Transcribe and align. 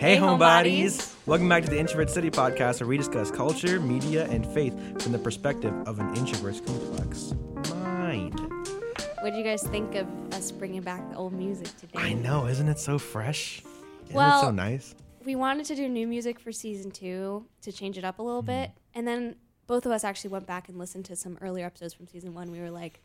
Hey, 0.00 0.16
homebodies! 0.16 1.14
Welcome 1.26 1.50
back 1.50 1.62
to 1.64 1.68
the 1.68 1.78
Introvert 1.78 2.08
City 2.08 2.30
podcast, 2.30 2.80
where 2.80 2.88
we 2.88 2.96
discuss 2.96 3.30
culture, 3.30 3.78
media, 3.78 4.26
and 4.30 4.46
faith 4.46 4.72
from 5.02 5.12
the 5.12 5.18
perspective 5.18 5.74
of 5.86 5.98
an 5.98 6.16
introvert's 6.16 6.62
complex 6.62 7.34
mind. 7.68 8.40
What 9.20 9.34
do 9.34 9.36
you 9.36 9.44
guys 9.44 9.62
think 9.62 9.96
of 9.96 10.08
us 10.32 10.52
bringing 10.52 10.80
back 10.80 11.06
the 11.10 11.16
old 11.16 11.34
music 11.34 11.66
today? 11.76 11.98
I 11.98 12.14
know, 12.14 12.46
isn't 12.46 12.66
it 12.66 12.78
so 12.78 12.98
fresh? 12.98 13.62
Isn't 14.04 14.16
Well- 14.16 14.38
it 14.38 14.46
so 14.46 14.50
nice? 14.50 14.94
We 15.22 15.36
wanted 15.36 15.66
to 15.66 15.76
do 15.76 15.86
new 15.86 16.06
music 16.06 16.40
for 16.40 16.50
season 16.50 16.90
two 16.90 17.44
to 17.60 17.70
change 17.70 17.98
it 17.98 18.04
up 18.04 18.20
a 18.20 18.22
little 18.22 18.40
hmm. 18.40 18.46
bit, 18.46 18.70
and 18.94 19.06
then 19.06 19.36
both 19.66 19.84
of 19.84 19.92
us 19.92 20.02
actually 20.02 20.30
went 20.30 20.46
back 20.46 20.70
and 20.70 20.78
listened 20.78 21.04
to 21.04 21.14
some 21.14 21.36
earlier 21.42 21.66
episodes 21.66 21.92
from 21.92 22.06
season 22.06 22.32
one. 22.32 22.50
We 22.50 22.60
were 22.60 22.70
like, 22.70 23.02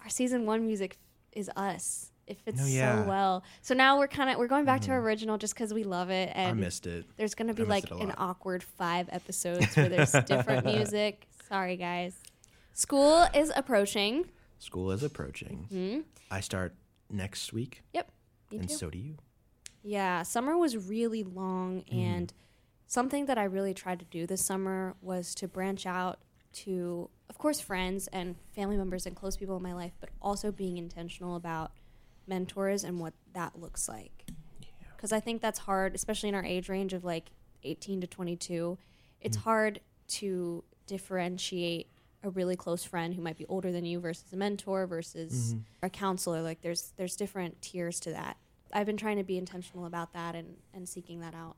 our 0.00 0.08
season 0.08 0.46
one 0.46 0.64
music 0.64 0.96
is 1.32 1.50
us. 1.56 2.12
It 2.30 2.38
fits 2.44 2.58
No, 2.60 2.66
yeah. 2.66 3.02
so 3.02 3.08
well. 3.08 3.44
So 3.62 3.74
now 3.74 3.98
we're 3.98 4.08
kind 4.08 4.30
of 4.30 4.38
we're 4.38 4.46
going 4.46 4.64
back 4.64 4.80
to 4.82 4.92
our 4.92 5.00
original 5.00 5.36
just 5.36 5.54
because 5.54 5.74
we 5.74 5.84
love 5.84 6.10
it, 6.10 6.30
And 6.34 6.48
I 6.48 6.52
missed 6.52 6.86
it. 6.86 7.04
there's 7.16 7.34
going 7.34 7.48
to 7.48 7.54
be 7.54 7.64
like 7.64 7.90
an 7.90 8.12
awkward 8.16 8.62
five 8.62 9.08
episodes 9.10 9.76
where 9.76 9.88
there's 9.88 10.12
different 10.26 10.64
music. 10.64 11.26
Sorry, 11.48 11.76
guys. 11.76 12.14
School 12.72 13.26
is 13.34 13.52
approaching. 13.56 14.26
School 14.58 14.90
is 14.92 15.02
approaching. 15.02 15.66
Hmm? 15.70 16.00
I 16.30 16.40
start 16.40 16.74
next 17.10 17.52
week, 17.52 17.82
Yep. 17.92 18.10
Me 18.52 18.58
and 18.58 18.68
too. 18.68 18.74
so 18.74 18.90
do 18.90 18.98
you. 18.98 19.16
Yeah, 19.82 20.22
summer 20.22 20.56
was 20.56 20.76
really 20.76 21.24
long, 21.24 21.82
and 21.90 22.32
something 22.86 23.26
that 23.26 23.38
I 23.38 23.44
really 23.44 23.74
tried 23.74 23.98
to 24.00 24.04
do 24.04 24.26
this 24.26 24.44
summer 24.44 24.94
was 25.00 25.34
to 25.36 25.48
branch 25.48 25.86
out 25.86 26.20
to, 26.52 27.08
of 27.28 27.38
course, 27.38 27.60
friends 27.60 28.08
and 28.12 28.34
family 28.54 28.76
members 28.76 29.06
and 29.06 29.14
close 29.16 29.36
people 29.36 29.56
in 29.56 29.62
my 29.62 29.72
life, 29.72 29.92
but 30.00 30.10
also 30.20 30.50
being 30.52 30.76
intentional 30.78 31.36
about 31.36 31.72
mentors 32.30 32.84
and 32.84 32.98
what 32.98 33.12
that 33.34 33.60
looks 33.60 33.88
like. 33.88 34.24
Because 34.96 35.12
I 35.12 35.20
think 35.20 35.42
that's 35.42 35.58
hard, 35.58 35.94
especially 35.94 36.30
in 36.30 36.34
our 36.34 36.44
age 36.44 36.70
range 36.70 36.94
of 36.94 37.04
like 37.04 37.30
18 37.64 38.00
to 38.00 38.06
22. 38.06 38.78
It's 39.20 39.36
mm. 39.36 39.42
hard 39.42 39.80
to 40.08 40.64
differentiate 40.86 41.88
a 42.22 42.30
really 42.30 42.56
close 42.56 42.84
friend 42.84 43.14
who 43.14 43.22
might 43.22 43.36
be 43.36 43.46
older 43.46 43.72
than 43.72 43.84
you 43.84 43.98
versus 44.00 44.32
a 44.32 44.36
mentor 44.36 44.86
versus 44.86 45.54
mm-hmm. 45.54 45.60
a 45.82 45.90
counselor. 45.90 46.42
Like 46.42 46.60
there's 46.60 46.92
there's 46.96 47.16
different 47.16 47.60
tiers 47.62 48.00
to 48.00 48.10
that. 48.10 48.36
I've 48.72 48.86
been 48.86 48.96
trying 48.96 49.16
to 49.16 49.24
be 49.24 49.36
intentional 49.36 49.86
about 49.86 50.12
that 50.12 50.34
and, 50.34 50.56
and 50.72 50.88
seeking 50.88 51.20
that 51.20 51.34
out. 51.34 51.56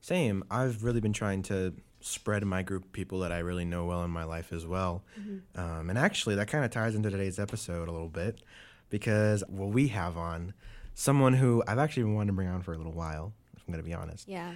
Same. 0.00 0.44
I've 0.50 0.84
really 0.84 1.00
been 1.00 1.12
trying 1.12 1.42
to 1.44 1.74
spread 2.00 2.44
my 2.44 2.62
group 2.62 2.84
of 2.84 2.92
people 2.92 3.20
that 3.20 3.32
I 3.32 3.38
really 3.38 3.64
know 3.64 3.84
well 3.86 4.04
in 4.04 4.10
my 4.10 4.24
life 4.24 4.52
as 4.52 4.66
well. 4.66 5.02
Mm-hmm. 5.18 5.60
Um, 5.60 5.90
and 5.90 5.98
actually, 5.98 6.34
that 6.36 6.48
kind 6.48 6.64
of 6.64 6.70
ties 6.70 6.94
into 6.94 7.10
today's 7.10 7.38
episode 7.38 7.88
a 7.88 7.92
little 7.92 8.08
bit 8.08 8.42
because 8.92 9.42
what 9.48 9.70
we 9.70 9.88
have 9.88 10.18
on 10.18 10.52
someone 10.94 11.32
who 11.32 11.64
I've 11.66 11.78
actually 11.78 12.02
been 12.04 12.14
wanting 12.14 12.28
to 12.28 12.34
bring 12.34 12.48
on 12.48 12.60
for 12.60 12.74
a 12.74 12.76
little 12.76 12.92
while, 12.92 13.32
if 13.56 13.62
I'm 13.66 13.72
going 13.72 13.82
to 13.82 13.88
be 13.88 13.94
honest. 13.94 14.28
Yeah. 14.28 14.52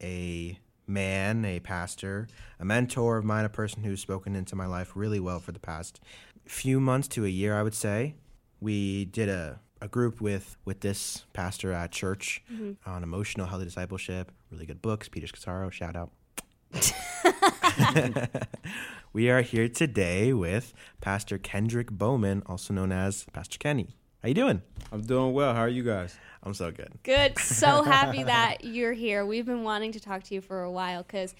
A 0.00 0.56
man, 0.86 1.44
a 1.44 1.58
pastor, 1.58 2.28
a 2.60 2.64
mentor 2.64 3.18
of 3.18 3.24
mine, 3.24 3.44
a 3.44 3.48
person 3.48 3.82
who's 3.82 4.00
spoken 4.00 4.36
into 4.36 4.54
my 4.54 4.66
life 4.66 4.92
really 4.94 5.18
well 5.18 5.40
for 5.40 5.50
the 5.50 5.58
past 5.58 6.00
few 6.46 6.78
months 6.78 7.08
to 7.08 7.24
a 7.24 7.28
year, 7.28 7.58
I 7.58 7.64
would 7.64 7.74
say. 7.74 8.14
We 8.60 9.06
did 9.06 9.28
a, 9.28 9.58
a 9.82 9.88
group 9.88 10.20
with 10.20 10.56
with 10.64 10.80
this 10.80 11.24
pastor 11.32 11.72
at 11.72 11.90
church 11.90 12.42
mm-hmm. 12.50 12.88
on 12.88 13.02
emotional 13.02 13.48
healthy 13.48 13.64
discipleship, 13.64 14.30
really 14.52 14.66
good 14.66 14.80
books. 14.80 15.08
Peter 15.08 15.26
Scazzero, 15.26 15.72
shout 15.72 15.96
out. 15.96 16.12
we 19.12 19.28
are 19.28 19.42
here 19.42 19.68
today 19.68 20.32
with 20.32 20.72
Pastor 21.00 21.36
Kendrick 21.36 21.90
Bowman, 21.90 22.42
also 22.46 22.72
known 22.72 22.92
as 22.92 23.24
Pastor 23.32 23.58
Kenny. 23.58 23.96
How 24.22 24.28
you 24.28 24.34
doing? 24.34 24.62
I'm 24.92 25.02
doing 25.02 25.32
well. 25.32 25.52
How 25.52 25.62
are 25.62 25.68
you 25.68 25.82
guys? 25.82 26.16
I'm 26.44 26.54
so 26.54 26.70
good. 26.70 26.92
Good. 27.02 27.36
So 27.38 27.82
happy 27.84 28.22
that 28.22 28.64
you're 28.64 28.92
here. 28.92 29.26
We've 29.26 29.46
been 29.46 29.64
wanting 29.64 29.92
to 29.92 30.00
talk 30.00 30.22
to 30.24 30.34
you 30.34 30.40
for 30.40 30.62
a 30.62 30.70
while 30.70 31.02
because 31.02 31.34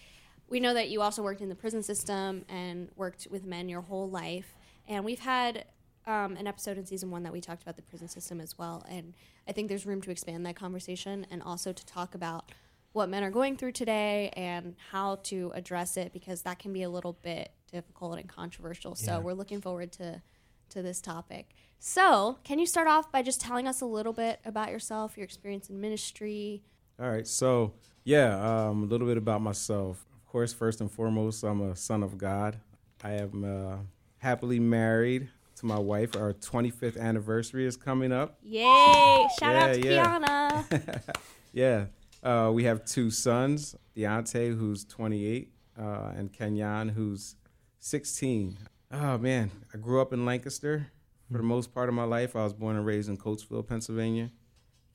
we 0.48 0.58
know 0.58 0.74
that 0.74 0.90
you 0.90 1.00
also 1.00 1.22
worked 1.22 1.42
in 1.42 1.48
the 1.48 1.54
prison 1.54 1.82
system 1.82 2.44
and 2.48 2.88
worked 2.96 3.28
with 3.30 3.44
men 3.44 3.68
your 3.68 3.82
whole 3.82 4.08
life. 4.08 4.56
And 4.88 5.04
we've 5.04 5.20
had 5.20 5.66
um, 6.06 6.36
an 6.36 6.48
episode 6.48 6.76
in 6.76 6.86
season 6.86 7.10
one 7.12 7.22
that 7.22 7.32
we 7.32 7.40
talked 7.40 7.62
about 7.62 7.76
the 7.76 7.82
prison 7.82 8.08
system 8.08 8.40
as 8.40 8.58
well. 8.58 8.84
And 8.88 9.14
I 9.46 9.52
think 9.52 9.68
there's 9.68 9.86
room 9.86 10.00
to 10.02 10.10
expand 10.10 10.44
that 10.46 10.56
conversation 10.56 11.24
and 11.30 11.40
also 11.40 11.72
to 11.72 11.86
talk 11.86 12.16
about 12.16 12.50
what 12.92 13.08
men 13.08 13.22
are 13.22 13.30
going 13.30 13.56
through 13.56 13.72
today 13.72 14.30
and 14.36 14.74
how 14.90 15.16
to 15.22 15.52
address 15.54 15.96
it 15.96 16.12
because 16.12 16.42
that 16.42 16.58
can 16.58 16.72
be 16.72 16.82
a 16.82 16.90
little 16.90 17.12
bit 17.22 17.52
difficult 17.70 18.18
and 18.18 18.28
controversial. 18.28 18.94
So 18.94 19.12
Yeah. 19.12 19.18
we're 19.18 19.32
looking 19.34 19.60
forward 19.60 19.92
to 19.92 20.22
to 20.70 20.82
this 20.82 21.00
topic. 21.00 21.50
So, 21.80 22.38
can 22.44 22.60
you 22.60 22.66
start 22.66 22.86
off 22.86 23.10
by 23.10 23.22
just 23.22 23.40
telling 23.40 23.66
us 23.66 23.80
a 23.80 23.86
little 23.86 24.12
bit 24.12 24.38
about 24.44 24.70
yourself, 24.70 25.16
your 25.16 25.24
experience 25.24 25.68
in 25.68 25.80
ministry? 25.80 26.62
All 27.00 27.10
right. 27.10 27.26
So, 27.26 27.72
yeah, 28.04 28.36
um, 28.68 28.84
a 28.84 28.86
little 28.86 29.06
bit 29.08 29.16
about 29.16 29.40
myself. 29.42 30.06
Of 30.14 30.26
course, 30.30 30.52
first 30.52 30.80
and 30.80 30.88
foremost, 30.88 31.42
I'm 31.42 31.60
a 31.60 31.74
son 31.74 32.04
of 32.04 32.16
God. 32.18 32.60
I 33.02 33.12
am 33.14 33.42
uh, 33.44 33.76
happily 34.18 34.60
married 34.60 35.28
to 35.56 35.66
my 35.66 35.78
wife. 35.78 36.14
Our 36.14 36.34
25th 36.34 36.96
anniversary 37.00 37.66
is 37.66 37.76
coming 37.76 38.12
up. 38.12 38.38
Yay! 38.42 39.26
Shout 39.40 39.56
out 39.56 39.74
to 39.74 39.80
Yeah, 39.80 40.18
Kiana. 40.20 41.14
Yeah. 41.52 41.86
Uh, 42.22 42.50
we 42.54 42.62
have 42.64 42.84
two 42.84 43.10
sons 43.10 43.74
Deontay, 43.96 44.56
who's 44.56 44.84
28, 44.84 45.52
uh, 45.76 46.12
and 46.16 46.32
Kenyon, 46.32 46.90
who's 46.90 47.34
16. 47.80 48.58
Oh, 48.92 49.18
man. 49.18 49.50
I 49.72 49.78
grew 49.78 50.00
up 50.00 50.12
in 50.12 50.24
Lancaster 50.24 50.88
for 51.30 51.38
the 51.38 51.44
most 51.44 51.72
part 51.74 51.88
of 51.88 51.94
my 51.94 52.04
life. 52.04 52.36
I 52.36 52.44
was 52.44 52.52
born 52.52 52.76
and 52.76 52.84
raised 52.84 53.08
in 53.08 53.16
Coatesville, 53.16 53.66
Pennsylvania, 53.66 54.30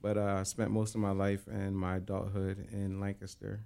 but 0.02 0.18
uh, 0.18 0.38
I 0.40 0.44
spent 0.44 0.72
most 0.72 0.94
of 0.96 1.02
my 1.02 1.12
life 1.12 1.48
and 1.48 1.76
my 1.76 1.98
adulthood 1.98 2.68
in 2.72 3.00
Lancaster. 3.00 3.66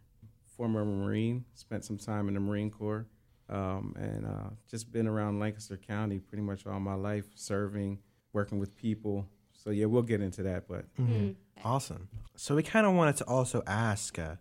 Former 0.55 0.83
Marine, 0.85 1.45
spent 1.53 1.85
some 1.85 1.97
time 1.97 2.27
in 2.27 2.33
the 2.33 2.39
Marine 2.39 2.69
Corps, 2.69 3.05
um, 3.49 3.93
and 3.97 4.25
uh, 4.25 4.49
just 4.69 4.91
been 4.91 5.07
around 5.07 5.39
Lancaster 5.39 5.77
County 5.77 6.19
pretty 6.19 6.43
much 6.43 6.65
all 6.65 6.79
my 6.79 6.95
life, 6.95 7.25
serving, 7.35 7.99
working 8.33 8.59
with 8.59 8.75
people. 8.75 9.25
So, 9.53 9.69
yeah, 9.71 9.85
we'll 9.85 10.01
get 10.01 10.21
into 10.21 10.43
that, 10.43 10.67
but 10.67 10.85
Mm-hmm. 10.99 11.31
Awesome. 11.65 12.07
So 12.37 12.55
we 12.55 12.63
kind 12.63 12.85
of 12.85 12.93
wanted 12.93 13.17
to 13.17 13.25
also 13.25 13.63
ask, 13.67 14.17
uh, 14.17 14.35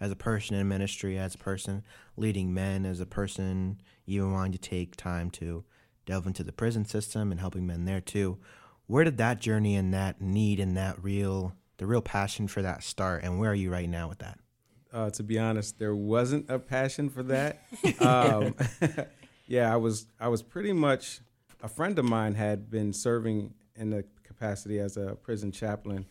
as 0.00 0.10
a 0.10 0.16
person 0.16 0.56
in 0.56 0.68
ministry, 0.68 1.18
as 1.18 1.34
a 1.34 1.38
person 1.38 1.82
leading 2.16 2.52
men, 2.52 2.84
as 2.84 3.00
a 3.00 3.06
person 3.06 3.80
even 4.06 4.32
wanting 4.32 4.52
to 4.52 4.58
take 4.58 4.96
time 4.96 5.30
to 5.30 5.64
delve 6.06 6.26
into 6.26 6.42
the 6.42 6.52
prison 6.52 6.84
system 6.84 7.30
and 7.30 7.40
helping 7.40 7.66
men 7.66 7.84
there 7.84 8.00
too, 8.00 8.38
where 8.86 9.04
did 9.04 9.18
that 9.18 9.40
journey 9.40 9.76
and 9.76 9.92
that 9.92 10.20
need 10.20 10.60
and 10.60 10.76
that 10.76 11.02
real, 11.02 11.54
the 11.76 11.86
real 11.86 12.02
passion 12.02 12.48
for 12.48 12.62
that 12.62 12.82
start, 12.82 13.22
and 13.22 13.38
where 13.38 13.50
are 13.50 13.54
you 13.54 13.70
right 13.70 13.88
now 13.88 14.08
with 14.08 14.18
that? 14.18 14.38
uh, 14.92 15.10
to 15.10 15.22
be 15.22 15.38
honest, 15.38 15.78
there 15.78 15.94
wasn't 15.94 16.48
a 16.50 16.58
passion 16.58 17.08
for 17.08 17.22
that. 17.24 17.62
um, 18.00 18.54
yeah, 19.46 19.72
I 19.72 19.76
was 19.76 20.06
I 20.18 20.28
was 20.28 20.42
pretty 20.42 20.72
much 20.72 21.20
a 21.62 21.68
friend 21.68 21.98
of 21.98 22.04
mine 22.04 22.34
had 22.34 22.70
been 22.70 22.92
serving 22.92 23.54
in 23.76 23.90
the 23.90 24.04
capacity 24.22 24.78
as 24.78 24.96
a 24.96 25.16
prison 25.16 25.52
chaplain, 25.52 26.06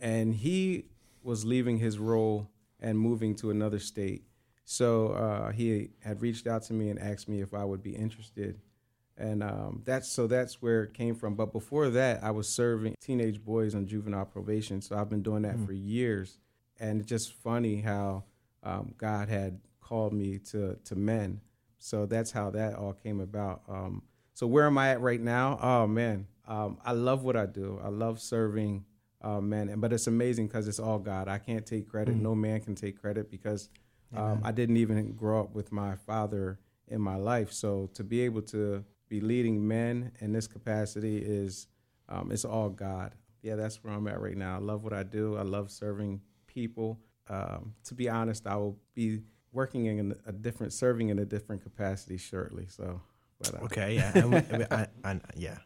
and 0.00 0.34
he 0.34 0.86
was 1.22 1.44
leaving 1.44 1.78
his 1.78 1.98
role 1.98 2.50
and 2.84 2.98
moving 2.98 3.34
to 3.36 3.50
another 3.50 3.78
state. 3.78 4.24
So 4.64 5.08
uh, 5.08 5.52
he 5.52 5.90
had 6.00 6.22
reached 6.22 6.46
out 6.46 6.62
to 6.64 6.72
me 6.72 6.88
and 6.90 6.98
asked 6.98 7.28
me 7.28 7.40
if 7.40 7.52
I 7.52 7.64
would 7.64 7.82
be 7.82 7.94
interested, 7.96 8.60
and 9.18 9.42
um, 9.42 9.82
that's 9.84 10.08
so 10.08 10.26
that's 10.26 10.62
where 10.62 10.84
it 10.84 10.94
came 10.94 11.14
from. 11.14 11.34
But 11.34 11.52
before 11.52 11.90
that, 11.90 12.22
I 12.22 12.30
was 12.30 12.48
serving 12.48 12.94
teenage 13.00 13.44
boys 13.44 13.74
on 13.74 13.86
juvenile 13.86 14.24
probation, 14.24 14.80
so 14.80 14.96
I've 14.96 15.10
been 15.10 15.22
doing 15.22 15.42
that 15.42 15.58
for 15.66 15.72
years 15.72 16.38
and 16.80 17.00
it's 17.00 17.08
just 17.08 17.32
funny 17.32 17.80
how 17.80 18.24
um, 18.62 18.94
God 18.98 19.28
had 19.28 19.60
called 19.80 20.12
me 20.12 20.38
to 20.50 20.76
to 20.84 20.96
men. 20.96 21.40
So 21.78 22.06
that's 22.06 22.30
how 22.30 22.50
that 22.50 22.74
all 22.76 22.94
came 22.94 23.20
about. 23.20 23.62
Um, 23.68 24.02
so 24.32 24.46
where 24.46 24.66
am 24.66 24.78
I 24.78 24.90
at 24.90 25.00
right 25.00 25.20
now? 25.20 25.58
Oh 25.62 25.86
man, 25.86 26.26
um, 26.48 26.78
I 26.84 26.92
love 26.92 27.24
what 27.24 27.36
I 27.36 27.46
do. 27.46 27.80
I 27.82 27.88
love 27.88 28.20
serving 28.20 28.84
uh, 29.24 29.40
men, 29.40 29.68
and 29.70 29.80
but 29.80 29.92
it's 29.92 30.06
amazing 30.06 30.46
because 30.48 30.68
it's 30.68 30.78
all 30.78 30.98
God. 30.98 31.28
I 31.28 31.38
can't 31.38 31.64
take 31.66 31.88
credit. 31.88 32.14
No 32.16 32.34
man 32.34 32.60
can 32.60 32.74
take 32.74 33.00
credit 33.00 33.30
because 33.30 33.70
um, 34.16 34.40
I 34.44 34.52
didn't 34.52 34.76
even 34.76 35.12
grow 35.14 35.40
up 35.40 35.54
with 35.54 35.72
my 35.72 35.96
father 35.96 36.58
in 36.88 37.00
my 37.00 37.16
life. 37.16 37.50
So 37.52 37.88
to 37.94 38.04
be 38.04 38.20
able 38.20 38.42
to 38.42 38.84
be 39.08 39.20
leading 39.20 39.66
men 39.66 40.12
in 40.20 40.32
this 40.32 40.46
capacity 40.46 41.18
is 41.18 41.66
um, 42.08 42.30
it's 42.30 42.44
all 42.44 42.68
God. 42.68 43.14
Yeah, 43.42 43.56
that's 43.56 43.82
where 43.82 43.92
I'm 43.92 44.06
at 44.08 44.20
right 44.20 44.36
now. 44.36 44.56
I 44.56 44.58
love 44.60 44.84
what 44.84 44.92
I 44.92 45.02
do. 45.02 45.36
I 45.36 45.42
love 45.42 45.70
serving 45.70 46.20
people. 46.46 47.00
Um, 47.28 47.74
to 47.84 47.94
be 47.94 48.08
honest, 48.08 48.46
I 48.46 48.56
will 48.56 48.78
be 48.94 49.20
working 49.52 49.86
in 49.86 50.14
a 50.26 50.32
different, 50.32 50.72
serving 50.72 51.08
in 51.08 51.18
a 51.18 51.24
different 51.24 51.62
capacity 51.62 52.16
shortly. 52.18 52.66
So, 52.68 53.00
but 53.40 53.54
uh, 53.54 53.64
Okay, 53.64 53.96
yeah, 53.96 54.12
and 54.14 54.32
we- 54.32 54.64
I, 54.70 54.86
I, 55.04 55.20
yeah, 55.36 55.58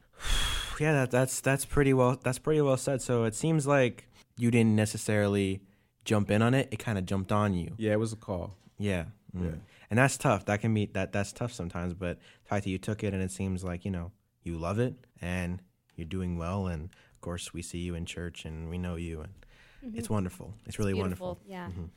yeah. 0.80 0.92
That, 0.92 1.10
that's 1.10 1.40
that's 1.40 1.64
pretty 1.64 1.92
well. 1.92 2.18
That's 2.22 2.38
pretty 2.38 2.60
well 2.60 2.76
said. 2.76 3.02
So 3.02 3.24
it 3.24 3.34
seems 3.34 3.66
like 3.66 4.06
you 4.36 4.50
didn't 4.50 4.76
necessarily 4.76 5.60
jump 6.04 6.30
in 6.30 6.42
on 6.42 6.54
it; 6.54 6.68
it 6.70 6.78
kind 6.78 6.98
of 6.98 7.06
jumped 7.06 7.32
on 7.32 7.54
you. 7.54 7.72
yeah, 7.76 7.92
it 7.92 7.98
was 8.00 8.12
a 8.12 8.16
call. 8.16 8.54
Yeah. 8.78 9.04
Mm. 9.36 9.44
Yeah. 9.44 9.50
And 9.90 9.98
that's 9.98 10.16
tough. 10.16 10.44
That 10.46 10.60
can 10.60 10.72
be 10.74 10.86
that 10.94 11.12
that's 11.12 11.32
tough 11.32 11.52
sometimes, 11.52 11.94
but 11.94 12.18
the 12.18 12.48
fact 12.48 12.64
that 12.64 12.70
you 12.70 12.78
took 12.78 13.02
it 13.04 13.12
and 13.14 13.22
it 13.22 13.30
seems 13.30 13.64
like, 13.64 13.84
you 13.84 13.90
know, 13.90 14.12
you 14.42 14.56
love 14.58 14.78
it 14.78 14.94
and 15.20 15.60
you're 15.96 16.06
doing 16.06 16.38
well 16.38 16.66
and 16.66 16.84
of 16.84 17.20
course 17.20 17.52
we 17.52 17.62
see 17.62 17.78
you 17.78 17.94
in 17.94 18.04
church 18.06 18.44
and 18.44 18.68
we 18.70 18.78
know 18.78 18.96
you 18.96 19.20
and 19.22 19.96
It's 19.96 20.08
wonderful. 20.10 20.54
It's 20.66 20.78
really 20.78 20.92
beautiful, 20.92 21.26
wonderful. 21.28 21.50
Yeah. 21.50 21.68
Mhm. 21.68 21.88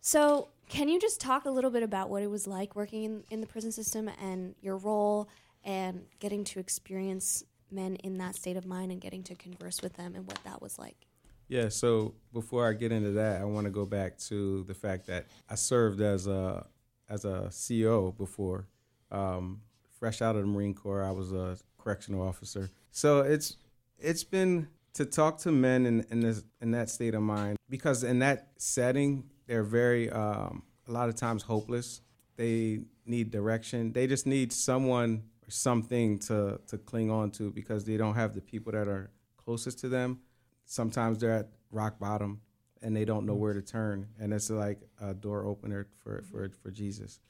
So, 0.00 0.48
can 0.68 0.88
you 0.88 1.00
just 1.00 1.20
talk 1.20 1.44
a 1.46 1.50
little 1.50 1.70
bit 1.70 1.82
about 1.82 2.10
what 2.10 2.22
it 2.22 2.30
was 2.30 2.46
like 2.46 2.76
working 2.76 3.04
in, 3.04 3.24
in 3.30 3.40
the 3.40 3.46
prison 3.46 3.72
system 3.72 4.08
and 4.20 4.54
your 4.60 4.76
role 4.76 5.28
and 5.64 6.04
getting 6.20 6.44
to 6.44 6.60
experience 6.60 7.42
men 7.70 7.96
in 7.96 8.18
that 8.18 8.36
state 8.36 8.56
of 8.56 8.66
mind 8.66 8.92
and 8.92 9.00
getting 9.00 9.22
to 9.24 9.34
converse 9.34 9.82
with 9.82 9.94
them 9.94 10.14
and 10.14 10.26
what 10.26 10.38
that 10.44 10.62
was 10.62 10.78
like? 10.78 11.06
Yeah, 11.48 11.68
so 11.68 12.14
before 12.32 12.68
I 12.68 12.72
get 12.72 12.90
into 12.90 13.12
that, 13.12 13.40
I 13.40 13.44
want 13.44 13.66
to 13.66 13.70
go 13.70 13.86
back 13.86 14.18
to 14.28 14.64
the 14.64 14.74
fact 14.74 15.06
that 15.06 15.26
I 15.48 15.54
served 15.54 16.00
as 16.00 16.26
a 16.26 16.66
as 17.08 17.24
a 17.24 17.48
CEO 17.50 18.16
before. 18.16 18.66
Um, 19.12 19.60
fresh 19.98 20.20
out 20.20 20.34
of 20.34 20.42
the 20.42 20.48
Marine 20.48 20.74
Corps, 20.74 21.04
I 21.04 21.12
was 21.12 21.32
a 21.32 21.56
correctional 21.78 22.26
officer. 22.26 22.68
So 22.90 23.20
it's 23.20 23.56
it's 23.98 24.24
been 24.24 24.68
to 24.94 25.04
talk 25.04 25.38
to 25.38 25.52
men 25.52 25.86
in 25.86 26.04
in, 26.10 26.20
this, 26.20 26.42
in 26.60 26.72
that 26.72 26.90
state 26.90 27.14
of 27.14 27.22
mind 27.22 27.58
because 27.70 28.02
in 28.02 28.18
that 28.20 28.48
setting 28.58 29.24
they're 29.46 29.62
very 29.62 30.10
um, 30.10 30.64
a 30.88 30.92
lot 30.92 31.08
of 31.08 31.14
times 31.14 31.42
hopeless. 31.42 32.00
They 32.36 32.80
need 33.06 33.30
direction. 33.30 33.92
They 33.92 34.06
just 34.06 34.26
need 34.26 34.52
someone 34.52 35.22
or 35.46 35.50
something 35.50 36.18
to 36.18 36.60
to 36.68 36.78
cling 36.78 37.10
on 37.10 37.30
to 37.32 37.50
because 37.50 37.84
they 37.84 37.96
don't 37.96 38.14
have 38.14 38.34
the 38.34 38.40
people 38.40 38.72
that 38.72 38.88
are 38.88 39.10
closest 39.36 39.78
to 39.80 39.88
them. 39.88 40.20
Sometimes 40.64 41.18
they're 41.18 41.32
at 41.32 41.48
rock 41.70 41.98
bottom 41.98 42.40
and 42.82 42.94
they 42.96 43.04
don't 43.04 43.26
know 43.26 43.34
where 43.34 43.54
to 43.54 43.62
turn. 43.62 44.08
And 44.18 44.32
it's 44.32 44.50
like 44.50 44.80
a 45.00 45.14
door 45.14 45.44
opener 45.44 45.86
for 46.02 46.22
for, 46.30 46.50
for 46.62 46.70
jesus. 46.70 47.20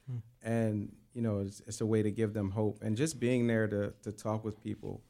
And 0.43 0.95
you 1.13 1.23
know 1.23 1.41
it's, 1.41 1.61
it's 1.67 1.81
a 1.81 1.87
way 1.87 2.03
to 2.03 2.11
give 2.11 2.33
them 2.33 2.51
hope 2.51 2.83
and 2.83 2.97
just 2.97 3.19
being 3.21 3.47
there 3.47 3.67
to, 3.69 3.93
to 4.03 4.13
talk 4.13 4.45
with 4.45 4.63
people. 4.63 5.03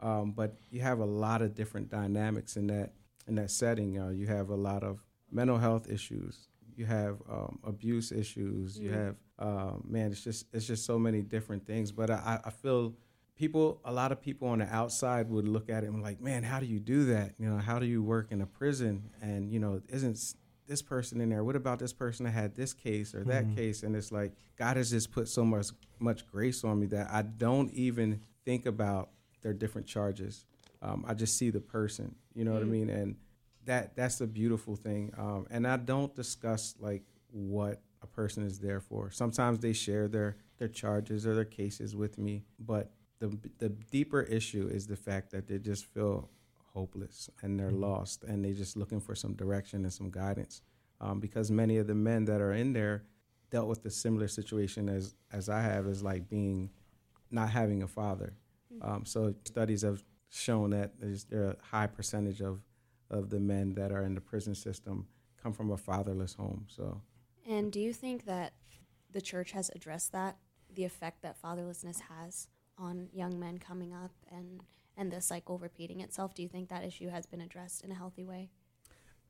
Um, 0.00 0.32
but 0.32 0.56
you 0.70 0.80
have 0.80 0.98
a 0.98 1.04
lot 1.06 1.40
of 1.42 1.54
different 1.54 1.90
dynamics 1.90 2.56
in 2.56 2.66
that 2.68 2.92
in 3.26 3.36
that 3.36 3.50
setting. 3.50 3.98
Uh, 3.98 4.10
you 4.10 4.26
have 4.26 4.50
a 4.50 4.56
lot 4.56 4.82
of 4.82 5.04
mental 5.30 5.58
health 5.58 5.90
issues 5.90 6.48
you 6.76 6.86
have 6.86 7.16
um, 7.30 7.58
abuse 7.64 8.12
issues 8.12 8.78
you 8.78 8.90
have 8.90 9.16
uh, 9.38 9.72
man 9.84 10.12
it's 10.12 10.22
just 10.22 10.46
it's 10.52 10.66
just 10.66 10.84
so 10.84 10.98
many 10.98 11.20
different 11.20 11.66
things. 11.66 11.90
But 11.92 12.10
i, 12.10 12.40
I 12.44 12.50
feel 12.50 12.94
people 13.36 13.80
a 13.84 13.92
lot 13.92 14.12
of 14.12 14.20
people 14.20 14.48
on 14.48 14.60
the 14.60 14.74
outside 14.74 15.28
would 15.28 15.48
look 15.48 15.68
at 15.68 15.82
it 15.84 15.88
and 15.88 16.02
like 16.02 16.20
man 16.20 16.42
how 16.42 16.60
do 16.60 16.66
you 16.66 16.78
do 16.80 17.06
that? 17.06 17.34
You 17.38 17.48
know 17.50 17.58
how 17.58 17.78
do 17.78 17.86
you 17.86 18.02
work 18.02 18.30
in 18.30 18.40
a 18.40 18.46
prison? 18.46 19.10
And 19.20 19.50
you 19.50 19.58
know 19.58 19.80
isn't 19.88 20.34
this 20.66 20.82
person 20.82 21.20
in 21.20 21.28
there? 21.28 21.44
What 21.44 21.56
about 21.56 21.78
this 21.78 21.92
person 21.92 22.24
that 22.24 22.30
had 22.32 22.56
this 22.56 22.72
case 22.72 23.14
or 23.14 23.22
that 23.24 23.44
case? 23.56 23.82
And 23.82 23.94
it's 23.96 24.12
like 24.12 24.32
god 24.56 24.76
has 24.76 24.90
just 24.90 25.10
put 25.10 25.28
so 25.28 25.44
much 25.44 25.68
much 25.98 26.26
grace 26.26 26.64
on 26.64 26.78
me 26.80 26.86
that 26.86 27.08
i 27.10 27.22
don't 27.22 27.72
even 27.72 28.20
think 28.44 28.66
about 28.66 29.10
their 29.42 29.52
different 29.52 29.86
charges. 29.86 30.46
Um, 30.82 31.04
i 31.08 31.14
just 31.14 31.36
see 31.38 31.50
the 31.50 31.60
person 31.60 32.14
you 32.34 32.44
know 32.44 32.52
what 32.52 32.62
i 32.62 32.66
mean? 32.66 32.90
And 32.90 33.16
that 33.66 33.94
that's 33.96 34.20
a 34.20 34.26
beautiful 34.26 34.76
thing 34.76 35.12
um, 35.18 35.46
and 35.50 35.66
i 35.66 35.76
don't 35.76 36.14
discuss 36.14 36.74
like 36.80 37.02
what 37.30 37.82
a 38.04 38.06
person 38.06 38.46
is 38.46 38.60
there 38.60 38.80
for. 38.80 39.10
Sometimes 39.10 39.58
they 39.58 39.72
share 39.72 40.06
their 40.06 40.36
their 40.58 40.68
charges 40.68 41.26
or 41.26 41.34
their 41.34 41.44
cases 41.44 41.96
with 41.96 42.16
me 42.16 42.44
but 42.60 42.92
the 43.18 43.36
the 43.58 43.70
deeper 43.90 44.22
issue 44.22 44.68
is 44.70 44.86
the 44.86 44.96
fact 44.96 45.32
that 45.32 45.48
they 45.48 45.58
just 45.58 45.86
feel 45.86 46.30
hopeless 46.74 47.28
and 47.42 47.58
they're 47.58 47.72
lost 47.72 48.22
and 48.22 48.44
they're 48.44 48.52
just 48.52 48.76
looking 48.76 49.00
for 49.00 49.14
some 49.16 49.34
direction 49.34 49.82
and 49.82 49.92
some 49.92 50.10
guidance 50.10 50.62
um, 51.00 51.18
because 51.18 51.50
many 51.50 51.78
of 51.78 51.86
the 51.88 51.94
men 51.94 52.24
that 52.24 52.40
are 52.40 52.52
in 52.52 52.72
there 52.72 53.02
dealt 53.50 53.68
with 53.68 53.84
a 53.84 53.90
similar 53.90 54.28
situation 54.28 54.88
as 54.88 55.16
as 55.32 55.48
I 55.48 55.60
have 55.62 55.86
is 55.86 56.02
like 56.02 56.28
being 56.28 56.70
not 57.30 57.50
having 57.50 57.82
a 57.82 57.88
father. 57.88 58.34
Um, 58.80 59.04
so 59.04 59.34
studies 59.44 59.82
have 59.82 60.04
shown 60.30 60.70
that 60.70 61.00
there's 61.00 61.24
there 61.24 61.44
are 61.46 61.50
a 61.50 61.56
high 61.62 61.88
percentage 61.88 62.40
of 62.40 62.60
of 63.14 63.30
the 63.30 63.40
men 63.40 63.74
that 63.74 63.92
are 63.92 64.02
in 64.02 64.14
the 64.14 64.20
prison 64.20 64.54
system 64.54 65.06
come 65.42 65.52
from 65.52 65.70
a 65.70 65.76
fatherless 65.76 66.34
home. 66.34 66.66
So 66.68 67.00
And 67.48 67.72
do 67.72 67.80
you 67.80 67.92
think 67.92 68.26
that 68.26 68.52
the 69.12 69.20
church 69.20 69.52
has 69.52 69.70
addressed 69.74 70.12
that, 70.12 70.36
the 70.74 70.84
effect 70.84 71.22
that 71.22 71.40
fatherlessness 71.40 72.00
has 72.00 72.48
on 72.76 73.08
young 73.12 73.38
men 73.38 73.58
coming 73.58 73.94
up 73.94 74.10
and, 74.30 74.62
and 74.96 75.12
the 75.12 75.20
cycle 75.20 75.58
repeating 75.58 76.00
itself? 76.00 76.34
Do 76.34 76.42
you 76.42 76.48
think 76.48 76.68
that 76.68 76.84
issue 76.84 77.08
has 77.08 77.26
been 77.26 77.40
addressed 77.40 77.84
in 77.84 77.92
a 77.92 77.94
healthy 77.94 78.24
way? 78.24 78.50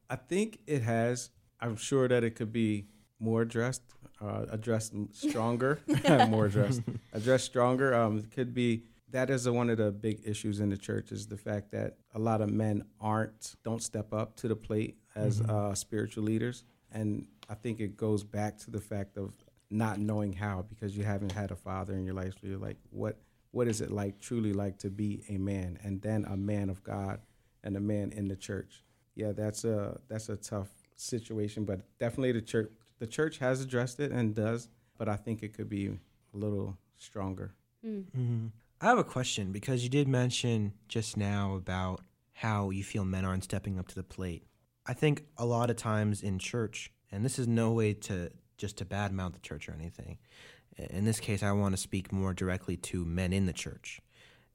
I 0.09 0.17
think 0.17 0.61
it 0.67 0.83
has. 0.83 1.31
I'm 1.61 1.77
sure 1.77 2.09
that 2.09 2.25
it 2.25 2.35
could 2.37 2.53
be 2.53 2.87
more 3.21 3.43
addressed, 3.43 3.83
uh, 4.21 4.47
addressed 4.51 4.93
stronger, 5.13 5.81
more 6.29 6.47
addressed, 6.47 6.83
addressed 7.13 7.45
stronger. 7.45 7.95
Um, 7.95 8.19
it 8.19 8.31
could 8.31 8.55
be 8.55 8.85
that 9.15 9.31
is 9.31 9.49
one 9.49 9.71
of 9.71 9.79
the 9.79 9.91
big 9.91 10.21
issues 10.25 10.59
in 10.61 10.69
the 10.71 10.77
church 10.77 11.13
is 11.13 11.27
the 11.29 11.37
fact 11.37 11.71
that 11.71 11.97
a 12.15 12.19
lot 12.19 12.41
of 12.41 12.51
men 12.51 12.85
aren't 13.01 13.55
don't 13.63 13.83
step 13.83 14.13
up 14.13 14.37
to 14.37 14.49
the 14.49 14.57
plate 14.57 14.99
as 15.15 15.41
uh, 15.41 15.75
spiritual 15.75 16.25
leaders, 16.25 16.65
and 16.93 17.27
I 17.49 17.55
think 17.55 17.81
it 17.81 17.97
goes 17.97 18.25
back 18.25 18.59
to 18.65 18.71
the 18.71 18.81
fact 18.81 19.17
of 19.17 19.33
not 19.71 19.99
knowing 19.99 20.33
how 20.33 20.63
because 20.69 20.97
you 20.97 21.05
haven't 21.05 21.33
had 21.33 21.51
a 21.51 21.57
father 21.57 21.95
in 21.95 22.05
your 22.05 22.15
life. 22.15 22.35
So 22.41 22.49
you're 22.49 22.59
like, 22.59 22.79
what 22.91 23.17
what 23.53 23.69
is 23.69 23.81
it 23.81 23.91
like 23.93 24.19
truly 24.21 24.53
like 24.53 24.79
to 24.79 24.91
be 24.91 25.23
a 25.29 25.39
man, 25.39 25.79
and 25.85 26.03
then 26.03 26.25
a 26.25 26.37
man 26.37 26.69
of 26.69 26.83
God, 26.83 27.21
and 27.63 27.77
a 27.77 27.81
man 27.81 28.11
in 28.13 28.29
the 28.29 28.37
church 28.37 28.83
yeah, 29.15 29.33
that's 29.33 29.65
a 29.65 30.01
that's 30.09 30.29
a 30.29 30.37
tough 30.37 30.69
situation, 30.97 31.65
but 31.65 31.81
definitely 31.99 32.33
the 32.33 32.43
church 32.43 32.71
the 32.99 33.07
church 33.07 33.39
has 33.39 33.61
addressed 33.61 34.01
it 34.01 34.11
and 34.11 34.35
does, 34.35 34.69
but 34.99 35.09
I 35.09 35.17
think 35.17 35.43
it 35.43 35.55
could 35.55 35.69
be 35.69 35.87
a 35.87 36.37
little 36.37 36.77
stronger. 36.97 37.55
Mhm. 37.85 38.51
I 38.85 38.89
have 38.89 38.99
a 38.99 39.05
question 39.05 39.51
because 39.51 39.83
you 39.83 39.89
did 39.89 40.09
mention 40.09 40.75
just 40.89 41.17
now 41.17 41.55
about 41.55 42.03
how 42.35 42.69
you 42.69 42.85
feel 42.85 43.07
men 43.07 43.25
aren't 43.25 43.45
stepping 43.45 43.79
up 43.79 43.89
to 43.89 43.95
the 43.95 44.03
plate. 44.03 44.45
I 44.85 44.93
think 44.93 45.25
a 45.39 45.47
lot 45.47 45.71
of 45.71 45.77
times 45.77 46.23
in 46.23 46.39
church, 46.39 46.93
and 47.11 47.25
this 47.25 47.39
is 47.39 47.49
no 47.49 47.73
way 47.73 47.95
to 47.95 48.31
just 48.59 48.77
to 48.77 48.85
badmouth 48.85 49.33
the 49.33 49.41
church 49.41 49.71
or 49.71 49.73
anything. 49.73 50.19
In 50.77 51.07
this 51.07 51.19
case, 51.19 51.43
I 51.43 51.53
want 51.53 51.75
to 51.75 51.81
speak 51.81 52.13
more 52.13 52.35
directly 52.35 52.77
to 52.77 53.07
men 53.07 53.33
in 53.33 53.47
the 53.47 53.55
church 53.55 54.03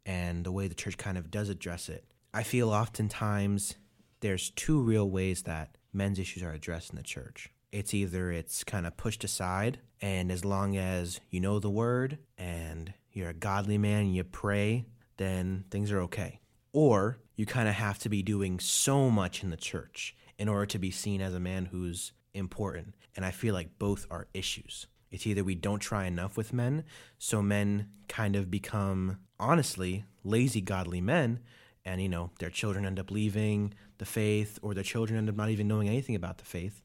and 0.05 0.43
the 0.43 0.51
way 0.51 0.67
the 0.67 0.75
church 0.75 0.99
kind 0.99 1.17
of 1.17 1.31
does 1.31 1.49
address 1.49 1.89
it. 1.89 2.05
I 2.31 2.43
feel 2.43 2.69
oftentimes 2.69 3.77
there's 4.19 4.51
two 4.51 4.79
real 4.79 5.09
ways 5.09 5.41
that 5.43 5.75
men's 5.91 6.19
issues 6.19 6.43
are 6.43 6.53
addressed 6.53 6.91
in 6.91 6.97
the 6.97 7.03
church. 7.03 7.49
It's 7.71 7.95
either 7.95 8.31
it's 8.31 8.63
kind 8.63 8.85
of 8.85 8.95
pushed 8.95 9.23
aside, 9.23 9.79
and 10.01 10.31
as 10.31 10.45
long 10.45 10.77
as 10.77 11.19
you 11.31 11.39
know 11.39 11.57
the 11.57 11.71
word 11.71 12.19
and 12.37 12.93
you're 13.19 13.29
a 13.29 13.33
godly 13.33 13.77
man 13.77 14.03
and 14.05 14.15
you 14.15 14.23
pray, 14.23 14.85
then 15.17 15.65
things 15.69 15.91
are 15.91 16.01
okay. 16.01 16.39
Or 16.73 17.19
you 17.35 17.45
kind 17.45 17.67
of 17.67 17.75
have 17.75 17.99
to 17.99 18.09
be 18.09 18.23
doing 18.23 18.59
so 18.59 19.09
much 19.09 19.43
in 19.43 19.49
the 19.49 19.57
church 19.57 20.15
in 20.37 20.47
order 20.47 20.65
to 20.67 20.79
be 20.79 20.89
seen 20.89 21.21
as 21.21 21.33
a 21.33 21.39
man 21.39 21.65
who's 21.65 22.13
important. 22.33 22.95
And 23.15 23.25
I 23.25 23.31
feel 23.31 23.53
like 23.53 23.77
both 23.77 24.07
are 24.09 24.27
issues. 24.33 24.87
It's 25.11 25.27
either 25.27 25.43
we 25.43 25.55
don't 25.55 25.79
try 25.79 26.05
enough 26.05 26.37
with 26.37 26.53
men, 26.53 26.83
so 27.17 27.41
men 27.41 27.89
kind 28.07 28.35
of 28.35 28.49
become, 28.51 29.17
honestly, 29.39 30.05
lazy 30.23 30.61
godly 30.61 31.01
men, 31.01 31.39
and 31.83 32.01
you 32.01 32.09
know, 32.09 32.29
their 32.39 32.51
children 32.51 32.85
end 32.85 32.99
up 32.99 33.09
leaving 33.09 33.73
the 33.97 34.05
faith, 34.05 34.59
or 34.61 34.73
their 34.73 34.83
children 34.83 35.17
end 35.17 35.29
up 35.29 35.35
not 35.35 35.49
even 35.49 35.67
knowing 35.67 35.89
anything 35.89 36.15
about 36.15 36.37
the 36.37 36.45
faith. 36.45 36.83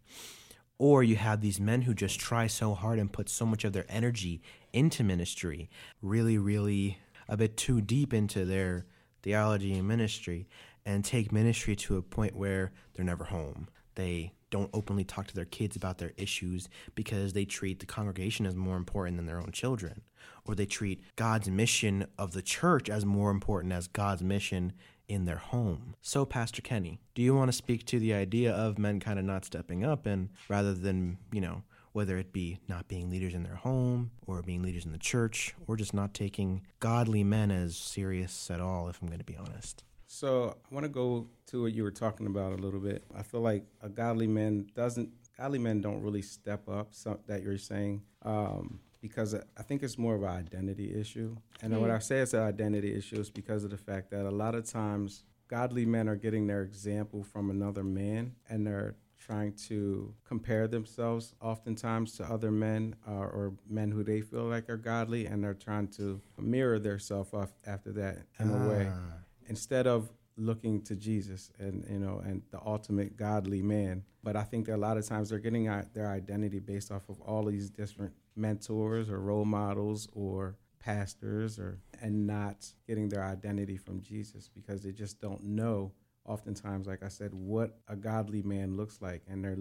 Or 0.78 1.02
you 1.02 1.16
have 1.16 1.40
these 1.40 1.60
men 1.60 1.82
who 1.82 1.94
just 1.94 2.18
try 2.18 2.46
so 2.46 2.74
hard 2.74 2.98
and 2.98 3.12
put 3.12 3.28
so 3.28 3.46
much 3.46 3.64
of 3.64 3.72
their 3.72 3.86
energy 3.88 4.42
into 4.72 5.04
ministry, 5.04 5.70
really, 6.02 6.36
really 6.36 6.98
a 7.28 7.36
bit 7.36 7.56
too 7.56 7.80
deep 7.80 8.12
into 8.12 8.44
their 8.44 8.86
theology 9.22 9.72
and 9.78 9.86
ministry, 9.88 10.48
and 10.84 11.04
take 11.04 11.32
ministry 11.32 11.74
to 11.76 11.96
a 11.96 12.02
point 12.02 12.36
where 12.36 12.72
they're 12.92 13.04
never 13.04 13.24
home. 13.24 13.68
They 13.94 14.32
don't 14.54 14.70
openly 14.72 15.02
talk 15.02 15.26
to 15.26 15.34
their 15.34 15.44
kids 15.44 15.74
about 15.74 15.98
their 15.98 16.12
issues 16.16 16.68
because 16.94 17.32
they 17.32 17.44
treat 17.44 17.80
the 17.80 17.86
congregation 17.86 18.46
as 18.46 18.54
more 18.54 18.76
important 18.76 19.16
than 19.16 19.26
their 19.26 19.40
own 19.40 19.50
children, 19.50 20.02
or 20.44 20.54
they 20.54 20.64
treat 20.64 21.02
God's 21.16 21.50
mission 21.50 22.06
of 22.16 22.34
the 22.34 22.40
church 22.40 22.88
as 22.88 23.04
more 23.04 23.32
important 23.32 23.72
as 23.72 23.88
God's 23.88 24.22
mission 24.22 24.72
in 25.08 25.24
their 25.24 25.38
home. 25.38 25.96
So, 26.02 26.24
Pastor 26.24 26.62
Kenny, 26.62 27.00
do 27.16 27.20
you 27.22 27.34
want 27.34 27.48
to 27.48 27.52
speak 27.52 27.84
to 27.86 27.98
the 27.98 28.14
idea 28.14 28.54
of 28.54 28.78
men 28.78 29.00
kind 29.00 29.18
of 29.18 29.24
not 29.24 29.44
stepping 29.44 29.84
up 29.84 30.06
and 30.06 30.28
rather 30.48 30.72
than, 30.72 31.18
you 31.32 31.40
know, 31.40 31.64
whether 31.90 32.16
it 32.16 32.32
be 32.32 32.60
not 32.68 32.86
being 32.86 33.10
leaders 33.10 33.34
in 33.34 33.42
their 33.42 33.56
home 33.56 34.12
or 34.24 34.40
being 34.40 34.62
leaders 34.62 34.84
in 34.84 34.92
the 34.92 34.98
church 34.98 35.52
or 35.66 35.76
just 35.76 35.92
not 35.92 36.14
taking 36.14 36.62
godly 36.78 37.24
men 37.24 37.50
as 37.50 37.76
serious 37.76 38.52
at 38.52 38.60
all, 38.60 38.88
if 38.88 39.02
I'm 39.02 39.08
going 39.08 39.18
to 39.18 39.24
be 39.24 39.36
honest? 39.36 39.82
So 40.14 40.56
I 40.70 40.74
want 40.74 40.84
to 40.84 40.88
go 40.90 41.26
to 41.46 41.62
what 41.62 41.72
you 41.74 41.82
were 41.82 41.90
talking 41.90 42.26
about 42.28 42.52
a 42.52 42.56
little 42.56 42.78
bit. 42.78 43.02
I 43.16 43.24
feel 43.24 43.40
like 43.40 43.64
a 43.82 43.88
godly 43.88 44.28
man 44.28 44.66
doesn't. 44.76 45.08
Godly 45.36 45.58
men 45.58 45.80
don't 45.80 46.00
really 46.02 46.22
step 46.22 46.68
up. 46.68 46.88
So, 46.92 47.18
that 47.26 47.42
you're 47.42 47.58
saying, 47.58 48.02
um, 48.22 48.78
because 49.00 49.34
I 49.34 49.62
think 49.64 49.82
it's 49.82 49.98
more 49.98 50.14
of 50.14 50.22
an 50.22 50.28
identity 50.28 50.94
issue. 50.94 51.36
And 51.60 51.80
when 51.80 51.90
I 51.90 51.98
say 51.98 52.20
it's 52.20 52.32
an 52.32 52.42
identity 52.44 52.94
issue, 52.94 53.18
it's 53.18 53.28
because 53.28 53.64
of 53.64 53.70
the 53.70 53.76
fact 53.76 54.12
that 54.12 54.24
a 54.24 54.30
lot 54.30 54.54
of 54.54 54.64
times 54.70 55.24
godly 55.48 55.84
men 55.84 56.08
are 56.08 56.16
getting 56.16 56.46
their 56.46 56.62
example 56.62 57.24
from 57.24 57.50
another 57.50 57.82
man, 57.82 58.36
and 58.48 58.64
they're 58.64 58.94
trying 59.18 59.54
to 59.54 60.14
compare 60.24 60.68
themselves 60.68 61.34
oftentimes 61.40 62.12
to 62.18 62.24
other 62.24 62.52
men 62.52 62.94
uh, 63.08 63.12
or 63.14 63.54
men 63.68 63.90
who 63.90 64.04
they 64.04 64.20
feel 64.20 64.44
like 64.44 64.70
are 64.70 64.76
godly, 64.76 65.26
and 65.26 65.42
they're 65.42 65.54
trying 65.54 65.88
to 65.88 66.20
mirror 66.38 66.78
their 66.78 67.00
self 67.00 67.34
after 67.66 67.90
that 67.92 68.18
in 68.38 68.50
a 68.50 68.68
way 68.68 68.88
Ah. 68.92 69.23
Instead 69.48 69.86
of 69.86 70.10
looking 70.36 70.82
to 70.82 70.96
Jesus 70.96 71.52
and 71.58 71.86
you 71.88 71.98
know 71.98 72.20
and 72.24 72.42
the 72.50 72.60
ultimate 72.64 73.16
godly 73.16 73.62
man. 73.62 74.02
But 74.22 74.36
I 74.36 74.42
think 74.42 74.66
that 74.66 74.76
a 74.76 74.78
lot 74.78 74.96
of 74.96 75.06
times 75.06 75.30
they're 75.30 75.38
getting 75.38 75.64
their 75.92 76.08
identity 76.08 76.58
based 76.58 76.90
off 76.90 77.08
of 77.08 77.20
all 77.20 77.44
these 77.44 77.70
different 77.70 78.12
mentors 78.34 79.08
or 79.08 79.20
role 79.20 79.44
models 79.44 80.08
or 80.12 80.56
pastors 80.80 81.58
or 81.58 81.78
and 82.02 82.26
not 82.26 82.66
getting 82.86 83.08
their 83.08 83.24
identity 83.24 83.76
from 83.76 84.02
Jesus 84.02 84.48
because 84.48 84.82
they 84.82 84.92
just 84.92 85.20
don't 85.20 85.42
know 85.42 85.92
oftentimes 86.26 86.86
like 86.86 87.02
I 87.02 87.08
said 87.08 87.32
what 87.32 87.78
a 87.88 87.96
godly 87.96 88.42
man 88.42 88.76
looks 88.76 89.00
like 89.00 89.22
and 89.28 89.42
they're 89.42 89.56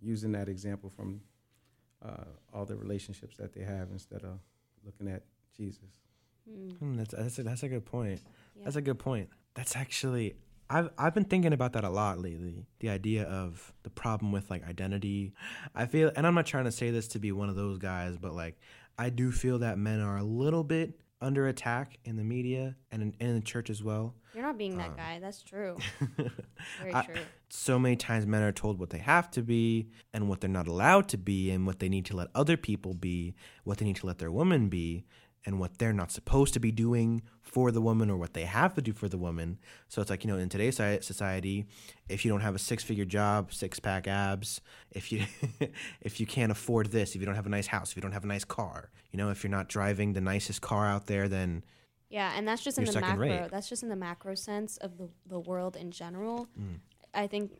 using 0.00 0.32
that 0.32 0.48
example 0.48 0.90
from 0.90 1.20
uh, 2.04 2.24
all 2.52 2.64
the 2.64 2.76
relationships 2.76 3.36
that 3.36 3.52
they 3.52 3.62
have 3.62 3.88
instead 3.90 4.22
of 4.22 4.38
looking 4.84 5.08
at 5.08 5.22
Jesus. 5.56 6.00
Mm. 6.48 6.96
that's 6.96 7.14
that's 7.14 7.38
a, 7.38 7.42
that's 7.42 7.62
a 7.62 7.68
good 7.68 7.84
point. 7.84 8.20
Yeah. 8.56 8.64
That's 8.64 8.76
a 8.76 8.82
good 8.82 8.98
point. 8.98 9.28
That's 9.54 9.76
actually 9.76 10.34
I've 10.68 10.90
I've 10.98 11.14
been 11.14 11.24
thinking 11.24 11.52
about 11.52 11.72
that 11.72 11.84
a 11.84 11.90
lot 11.90 12.18
lately. 12.18 12.66
The 12.78 12.90
idea 12.90 13.24
of 13.24 13.72
the 13.82 13.90
problem 13.90 14.32
with 14.32 14.50
like 14.50 14.66
identity. 14.68 15.32
I 15.74 15.86
feel 15.86 16.10
and 16.14 16.26
I'm 16.26 16.34
not 16.34 16.46
trying 16.46 16.64
to 16.64 16.72
say 16.72 16.90
this 16.90 17.08
to 17.08 17.18
be 17.18 17.32
one 17.32 17.48
of 17.48 17.56
those 17.56 17.78
guys, 17.78 18.16
but 18.16 18.34
like 18.34 18.58
I 18.98 19.10
do 19.10 19.32
feel 19.32 19.58
that 19.60 19.78
men 19.78 20.00
are 20.00 20.16
a 20.18 20.22
little 20.24 20.62
bit 20.64 21.00
under 21.22 21.48
attack 21.48 21.98
in 22.04 22.16
the 22.16 22.24
media 22.24 22.76
and 22.90 23.02
in, 23.02 23.14
in 23.20 23.34
the 23.34 23.42
church 23.42 23.68
as 23.68 23.82
well. 23.82 24.14
You're 24.34 24.42
not 24.44 24.56
being 24.56 24.78
that 24.78 24.90
Um, 24.90 24.96
guy. 24.96 25.18
That's 25.20 25.42
true. 25.42 25.76
Very 26.80 26.94
I- 26.94 27.02
true. 27.02 27.14
so 27.48 27.78
many 27.78 27.96
times 27.96 28.26
men 28.26 28.42
are 28.42 28.52
told 28.52 28.78
what 28.78 28.90
they 28.90 28.98
have 28.98 29.30
to 29.32 29.42
be 29.42 29.88
and 30.14 30.28
what 30.28 30.40
they're 30.40 30.48
not 30.50 30.66
allowed 30.68 31.08
to 31.08 31.18
be 31.18 31.50
and 31.50 31.66
what 31.66 31.78
they 31.78 31.88
need 31.88 32.06
to 32.06 32.16
let 32.16 32.28
other 32.34 32.56
people 32.56 32.94
be, 32.94 33.34
what 33.64 33.78
they 33.78 33.84
need 33.84 33.96
to 33.96 34.06
let 34.06 34.18
their 34.18 34.30
woman 34.30 34.68
be, 34.68 35.04
and 35.46 35.58
what 35.58 35.78
they're 35.78 35.92
not 35.92 36.10
supposed 36.12 36.52
to 36.54 36.60
be 36.60 36.70
doing 36.70 37.22
for 37.40 37.70
the 37.70 37.80
woman 37.80 38.10
or 38.10 38.16
what 38.16 38.34
they 38.34 38.44
have 38.44 38.74
to 38.74 38.82
do 38.82 38.92
for 38.92 39.08
the 39.08 39.16
woman. 39.16 39.58
So 39.88 40.02
it's 40.02 40.10
like, 40.10 40.22
you 40.24 40.30
know, 40.30 40.38
in 40.38 40.48
today's 40.48 40.76
society, 40.76 41.66
if 42.08 42.24
you 42.24 42.30
don't 42.30 42.42
have 42.42 42.54
a 42.54 42.58
six-figure 42.58 43.06
job, 43.06 43.52
six-pack 43.52 44.06
abs, 44.06 44.60
if 44.90 45.10
you 45.10 45.24
if 46.00 46.20
you 46.20 46.26
can't 46.26 46.52
afford 46.52 46.90
this, 46.90 47.14
if 47.14 47.20
you 47.20 47.26
don't 47.26 47.36
have 47.36 47.46
a 47.46 47.50
nice 47.50 47.66
house, 47.68 47.90
if 47.90 47.96
you 47.96 48.02
don't 48.02 48.12
have 48.12 48.24
a 48.24 48.28
nice 48.28 48.44
car, 48.44 48.90
you 49.10 49.16
know, 49.16 49.30
if 49.30 49.42
you're 49.42 49.50
not 49.50 49.68
driving 49.68 50.12
the 50.12 50.20
nicest 50.20 50.60
car 50.60 50.86
out 50.86 51.06
there, 51.06 51.28
then 51.28 51.64
Yeah, 52.10 52.32
and 52.36 52.46
that's 52.46 52.62
just 52.62 52.76
in 52.78 52.84
the 52.84 53.00
macro. 53.00 53.16
rate. 53.26 53.50
That's 53.50 53.68
just 53.68 53.82
in 53.82 53.88
the 53.88 53.96
macro 53.96 54.34
sense 54.34 54.76
of 54.78 54.98
the 54.98 55.08
the 55.26 55.40
world 55.40 55.76
in 55.76 55.90
general. 55.90 56.48
Mm. 56.60 56.80
I 57.14 57.26
think, 57.26 57.52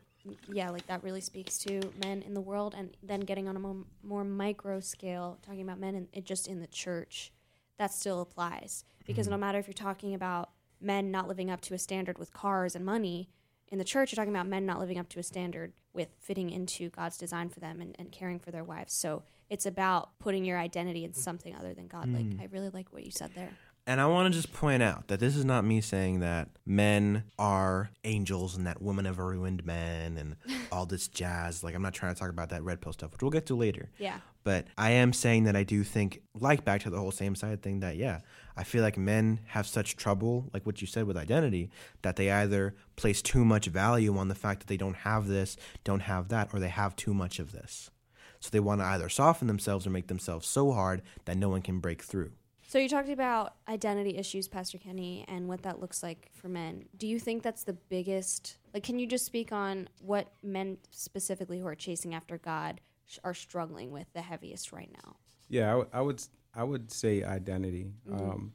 yeah, 0.47 0.69
like 0.69 0.85
that 0.87 1.03
really 1.03 1.19
speaks 1.21 1.57
to 1.59 1.81
men 2.05 2.21
in 2.21 2.33
the 2.33 2.41
world, 2.41 2.73
and 2.77 2.95
then 3.03 3.21
getting 3.21 3.49
on 3.49 3.55
a 3.55 3.59
more, 3.59 3.77
more 4.03 4.23
micro 4.23 4.79
scale, 4.79 5.39
talking 5.41 5.61
about 5.61 5.79
men 5.79 5.95
and 5.95 6.07
it 6.13 6.25
just 6.25 6.47
in 6.47 6.61
the 6.61 6.67
church, 6.67 7.33
that 7.81 7.91
still 7.91 8.21
applies 8.21 8.85
because 9.07 9.25
Mm-hmm. 9.25 9.31
no 9.31 9.37
matter 9.37 9.57
if 9.57 9.67
you're 9.67 9.73
talking 9.73 10.13
about 10.13 10.51
men 10.79 11.11
not 11.11 11.27
living 11.27 11.49
up 11.49 11.61
to 11.61 11.73
a 11.73 11.77
standard 11.77 12.17
with 12.17 12.33
cars 12.33 12.75
and 12.75 12.85
money. 12.85 13.29
In 13.69 13.77
the 13.77 13.83
church, 13.83 14.11
you're 14.11 14.17
talking 14.17 14.35
about 14.35 14.47
men 14.47 14.65
not 14.65 14.79
living 14.79 14.97
up 14.97 15.07
to 15.09 15.19
a 15.19 15.23
standard 15.23 15.73
with 15.93 16.09
fitting 16.19 16.49
into 16.49 16.89
God's 16.89 17.17
design 17.17 17.49
for 17.49 17.59
them 17.59 17.81
and, 17.81 17.95
and 17.99 18.11
caring 18.11 18.39
for 18.39 18.51
their 18.51 18.63
wives. 18.63 18.93
So 18.93 19.23
it's 19.49 19.65
about 19.65 20.17
putting 20.19 20.43
your 20.43 20.57
identity 20.57 21.05
in 21.05 21.13
something 21.13 21.55
other 21.55 21.73
than 21.73 21.87
God. 21.87 22.07
Mm. 22.07 22.15
Like, 22.15 22.41
I 22.41 22.47
really 22.51 22.69
like 22.69 22.91
what 22.91 23.05
you 23.05 23.11
said 23.11 23.31
there. 23.35 23.51
And 23.91 23.99
I 23.99 24.05
want 24.05 24.31
to 24.31 24.39
just 24.39 24.53
point 24.53 24.81
out 24.81 25.09
that 25.09 25.19
this 25.19 25.35
is 25.35 25.43
not 25.43 25.65
me 25.65 25.81
saying 25.81 26.21
that 26.21 26.47
men 26.65 27.25
are 27.37 27.91
angels 28.05 28.55
and 28.55 28.65
that 28.65 28.81
women 28.81 29.03
have 29.03 29.19
ruined 29.19 29.65
men 29.65 30.17
and 30.17 30.37
all 30.71 30.85
this 30.85 31.09
jazz. 31.09 31.61
Like, 31.61 31.75
I'm 31.75 31.81
not 31.81 31.93
trying 31.93 32.13
to 32.13 32.17
talk 32.17 32.29
about 32.29 32.51
that 32.51 32.63
red 32.63 32.79
pill 32.79 32.93
stuff, 32.93 33.11
which 33.11 33.21
we'll 33.21 33.31
get 33.31 33.47
to 33.47 33.55
later. 33.55 33.89
Yeah. 33.97 34.19
But 34.45 34.67
I 34.77 34.91
am 34.91 35.11
saying 35.11 35.43
that 35.43 35.57
I 35.57 35.63
do 35.63 35.83
think, 35.83 36.21
like 36.33 36.63
back 36.63 36.83
to 36.83 36.89
the 36.89 36.99
whole 36.99 37.11
same 37.11 37.35
side 37.35 37.61
thing, 37.61 37.81
that 37.81 37.97
yeah, 37.97 38.21
I 38.55 38.63
feel 38.63 38.81
like 38.81 38.97
men 38.97 39.41
have 39.47 39.67
such 39.67 39.97
trouble, 39.97 40.49
like 40.53 40.65
what 40.65 40.79
you 40.79 40.87
said 40.87 41.03
with 41.03 41.17
identity, 41.17 41.69
that 42.01 42.15
they 42.15 42.31
either 42.31 42.77
place 42.95 43.21
too 43.21 43.43
much 43.43 43.65
value 43.65 44.15
on 44.15 44.29
the 44.29 44.35
fact 44.35 44.61
that 44.61 44.67
they 44.67 44.77
don't 44.77 44.95
have 44.95 45.27
this, 45.27 45.57
don't 45.83 46.03
have 46.03 46.29
that, 46.29 46.47
or 46.53 46.61
they 46.61 46.69
have 46.69 46.95
too 46.95 47.13
much 47.13 47.39
of 47.39 47.51
this. 47.51 47.91
So 48.39 48.51
they 48.51 48.61
want 48.61 48.79
to 48.79 48.85
either 48.85 49.09
soften 49.09 49.47
themselves 49.47 49.85
or 49.85 49.89
make 49.89 50.07
themselves 50.07 50.47
so 50.47 50.71
hard 50.71 51.01
that 51.25 51.35
no 51.35 51.49
one 51.49 51.61
can 51.61 51.81
break 51.81 52.01
through. 52.01 52.31
So 52.71 52.79
you 52.79 52.87
talked 52.87 53.09
about 53.09 53.55
identity 53.67 54.15
issues, 54.15 54.47
Pastor 54.47 54.77
Kenny, 54.77 55.25
and 55.27 55.49
what 55.49 55.63
that 55.63 55.81
looks 55.81 56.01
like 56.01 56.29
for 56.33 56.47
men. 56.47 56.85
Do 56.95 57.05
you 57.05 57.19
think 57.19 57.43
that's 57.43 57.65
the 57.65 57.73
biggest? 57.73 58.59
Like, 58.73 58.83
can 58.83 58.97
you 58.97 59.05
just 59.05 59.25
speak 59.25 59.51
on 59.51 59.89
what 59.99 60.31
men 60.41 60.77
specifically 60.89 61.59
who 61.59 61.67
are 61.67 61.75
chasing 61.75 62.13
after 62.13 62.37
God 62.37 62.79
sh- 63.05 63.17
are 63.25 63.33
struggling 63.33 63.91
with 63.91 64.07
the 64.13 64.21
heaviest 64.21 64.71
right 64.71 64.89
now? 65.03 65.17
Yeah, 65.49 65.65
I, 65.65 65.71
w- 65.71 65.89
I 65.91 65.99
would 65.99 66.23
I 66.55 66.63
would 66.63 66.93
say 66.93 67.23
identity. 67.23 67.91
Um, 68.09 68.53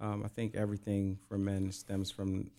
um, 0.00 0.24
I 0.24 0.28
think 0.28 0.56
everything 0.56 1.20
for 1.28 1.38
men 1.38 1.70
stems 1.70 2.10
from 2.10 2.50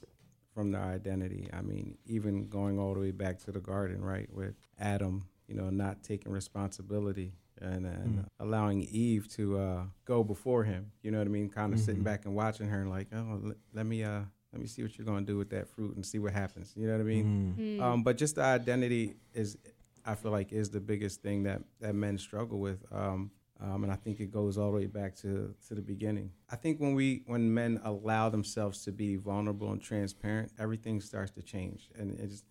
from 0.54 0.72
their 0.72 0.84
identity. 0.84 1.50
I 1.52 1.60
mean, 1.62 1.98
even 2.06 2.48
going 2.48 2.80
all 2.80 2.94
the 2.94 3.02
way 3.02 3.12
back 3.12 3.40
to 3.40 3.52
the 3.52 3.60
garden, 3.60 4.02
right, 4.02 4.34
with 4.34 4.56
Adam, 4.80 5.28
you 5.46 5.56
know, 5.56 5.70
not 5.72 6.04
taking 6.04 6.32
responsibility 6.32 7.34
and, 7.62 7.86
and 7.86 8.26
allowing 8.40 8.84
Eve 8.84 9.28
to 9.36 9.58
uh, 9.58 9.84
go 10.06 10.24
before 10.24 10.64
him. 10.64 10.92
You 11.02 11.12
know 11.12 11.18
what 11.18 11.28
I 11.28 11.30
mean? 11.30 11.50
Kind 11.50 11.74
of 11.74 11.80
sitting 11.80 12.04
back 12.04 12.26
and 12.26 12.36
watching 12.36 12.68
her 12.68 12.82
and 12.82 12.90
like, 12.90 13.08
oh, 13.14 13.40
let, 13.44 13.58
let 13.74 13.86
me 13.86 14.04
uh, 14.04 14.22
let 14.52 14.62
me 14.62 14.68
see 14.68 14.82
what 14.82 14.98
you're 14.98 15.06
going 15.06 15.26
to 15.26 15.32
do 15.32 15.38
with 15.38 15.50
that 15.52 15.68
fruit 15.68 15.96
and 15.96 16.06
see 16.06 16.20
what 16.20 16.34
happens. 16.34 16.74
You 16.76 16.88
know 16.88 16.94
what 16.94 17.02
I 17.02 17.06
mean? 17.06 17.56
Mm. 17.60 17.82
Um, 17.82 18.04
but 18.04 18.18
just 18.18 18.36
the 18.36 18.44
identity 18.44 19.16
is, 19.34 19.58
I 20.06 20.16
feel 20.16 20.32
like, 20.32 20.52
is 20.52 20.70
the 20.70 20.80
biggest 20.80 21.22
thing 21.22 21.44
that, 21.44 21.62
that 21.82 21.94
men 21.94 22.18
struggle 22.18 22.60
with. 22.60 22.84
Um, 22.92 23.32
um, 23.62 23.84
and 23.84 23.92
I 23.92 23.96
think 23.96 24.20
it 24.22 24.32
goes 24.32 24.58
all 24.58 24.72
the 24.72 24.78
way 24.78 24.86
back 24.86 25.16
to, 25.18 25.54
to 25.68 25.76
the 25.76 25.82
beginning. 25.82 26.32
I 26.50 26.56
think 26.56 26.80
when 26.80 26.96
we 26.96 27.24
when 27.26 27.54
men 27.54 27.82
allow 27.84 28.30
themselves 28.30 28.84
to 28.86 28.92
be 28.92 29.18
vulnerable 29.18 29.72
and 29.72 29.82
transparent, 29.82 30.54
everything 30.58 31.02
starts 31.02 31.32
to 31.32 31.42
change, 31.42 31.90
and 31.98 32.18
it's 32.18 32.44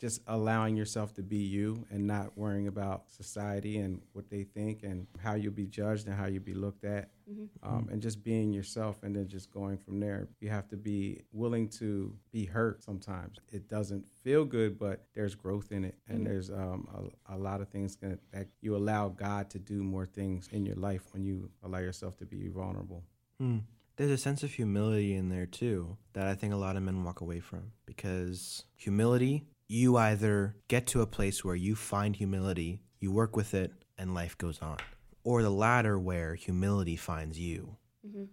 just 0.00 0.22
allowing 0.26 0.76
yourself 0.76 1.12
to 1.14 1.22
be 1.22 1.36
you 1.36 1.84
and 1.90 2.06
not 2.06 2.36
worrying 2.36 2.68
about 2.68 3.04
society 3.12 3.78
and 3.78 4.00
what 4.12 4.30
they 4.30 4.44
think 4.44 4.82
and 4.82 5.06
how 5.22 5.34
you'll 5.34 5.52
be 5.52 5.66
judged 5.66 6.06
and 6.06 6.16
how 6.16 6.26
you'll 6.26 6.42
be 6.42 6.54
looked 6.54 6.84
at 6.84 7.10
um, 7.62 7.88
and 7.92 8.00
just 8.00 8.24
being 8.24 8.52
yourself 8.52 9.02
and 9.02 9.14
then 9.14 9.28
just 9.28 9.50
going 9.52 9.76
from 9.76 10.00
there. 10.00 10.26
You 10.40 10.48
have 10.48 10.68
to 10.68 10.76
be 10.76 11.20
willing 11.32 11.68
to 11.70 12.14
be 12.32 12.46
hurt 12.46 12.82
sometimes. 12.82 13.38
It 13.52 13.68
doesn't 13.68 14.04
feel 14.24 14.44
good, 14.44 14.78
but 14.78 15.04
there's 15.14 15.34
growth 15.34 15.70
in 15.70 15.84
it, 15.84 15.96
and 16.08 16.26
there's 16.26 16.50
um, 16.50 17.12
a, 17.28 17.34
a 17.34 17.38
lot 17.38 17.60
of 17.60 17.68
things 17.68 17.96
that, 17.96 18.18
that 18.32 18.48
you 18.60 18.76
allow 18.76 19.08
God 19.08 19.50
to 19.50 19.58
do 19.58 19.82
more 19.82 20.06
things 20.06 20.48
in 20.52 20.64
your 20.64 20.76
life 20.76 21.02
when 21.12 21.24
you 21.24 21.50
allow 21.62 21.78
yourself 21.78 22.16
to 22.18 22.24
be 22.24 22.48
vulnerable. 22.48 23.04
Mm. 23.40 23.62
There's 23.96 24.10
a 24.10 24.18
sense 24.18 24.42
of 24.42 24.52
humility 24.52 25.14
in 25.14 25.28
there 25.28 25.46
too 25.46 25.98
that 26.14 26.26
I 26.26 26.34
think 26.34 26.54
a 26.54 26.56
lot 26.56 26.76
of 26.76 26.82
men 26.82 27.04
walk 27.04 27.20
away 27.20 27.40
from 27.40 27.72
because 27.84 28.64
humility, 28.74 29.44
you 29.70 29.96
either 29.96 30.56
get 30.66 30.84
to 30.88 31.00
a 31.00 31.06
place 31.06 31.44
where 31.44 31.54
you 31.54 31.76
find 31.76 32.16
humility, 32.16 32.82
you 32.98 33.12
work 33.12 33.36
with 33.36 33.54
it, 33.54 33.72
and 33.96 34.12
life 34.12 34.36
goes 34.36 34.58
on, 34.60 34.78
or 35.22 35.42
the 35.42 35.50
latter 35.50 35.96
where 35.96 36.34
humility 36.34 36.96
finds 36.96 37.38
you 37.38 37.76
Mm-hmm. 38.04 38.24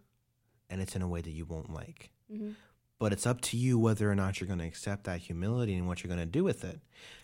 and 0.69 0.81
it's 0.81 0.95
in 0.95 1.01
a 1.01 1.07
way 1.09 1.19
that 1.21 1.29
you 1.31 1.45
won't 1.45 1.71
like. 1.73 2.09
Mm-hmm. 2.31 2.51
But 2.99 3.11
it's 3.11 3.27
up 3.27 3.41
to 3.41 3.57
you 3.57 3.77
whether 3.77 4.09
or 4.09 4.15
not 4.15 4.39
you're 4.39 4.47
going 4.47 4.59
to 4.59 4.65
accept 4.65 5.03
that 5.03 5.19
humility 5.19 5.75
and 5.75 5.87
what 5.87 6.01
you're 6.01 6.07
going 6.07 6.25
to 6.25 6.25
do 6.25 6.43
with 6.43 6.63
it. 6.63 6.79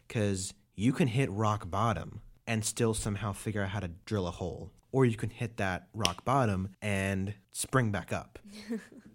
Because 0.06 0.54
you 0.76 0.92
can 0.92 1.08
hit 1.08 1.32
rock 1.32 1.72
bottom 1.72 2.20
and 2.46 2.66
still 2.66 2.94
somehow 2.94 3.32
figure 3.32 3.64
out 3.64 3.70
how 3.70 3.80
to 3.80 3.92
drill 4.06 4.28
a 4.28 4.32
hole. 4.32 4.72
Or 4.92 5.06
you 5.06 5.16
can 5.16 5.30
hit 5.30 5.56
that 5.58 5.88
rock 5.94 6.26
bottom 6.26 6.76
and 6.82 7.34
spring 7.54 7.92
back 7.92 8.12
up. 8.12 8.38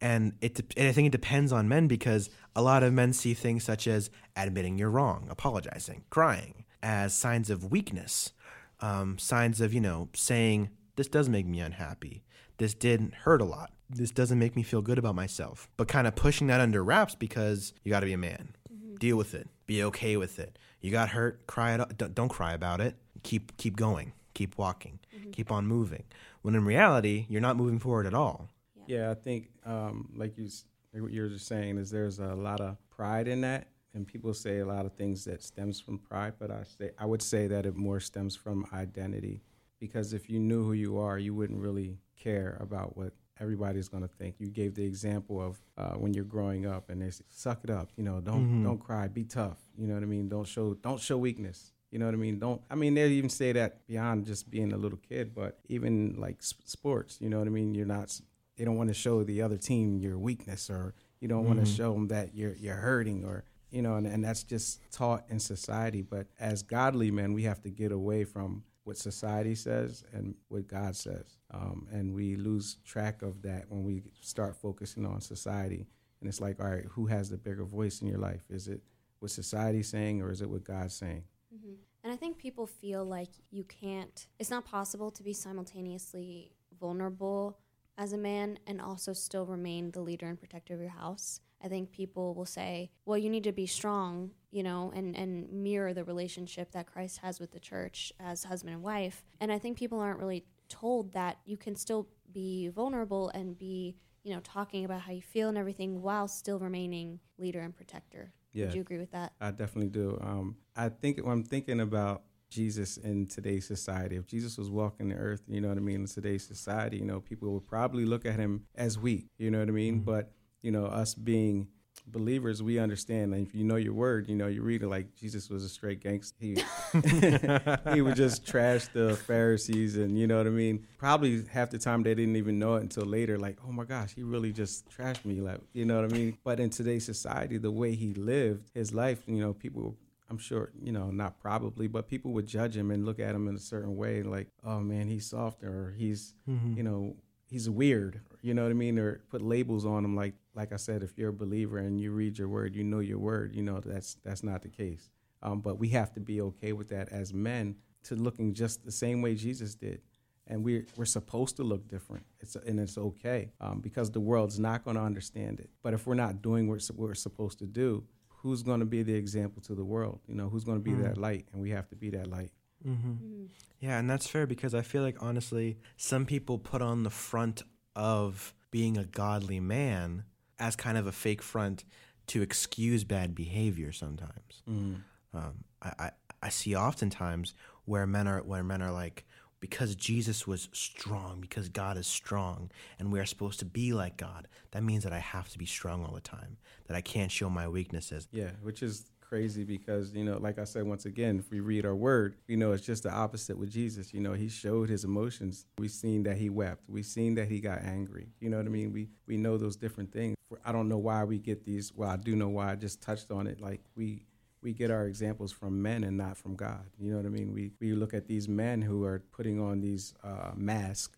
and 0.00 0.34
it, 0.40 0.60
and 0.76 0.88
I 0.88 0.92
think 0.92 1.06
it 1.06 1.12
depends 1.12 1.52
on 1.52 1.68
men 1.68 1.86
because 1.86 2.30
a 2.54 2.62
lot 2.62 2.82
of 2.82 2.92
men 2.92 3.12
see 3.12 3.34
things 3.34 3.64
such 3.64 3.86
as 3.86 4.10
admitting 4.36 4.78
you're 4.78 4.90
wrong, 4.90 5.26
apologizing, 5.30 6.04
crying 6.10 6.64
as 6.82 7.14
signs 7.14 7.50
of 7.50 7.70
weakness, 7.70 8.32
um, 8.80 9.18
signs 9.18 9.60
of, 9.60 9.72
you 9.72 9.80
know, 9.80 10.08
saying, 10.14 10.70
this 10.96 11.08
does 11.08 11.28
make 11.28 11.46
me 11.46 11.60
unhappy. 11.60 12.22
This 12.58 12.74
didn't 12.74 13.14
hurt 13.14 13.40
a 13.40 13.44
lot. 13.44 13.72
This 13.88 14.10
doesn't 14.10 14.38
make 14.38 14.56
me 14.56 14.62
feel 14.62 14.82
good 14.82 14.98
about 14.98 15.14
myself. 15.14 15.68
But 15.76 15.88
kind 15.88 16.06
of 16.06 16.14
pushing 16.14 16.46
that 16.48 16.60
under 16.60 16.82
wraps 16.82 17.14
because 17.14 17.72
you 17.84 17.90
got 17.90 18.00
to 18.00 18.06
be 18.06 18.12
a 18.12 18.18
man. 18.18 18.54
Deal 18.98 19.16
with 19.16 19.34
it. 19.34 19.48
Be 19.66 19.82
okay 19.84 20.16
with 20.16 20.38
it. 20.38 20.58
You 20.80 20.90
got 20.90 21.10
hurt, 21.10 21.46
cry 21.46 21.74
it. 21.74 21.98
Don't, 21.98 22.14
don't 22.14 22.28
cry 22.28 22.54
about 22.54 22.80
it. 22.80 22.96
Keep 23.22 23.56
keep 23.56 23.76
going. 23.76 24.12
Keep 24.34 24.56
walking. 24.56 25.00
Keep 25.32 25.50
on 25.50 25.66
moving. 25.66 26.04
When 26.42 26.54
in 26.54 26.64
reality, 26.64 27.26
you're 27.28 27.40
not 27.40 27.56
moving 27.56 27.78
forward 27.78 28.06
at 28.06 28.14
all. 28.14 28.48
Yeah, 28.86 29.10
I 29.10 29.14
think 29.14 29.50
um, 29.64 30.08
like 30.16 30.36
you 30.38 30.48
like 30.92 31.02
what 31.02 31.12
you 31.12 31.22
were 31.22 31.28
just 31.28 31.46
saying 31.46 31.78
is 31.78 31.90
there's 31.90 32.18
a 32.18 32.34
lot 32.34 32.60
of 32.60 32.76
pride 32.90 33.28
in 33.28 33.40
that, 33.42 33.68
and 33.94 34.06
people 34.06 34.32
say 34.34 34.58
a 34.58 34.66
lot 34.66 34.86
of 34.86 34.92
things 34.94 35.24
that 35.24 35.42
stems 35.42 35.80
from 35.80 35.98
pride, 35.98 36.34
but 36.38 36.50
I 36.50 36.62
say 36.64 36.90
I 36.98 37.06
would 37.06 37.22
say 37.22 37.46
that 37.48 37.66
it 37.66 37.76
more 37.76 38.00
stems 38.00 38.34
from 38.36 38.66
identity, 38.72 39.42
because 39.80 40.12
if 40.12 40.28
you 40.30 40.38
knew 40.38 40.64
who 40.64 40.72
you 40.72 40.98
are, 40.98 41.18
you 41.18 41.34
wouldn't 41.34 41.60
really 41.60 41.98
care 42.16 42.56
about 42.60 42.96
what 42.96 43.12
everybody's 43.38 43.88
going 43.88 44.02
to 44.02 44.08
think. 44.08 44.36
You 44.38 44.48
gave 44.48 44.74
the 44.74 44.84
example 44.84 45.40
of 45.42 45.60
uh, 45.76 45.94
when 45.98 46.14
you're 46.14 46.24
growing 46.24 46.64
up, 46.66 46.88
and 46.88 47.02
they 47.02 47.10
say, 47.10 47.24
suck 47.28 47.60
it 47.64 47.70
up, 47.70 47.90
you 47.96 48.02
know, 48.04 48.20
don't 48.20 48.62
don't 48.62 48.78
cry, 48.78 49.08
be 49.08 49.24
tough, 49.24 49.58
you 49.76 49.86
know 49.86 49.94
what 49.94 50.02
I 50.02 50.06
mean? 50.06 50.28
Don't 50.28 50.46
show 50.48 50.74
don't 50.74 51.00
show 51.00 51.18
weakness. 51.18 51.72
You 51.92 52.00
know 52.00 52.06
what 52.06 52.14
I 52.14 52.18
mean? 52.18 52.38
Don't. 52.40 52.60
I 52.68 52.74
mean, 52.74 52.94
they 52.94 53.08
even 53.10 53.30
say 53.30 53.52
that 53.52 53.86
beyond 53.86 54.26
just 54.26 54.50
being 54.50 54.72
a 54.72 54.76
little 54.76 54.98
kid, 54.98 55.34
but 55.34 55.60
even 55.68 56.16
like 56.18 56.38
s- 56.40 56.52
sports. 56.64 57.18
You 57.20 57.28
know 57.30 57.38
what 57.38 57.46
I 57.46 57.50
mean? 57.50 57.74
You're 57.74 57.86
not. 57.86 58.10
S- 58.56 58.58
They 58.58 58.64
don't 58.64 58.76
want 58.76 58.88
to 58.88 58.94
show 58.94 59.22
the 59.22 59.42
other 59.42 59.56
team 59.56 59.98
your 59.98 60.18
weakness 60.18 60.70
or 60.70 60.94
You 61.20 61.28
don't 61.28 61.46
want 61.46 61.60
to 61.60 61.66
show 61.66 61.92
them 61.92 62.08
that 62.08 62.34
you're 62.34 62.54
you're 62.54 62.76
hurting 62.76 63.24
or 63.24 63.44
you 63.70 63.82
know, 63.82 63.96
and, 63.96 64.06
and 64.06 64.24
that's 64.24 64.44
just 64.44 64.80
taught 64.92 65.24
in 65.28 65.38
society. 65.40 66.02
But 66.02 66.28
as 66.38 66.62
godly 66.62 67.10
men, 67.10 67.32
we 67.32 67.42
have 67.42 67.60
to 67.62 67.70
get 67.70 67.92
away 67.92 68.24
from 68.24 68.62
what 68.84 68.96
society 68.96 69.54
says 69.54 70.04
and 70.12 70.34
what 70.48 70.68
God 70.68 70.94
says. 70.94 71.38
Um, 71.52 71.88
and 71.90 72.14
we 72.14 72.36
lose 72.36 72.76
track 72.84 73.22
of 73.22 73.42
that 73.42 73.64
when 73.68 73.82
we 73.82 74.02
start 74.20 74.56
focusing 74.56 75.04
on 75.04 75.20
society. 75.20 75.88
And 76.20 76.28
it's 76.28 76.40
like, 76.40 76.60
all 76.60 76.68
right, 76.70 76.84
who 76.90 77.06
has 77.06 77.28
the 77.28 77.36
bigger 77.36 77.64
voice 77.64 78.00
in 78.00 78.06
your 78.06 78.18
life? 78.18 78.42
Is 78.48 78.68
it 78.68 78.80
what 79.18 79.32
society's 79.32 79.88
saying 79.88 80.22
or 80.22 80.30
is 80.30 80.40
it 80.40 80.48
what 80.48 80.64
God's 80.64 80.94
saying? 80.94 81.24
Mm-hmm. 81.54 81.74
And 82.04 82.12
I 82.12 82.16
think 82.16 82.38
people 82.38 82.66
feel 82.66 83.04
like 83.04 83.30
you 83.50 83.64
can't, 83.64 84.26
it's 84.38 84.50
not 84.50 84.64
possible 84.64 85.10
to 85.10 85.22
be 85.24 85.32
simultaneously 85.32 86.52
vulnerable 86.78 87.58
as 87.98 88.12
a 88.12 88.18
man 88.18 88.58
and 88.66 88.80
also 88.80 89.12
still 89.12 89.46
remain 89.46 89.90
the 89.90 90.00
leader 90.00 90.26
and 90.26 90.38
protector 90.38 90.74
of 90.74 90.80
your 90.80 90.90
house. 90.90 91.40
I 91.62 91.68
think 91.68 91.90
people 91.90 92.34
will 92.34 92.46
say, 92.46 92.90
well, 93.06 93.16
you 93.16 93.30
need 93.30 93.44
to 93.44 93.52
be 93.52 93.66
strong, 93.66 94.30
you 94.50 94.62
know, 94.62 94.92
and, 94.94 95.16
and 95.16 95.50
mirror 95.50 95.94
the 95.94 96.04
relationship 96.04 96.72
that 96.72 96.86
Christ 96.86 97.18
has 97.18 97.40
with 97.40 97.50
the 97.52 97.60
church 97.60 98.12
as 98.20 98.44
husband 98.44 98.74
and 98.74 98.82
wife. 98.82 99.24
And 99.40 99.50
I 99.50 99.58
think 99.58 99.78
people 99.78 99.98
aren't 99.98 100.18
really 100.18 100.44
told 100.68 101.12
that 101.12 101.38
you 101.44 101.56
can 101.56 101.74
still 101.74 102.08
be 102.32 102.68
vulnerable 102.68 103.30
and 103.30 103.56
be, 103.56 103.96
you 104.22 104.34
know, 104.34 104.40
talking 104.40 104.84
about 104.84 105.00
how 105.00 105.12
you 105.12 105.22
feel 105.22 105.48
and 105.48 105.56
everything 105.56 106.02
while 106.02 106.28
still 106.28 106.58
remaining 106.58 107.20
leader 107.38 107.60
and 107.60 107.74
protector. 107.74 108.32
Yeah. 108.52 108.66
Would 108.66 108.74
you 108.74 108.80
agree 108.82 108.98
with 108.98 109.12
that? 109.12 109.32
I 109.40 109.50
definitely 109.50 109.90
do. 109.90 110.18
Um, 110.20 110.56
I 110.74 110.88
think 110.88 111.18
when 111.18 111.32
I'm 111.32 111.44
thinking 111.44 111.80
about 111.80 112.22
Jesus 112.48 112.96
in 112.96 113.26
today's 113.26 113.66
society, 113.66 114.16
if 114.16 114.26
Jesus 114.26 114.56
was 114.58 114.70
walking 114.70 115.08
the 115.08 115.16
earth, 115.16 115.42
you 115.48 115.60
know 115.60 115.68
what 115.68 115.76
I 115.76 115.80
mean, 115.80 116.02
in 116.02 116.06
today's 116.06 116.46
society, 116.46 116.98
you 116.98 117.04
know, 117.04 117.20
people 117.20 117.52
would 117.52 117.66
probably 117.66 118.04
look 118.04 118.24
at 118.24 118.38
him 118.38 118.66
as 118.74 118.98
weak, 118.98 119.26
you 119.38 119.50
know 119.50 119.58
what 119.58 119.68
I 119.68 119.72
mean? 119.72 119.96
Mm-hmm. 119.96 120.04
But, 120.04 120.32
you 120.62 120.70
know, 120.70 120.86
us 120.86 121.14
being 121.14 121.68
believers, 122.06 122.62
we 122.62 122.78
understand. 122.78 123.34
And 123.34 123.46
if 123.46 123.54
you 123.54 123.64
know 123.64 123.76
your 123.76 123.92
word, 123.92 124.28
you 124.28 124.36
know, 124.36 124.46
you 124.46 124.62
read 124.62 124.82
it 124.82 124.88
like 124.88 125.14
Jesus 125.14 125.50
was 125.50 125.64
a 125.64 125.68
straight 125.68 126.00
gangster. 126.00 126.36
He, 126.38 126.56
he 127.92 128.00
would 128.00 128.16
just 128.16 128.46
trash 128.46 128.88
the 128.88 129.16
Pharisees, 129.16 129.96
and 129.96 130.18
you 130.18 130.26
know 130.26 130.38
what 130.38 130.46
I 130.46 130.50
mean. 130.50 130.86
Probably 130.98 131.44
half 131.50 131.70
the 131.70 131.78
time 131.78 132.02
they 132.02 132.14
didn't 132.14 132.36
even 132.36 132.58
know 132.58 132.76
it 132.76 132.82
until 132.82 133.04
later. 133.04 133.38
Like, 133.38 133.58
oh 133.66 133.72
my 133.72 133.84
gosh, 133.84 134.14
he 134.14 134.22
really 134.22 134.52
just 134.52 134.88
trashed 134.88 135.24
me. 135.24 135.40
Like, 135.40 135.60
you 135.72 135.84
know 135.84 136.00
what 136.00 136.10
I 136.10 136.14
mean. 136.14 136.38
But 136.44 136.60
in 136.60 136.70
today's 136.70 137.04
society, 137.04 137.58
the 137.58 137.70
way 137.70 137.94
he 137.94 138.14
lived 138.14 138.70
his 138.74 138.94
life, 138.94 139.22
you 139.26 139.40
know, 139.40 139.52
people. 139.52 139.96
I'm 140.28 140.38
sure, 140.38 140.72
you 140.80 140.92
know, 140.92 141.10
not 141.10 141.38
probably, 141.40 141.86
but 141.86 142.08
people 142.08 142.32
would 142.32 142.46
judge 142.46 142.76
him 142.76 142.90
and 142.90 143.04
look 143.04 143.20
at 143.20 143.34
him 143.34 143.46
in 143.48 143.54
a 143.54 143.60
certain 143.60 143.96
way, 143.96 144.22
like, 144.22 144.48
oh 144.64 144.80
man, 144.80 145.08
he's 145.08 145.30
soft 145.30 145.62
or 145.62 145.94
he's, 145.96 146.34
mm-hmm. 146.48 146.76
you 146.76 146.82
know, 146.82 147.16
he's 147.48 147.70
weird, 147.70 148.20
you 148.42 148.52
know 148.54 148.62
what 148.62 148.70
I 148.70 148.74
mean, 148.74 148.98
or 148.98 149.20
put 149.30 149.40
labels 149.40 149.86
on 149.86 150.04
him 150.04 150.16
like 150.16 150.34
like 150.54 150.72
I 150.72 150.76
said, 150.76 151.02
if 151.02 151.18
you're 151.18 151.28
a 151.28 151.34
believer 151.34 151.78
and 151.78 152.00
you 152.00 152.12
read 152.12 152.38
your 152.38 152.48
word, 152.48 152.74
you 152.74 152.82
know 152.82 153.00
your 153.00 153.18
word, 153.18 153.54
you 153.54 153.62
know 153.62 153.80
that's 153.80 154.16
that's 154.24 154.42
not 154.42 154.62
the 154.62 154.68
case. 154.68 155.10
Um, 155.42 155.60
but 155.60 155.78
we 155.78 155.88
have 155.90 156.12
to 156.14 156.20
be 156.20 156.40
okay 156.40 156.72
with 156.72 156.88
that 156.88 157.10
as 157.10 157.32
men 157.32 157.76
to 158.04 158.16
looking 158.16 158.54
just 158.54 158.84
the 158.84 158.90
same 158.92 159.22
way 159.22 159.34
Jesus 159.34 159.74
did. 159.74 160.00
And 160.48 160.62
we're, 160.62 160.86
we're 160.96 161.04
supposed 161.04 161.56
to 161.56 161.64
look 161.64 161.88
different. 161.88 162.24
It's, 162.40 162.54
and 162.54 162.78
it's 162.78 162.96
okay 162.96 163.50
um, 163.60 163.80
because 163.80 164.12
the 164.12 164.20
world's 164.20 164.60
not 164.60 164.84
going 164.84 164.96
to 164.96 165.02
understand 165.02 165.58
it. 165.58 165.70
But 165.82 165.92
if 165.92 166.06
we're 166.06 166.14
not 166.14 166.40
doing 166.40 166.68
what 166.68 166.88
we're 166.94 167.14
supposed 167.14 167.58
to 167.58 167.66
do, 167.66 168.04
who's 168.42 168.62
going 168.62 168.80
to 168.80 168.86
be 168.86 169.02
the 169.02 169.14
example 169.14 169.62
to 169.62 169.74
the 169.74 169.84
world? 169.84 170.20
You 170.26 170.34
know, 170.34 170.48
who's 170.48 170.64
going 170.64 170.78
to 170.78 170.84
be 170.84 170.92
mm. 170.92 171.02
that 171.02 171.18
light? 171.18 171.46
And 171.52 171.62
we 171.62 171.70
have 171.70 171.88
to 171.88 171.96
be 171.96 172.10
that 172.10 172.28
light. 172.28 172.50
Mm-hmm. 172.86 173.10
Mm. 173.10 173.48
Yeah, 173.80 173.98
and 173.98 174.08
that's 174.08 174.26
fair 174.26 174.46
because 174.46 174.74
I 174.74 174.82
feel 174.82 175.02
like, 175.02 175.16
honestly, 175.20 175.78
some 175.96 176.26
people 176.26 176.58
put 176.58 176.82
on 176.82 177.02
the 177.02 177.10
front 177.10 177.62
of 177.94 178.54
being 178.70 178.96
a 178.96 179.04
godly 179.04 179.60
man 179.60 180.24
as 180.58 180.76
kind 180.76 180.98
of 180.98 181.06
a 181.06 181.12
fake 181.12 181.42
front 181.42 181.84
to 182.28 182.42
excuse 182.42 183.04
bad 183.04 183.34
behavior 183.34 183.92
sometimes. 183.92 184.62
Mm. 184.68 184.96
Um, 185.34 185.64
I, 185.82 185.92
I, 185.98 186.10
I 186.42 186.48
see 186.48 186.74
oftentimes 186.74 187.54
where 187.84 188.06
men 188.06 188.26
are 188.26 188.42
where 188.42 188.64
men 188.64 188.82
are 188.82 188.92
like 188.92 189.24
because 189.60 189.94
Jesus 189.94 190.46
was 190.46 190.68
strong, 190.72 191.40
because 191.40 191.68
God 191.68 191.96
is 191.96 192.06
strong, 192.06 192.70
and 192.98 193.10
we 193.10 193.20
are 193.20 193.26
supposed 193.26 193.58
to 193.60 193.64
be 193.64 193.92
like 193.92 194.16
God. 194.16 194.48
That 194.72 194.82
means 194.82 195.04
that 195.04 195.12
I 195.12 195.18
have 195.18 195.48
to 195.50 195.58
be 195.58 195.66
strong 195.66 196.04
all 196.04 196.14
the 196.14 196.20
time. 196.20 196.58
That 196.86 196.96
I 196.96 197.00
can't 197.00 197.32
show 197.32 197.48
my 197.50 197.68
weaknesses. 197.68 198.28
Yeah, 198.32 198.50
which 198.62 198.82
is 198.82 199.06
crazy 199.28 199.64
because 199.64 200.12
you 200.14 200.24
know 200.24 200.38
like 200.38 200.56
i 200.56 200.62
said 200.62 200.84
once 200.84 201.04
again 201.04 201.38
if 201.38 201.50
we 201.50 201.58
read 201.58 201.84
our 201.84 201.96
word 201.96 202.36
you 202.46 202.56
know 202.56 202.70
it's 202.70 202.86
just 202.86 203.02
the 203.02 203.10
opposite 203.10 203.58
with 203.58 203.70
jesus. 203.70 204.14
You 204.14 204.20
know 204.20 204.34
he 204.34 204.48
showed 204.48 204.88
his 204.88 205.04
emotions. 205.04 205.66
We've 205.78 205.90
seen 205.90 206.22
that 206.24 206.36
he 206.36 206.48
wept. 206.48 206.82
We've 206.88 207.04
seen 207.04 207.34
that 207.34 207.48
he 207.48 207.60
got 207.60 207.82
angry. 207.82 208.28
You 208.40 208.50
know 208.50 208.58
what 208.58 208.66
i 208.66 208.70
mean? 208.70 208.92
We 208.92 209.08
we 209.26 209.36
know 209.36 209.58
those 209.58 209.76
different 209.76 210.12
things. 210.12 210.36
I 210.64 210.70
don't 210.70 210.88
know 210.88 210.98
why 210.98 211.24
we 211.24 211.38
get 211.38 211.64
these. 211.64 211.92
Well 211.94 212.08
i 212.08 212.16
do 212.16 212.36
know 212.36 212.48
why. 212.48 212.70
I 212.70 212.76
just 212.76 213.02
touched 213.02 213.30
on 213.32 213.46
it. 213.46 213.60
Like 213.60 213.80
we 213.96 214.22
we 214.66 214.72
get 214.72 214.90
our 214.90 215.06
examples 215.06 215.52
from 215.52 215.80
men 215.80 216.04
and 216.04 216.16
not 216.16 216.36
from 216.36 216.56
god 216.56 216.84
you 216.98 217.10
know 217.10 217.16
what 217.16 217.26
i 217.26 217.28
mean 217.28 217.52
we 217.54 217.70
we 217.80 217.92
look 217.92 218.12
at 218.12 218.26
these 218.26 218.48
men 218.48 218.82
who 218.82 219.04
are 219.04 219.20
putting 219.30 219.60
on 219.60 219.80
these 219.80 220.12
uh, 220.24 220.50
masks 220.54 221.16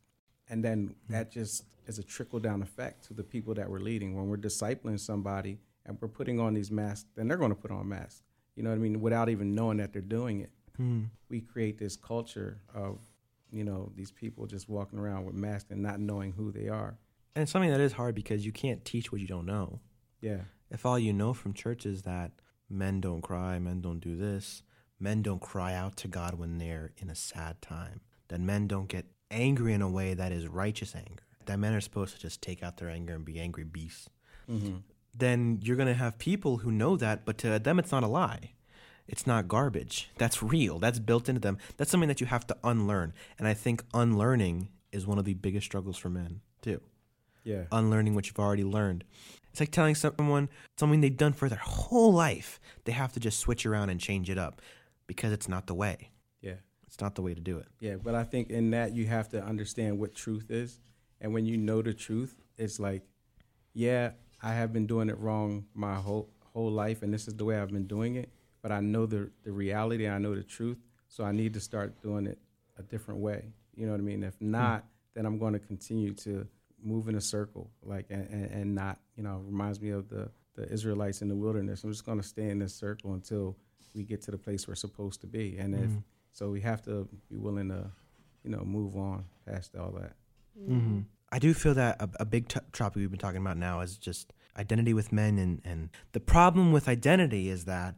and 0.51 0.65
then 0.65 0.95
that 1.09 1.31
just 1.31 1.65
is 1.87 1.99
a 1.99 2.03
trickle 2.03 2.39
down 2.39 2.63
effect 2.63 3.05
to 3.07 3.15
the 3.15 3.25
people 3.25 3.55
that 3.55 3.69
we're 3.69 3.81
leading 3.81 4.15
when 4.15 4.29
we're 4.29 4.37
discipling 4.37 5.01
somebody 5.01 5.59
and 5.89 5.99
we're 6.01 6.09
putting 6.09 6.39
on 6.39 6.55
these 6.55 6.71
masks, 6.71 7.07
then 7.17 7.27
they're 7.27 7.39
going 7.39 7.51
to 7.51 7.57
put 7.57 7.71
on 7.71 7.89
masks. 7.89 8.23
You 8.55 8.63
know 8.63 8.71
what 8.71 8.77
I 8.77 8.81
mean? 8.81 9.01
Without 9.01 9.29
even 9.29 9.55
knowing 9.55 9.79
that 9.79 9.93
they're 9.93 10.03
doing 10.03 10.41
it. 10.41 10.51
Hmm. 10.77 11.05
We 11.29 11.41
create 11.41 11.79
this 11.79 11.97
culture 11.97 12.61
of, 12.75 12.99
you 13.51 13.65
know, 13.65 13.91
these 13.97 14.13
people 14.13 14.47
just 14.47 14.69
walking 14.69 14.99
around 14.99 15.25
with 15.25 15.35
masks 15.35 15.71
and 15.71 15.83
not 15.83 15.99
knowing 15.99 16.33
who 16.33 16.53
they 16.53 16.69
are. 16.69 16.99
And 17.35 17.43
it's 17.43 17.53
something 17.53 17.71
that 17.71 17.81
is 17.81 17.93
hard 17.93 18.15
because 18.15 18.45
you 18.45 18.53
can't 18.53 18.85
teach 18.85 19.11
what 19.11 19.21
you 19.21 19.27
don't 19.27 19.47
know. 19.47 19.81
Yeah. 20.21 20.43
If 20.71 20.85
all 20.85 20.99
you 20.99 21.13
know 21.13 21.33
from 21.33 21.55
church 21.55 21.87
is 21.87 22.03
that 22.03 22.33
men 22.69 23.01
don't 23.01 23.23
cry, 23.23 23.59
men 23.59 23.81
don't 23.81 24.01
do 24.01 24.17
this, 24.17 24.63
men 24.99 25.23
don't 25.23 25.41
cry 25.41 25.75
out 25.75 25.97
to 25.99 26.09
God 26.09 26.35
when 26.35 26.59
they're 26.59 26.93
in 26.99 27.11
a 27.11 27.15
sad 27.15 27.61
time, 27.63 28.01
that 28.29 28.41
men 28.41 28.67
don't 28.67 28.89
get 28.89 29.07
angry 29.31 29.73
in 29.73 29.83
a 29.83 29.91
way 29.91 30.15
that 30.15 30.33
is 30.33 30.49
righteous 30.49 30.95
anger, 30.95 31.25
that 31.47 31.59
men 31.59 31.75
are 31.75 31.81
supposed 31.81 32.15
to 32.15 32.21
just 32.21 32.43
take 32.43 32.63
out 32.63 32.77
their 32.77 32.91
anger 32.91 33.15
and 33.15 33.25
be 33.25 33.39
angry 33.39 33.65
beasts. 33.65 34.09
Mm-hmm 34.51 34.79
then 35.19 35.59
you're 35.63 35.77
going 35.77 35.89
to 35.89 35.95
have 35.95 36.19
people 36.19 36.59
who 36.59 36.71
know 36.71 36.97
that, 36.97 37.25
but 37.25 37.39
to 37.39 37.59
them, 37.59 37.79
it's 37.79 37.93
not 37.93 38.05
a 38.05 38.09
lie. 38.09 38.53
It's 39.07 39.27
not 39.27 39.49
garbage. 39.49 40.11
That's 40.19 40.43
real. 40.43 40.79
That's 40.79 40.99
built 40.99 41.29
into 41.29 41.41
them. 41.41 41.59
That's 41.77 41.91
something 41.91 42.09
that 42.09 42.21
you 42.21 42.27
have 42.27 42.47
to 42.49 42.57
unlearn. 42.63 43.15
And 43.39 43.49
I 43.49 43.55
think 43.55 43.83
unlearning 43.95 44.69
is 44.93 45.07
one 45.07 45.19
of 45.19 45.25
the 45.25 45.35
biggest 45.35 45.67
struggles 45.67 45.97
for 45.97 46.11
men, 46.11 46.41
too. 46.61 46.81
Yeah. 47.43 47.65
Unlearning 47.73 48.15
what 48.15 48.27
you've 48.27 48.39
already 48.39 48.65
learned. 48.65 49.05
It's 49.51 49.61
like 49.61 49.71
telling 49.71 49.95
someone 49.95 50.49
something 50.77 51.01
they've 51.01 51.17
done 51.17 51.33
for 51.33 51.49
their 51.49 51.59
whole 51.59 52.13
life. 52.13 52.61
They 52.85 52.93
have 52.93 53.13
to 53.13 53.21
just 53.21 53.39
switch 53.39 53.67
around 53.67 53.91
and 53.91 54.01
change 54.01 54.31
it 54.31 54.39
up 54.39 54.61
because 55.07 55.33
it's 55.33 55.49
not 55.49 55.67
the 55.67 55.75
way. 55.75 56.11
Yeah. 56.41 56.55
It's 56.87 57.01
not 57.01 57.15
the 57.15 57.23
way 57.23 57.35
to 57.35 57.41
do 57.41 57.59
it. 57.59 57.67
Yeah, 57.81 57.97
but 57.97 58.15
I 58.15 58.25
think 58.25 58.51
in 58.51 58.71
that 58.71 58.95
you 58.95 59.07
have 59.07 59.29
to 59.31 59.43
understand 59.43 59.99
what 59.99 60.15
truth 60.15 60.51
is. 60.51 60.81
And 61.21 61.35
when 61.35 61.47
you 61.47 61.57
know 61.57 61.83
the 61.83 61.93
truth, 61.93 62.37
it's 62.57 62.79
like, 62.79 63.03
yeah, 63.75 64.13
I 64.43 64.53
have 64.53 64.73
been 64.73 64.87
doing 64.87 65.09
it 65.09 65.19
wrong 65.19 65.67
my 65.75 65.97
whole 65.97 66.31
whole 66.53 66.71
life, 66.71 67.03
and 67.03 67.13
this 67.13 67.29
is 67.29 67.35
the 67.35 67.45
way 67.45 67.59
I've 67.59 67.71
been 67.71 67.87
doing 67.87 68.17
it. 68.17 68.31
But 68.63 68.73
I 68.73 68.81
know 68.81 69.07
the 69.07 69.31
the 69.45 69.53
reality, 69.53 70.09
I 70.09 70.19
know 70.19 70.35
the 70.35 70.43
truth, 70.43 70.79
so 71.09 71.25
I 71.25 71.33
need 71.33 71.55
to 71.55 71.61
start 71.61 72.01
doing 72.03 72.27
it 72.27 72.39
a 72.79 72.83
different 72.83 73.21
way. 73.21 73.53
You 73.75 73.87
know 73.87 73.93
what 73.93 74.01
I 74.01 74.05
mean? 74.05 74.23
If 74.23 74.35
hmm. 74.37 74.53
not, 74.53 74.83
mm. 74.83 74.87
then 75.15 75.27
I'm 75.27 75.39
going 75.39 75.53
to 75.53 75.59
continue 75.59 76.15
to 76.15 76.47
move 76.83 77.09
in 77.09 77.15
a 77.17 77.21
circle, 77.21 77.71
like 77.83 78.07
and, 78.11 78.29
and, 78.31 78.51
and 78.51 78.75
not, 78.75 78.99
you 79.17 79.23
know, 79.23 79.43
reminds 79.45 79.81
me 79.81 79.91
of 79.91 80.09
the 80.09 80.31
the 80.55 80.71
Israelites 80.73 81.23
in 81.23 81.29
the 81.29 81.37
wilderness. 81.37 81.85
I'm 81.85 81.93
just 81.93 82.05
going 82.05 82.21
to 82.21 82.27
stay 82.27 82.51
in 82.51 82.59
this 82.59 82.75
circle 82.75 83.15
until 83.15 83.57
we 83.95 84.03
get 84.03 84.23
to 84.23 84.31
the 84.31 84.39
place 84.39 84.67
we're 84.67 84.75
supposed 84.75 85.21
to 85.21 85.27
be, 85.27 85.57
and 85.57 85.75
mm-hmm. 85.75 85.99
so, 86.33 86.51
we 86.51 86.61
have 86.61 86.83
to 86.83 87.09
be 87.31 87.37
willing 87.37 87.69
to, 87.69 87.91
you 88.45 88.51
know, 88.51 88.65
move 88.65 88.97
on 88.97 89.25
past 89.47 89.77
all 89.77 89.93
that. 89.93 90.15
Mm-hmm. 90.61 91.01
I 91.31 91.39
do 91.39 91.55
feel 91.55 91.75
that 91.75 92.01
a, 92.01 92.09
a 92.21 92.25
big 92.25 92.49
t- 92.49 92.61
topic 92.73 92.97
we've 92.97 93.11
been 93.11 93.19
talking 93.19 93.41
about 93.41 93.57
now 93.57 93.81
is 93.81 93.97
just 93.97 94.33
identity 94.57 94.95
with 94.95 95.13
men, 95.13 95.39
and, 95.39 95.61
and 95.65 95.91
the 96.13 96.21
problem 96.21 96.73
with 96.73 96.89
identity 96.89 97.49
is 97.49 97.65
that 97.67 97.95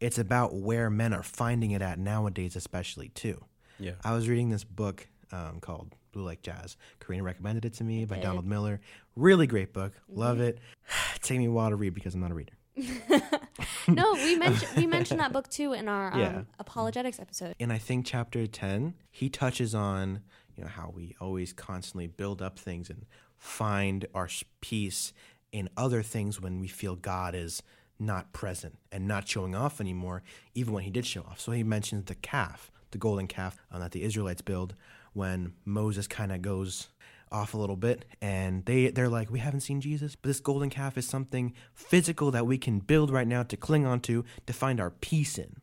it's 0.00 0.18
about 0.18 0.54
where 0.54 0.90
men 0.90 1.12
are 1.12 1.22
finding 1.22 1.72
it 1.72 1.82
at 1.82 1.98
nowadays, 1.98 2.56
especially 2.56 3.08
too. 3.08 3.42
Yeah, 3.78 3.92
I 4.04 4.14
was 4.14 4.28
reading 4.28 4.50
this 4.50 4.64
book 4.64 5.08
um, 5.32 5.60
called 5.60 5.94
Blue 6.14 6.24
Like 6.24 6.42
Jazz. 6.42 6.76
Carina 7.00 7.22
recommended 7.22 7.64
it 7.64 7.74
to 7.74 7.84
me 7.84 8.04
by 8.06 8.18
Donald 8.18 8.46
Miller. 8.46 8.80
Really 9.16 9.46
great 9.46 9.72
book. 9.74 9.92
Mm-hmm. 10.10 10.20
Love 10.20 10.40
it. 10.40 10.58
Take 11.22 11.38
me 11.38 11.46
a 11.46 11.50
while 11.50 11.70
to 11.70 11.76
read 11.76 11.94
because 11.94 12.14
I'm 12.14 12.20
not 12.20 12.30
a 12.30 12.34
reader. 12.34 12.54
no, 13.88 14.14
we 14.14 14.36
mentioned 14.36 14.70
we 14.76 14.86
mentioned 14.86 15.20
that 15.20 15.32
book 15.32 15.48
too 15.48 15.74
in 15.74 15.88
our 15.88 16.12
um, 16.12 16.20
yeah. 16.20 16.42
apologetics 16.58 17.20
episode. 17.20 17.54
And 17.60 17.72
I 17.72 17.78
think 17.78 18.06
chapter 18.06 18.46
ten, 18.46 18.94
he 19.10 19.28
touches 19.28 19.74
on 19.74 20.20
you 20.56 20.64
know 20.64 20.70
how 20.70 20.92
we 20.94 21.14
always 21.20 21.52
constantly 21.52 22.06
build 22.06 22.42
up 22.42 22.58
things 22.58 22.90
and 22.90 23.06
find 23.36 24.06
our 24.14 24.28
peace 24.60 25.12
in 25.52 25.68
other 25.76 26.02
things 26.02 26.40
when 26.40 26.58
we 26.58 26.66
feel 26.66 26.96
God 26.96 27.34
is 27.36 27.62
not 27.98 28.32
present 28.32 28.76
and 28.90 29.06
not 29.06 29.28
showing 29.28 29.54
off 29.54 29.80
anymore, 29.80 30.22
even 30.54 30.72
when 30.72 30.82
He 30.82 30.90
did 30.90 31.06
show 31.06 31.22
off. 31.22 31.38
So 31.38 31.52
he 31.52 31.62
mentions 31.62 32.06
the 32.06 32.14
calf, 32.16 32.72
the 32.90 32.98
golden 32.98 33.28
calf 33.28 33.58
um, 33.70 33.80
that 33.80 33.92
the 33.92 34.02
Israelites 34.02 34.42
build 34.42 34.74
when 35.14 35.54
Moses 35.64 36.06
kind 36.06 36.30
of 36.30 36.42
goes 36.42 36.88
off 37.32 37.54
a 37.54 37.58
little 37.58 37.76
bit 37.76 38.04
and 38.22 38.64
they 38.64 38.88
they're 38.88 39.08
like 39.08 39.30
we 39.30 39.40
haven't 39.40 39.60
seen 39.60 39.80
Jesus. 39.80 40.14
But 40.14 40.28
this 40.28 40.40
golden 40.40 40.70
calf 40.70 40.96
is 40.96 41.06
something 41.06 41.52
physical 41.72 42.30
that 42.30 42.46
we 42.46 42.58
can 42.58 42.78
build 42.78 43.10
right 43.10 43.26
now 43.26 43.42
to 43.42 43.56
cling 43.56 43.86
on 43.86 44.00
to 44.00 44.24
to 44.46 44.52
find 44.52 44.80
our 44.80 44.90
peace 44.90 45.38
in. 45.38 45.56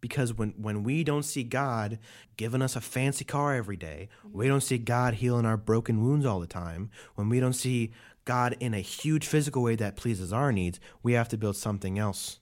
Because 0.00 0.32
when 0.32 0.54
when 0.56 0.84
we 0.84 1.02
don't 1.04 1.24
see 1.24 1.42
God 1.42 1.98
giving 2.36 2.62
us 2.62 2.76
a 2.76 2.80
fancy 2.80 3.24
car 3.24 3.54
every 3.54 3.76
day 3.76 4.08
we 4.32 4.46
don't 4.46 4.62
see 4.62 4.78
God 4.78 5.14
healing 5.14 5.44
our 5.44 5.56
broken 5.56 6.02
wounds 6.02 6.24
all 6.24 6.38
the 6.38 6.46
time 6.46 6.90
when 7.16 7.28
we 7.28 7.40
don't 7.40 7.52
see 7.52 7.92
God 8.24 8.56
in 8.60 8.74
a 8.74 8.80
huge 8.80 9.26
physical 9.26 9.62
way 9.62 9.74
that 9.74 9.96
pleases 9.96 10.32
our 10.32 10.52
needs 10.52 10.78
we 11.02 11.14
have 11.14 11.28
to 11.30 11.36
build 11.36 11.56
something 11.56 11.98
else 11.98 12.38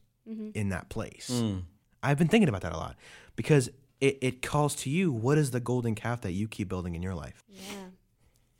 in 0.54 0.68
that 0.68 0.88
place. 0.90 1.30
Mm. 1.32 1.62
I've 2.02 2.18
been 2.18 2.28
thinking 2.28 2.48
about 2.48 2.60
that 2.62 2.72
a 2.72 2.76
lot 2.76 2.96
because 3.36 3.70
it, 4.00 4.18
it 4.20 4.42
calls 4.42 4.74
to 4.76 4.90
you 4.90 5.10
what 5.12 5.38
is 5.38 5.50
the 5.50 5.60
golden 5.60 5.94
calf 5.94 6.20
that 6.22 6.32
you 6.32 6.48
keep 6.48 6.68
building 6.68 6.94
in 6.94 7.02
your 7.02 7.14
life 7.14 7.44
Yeah. 7.48 7.86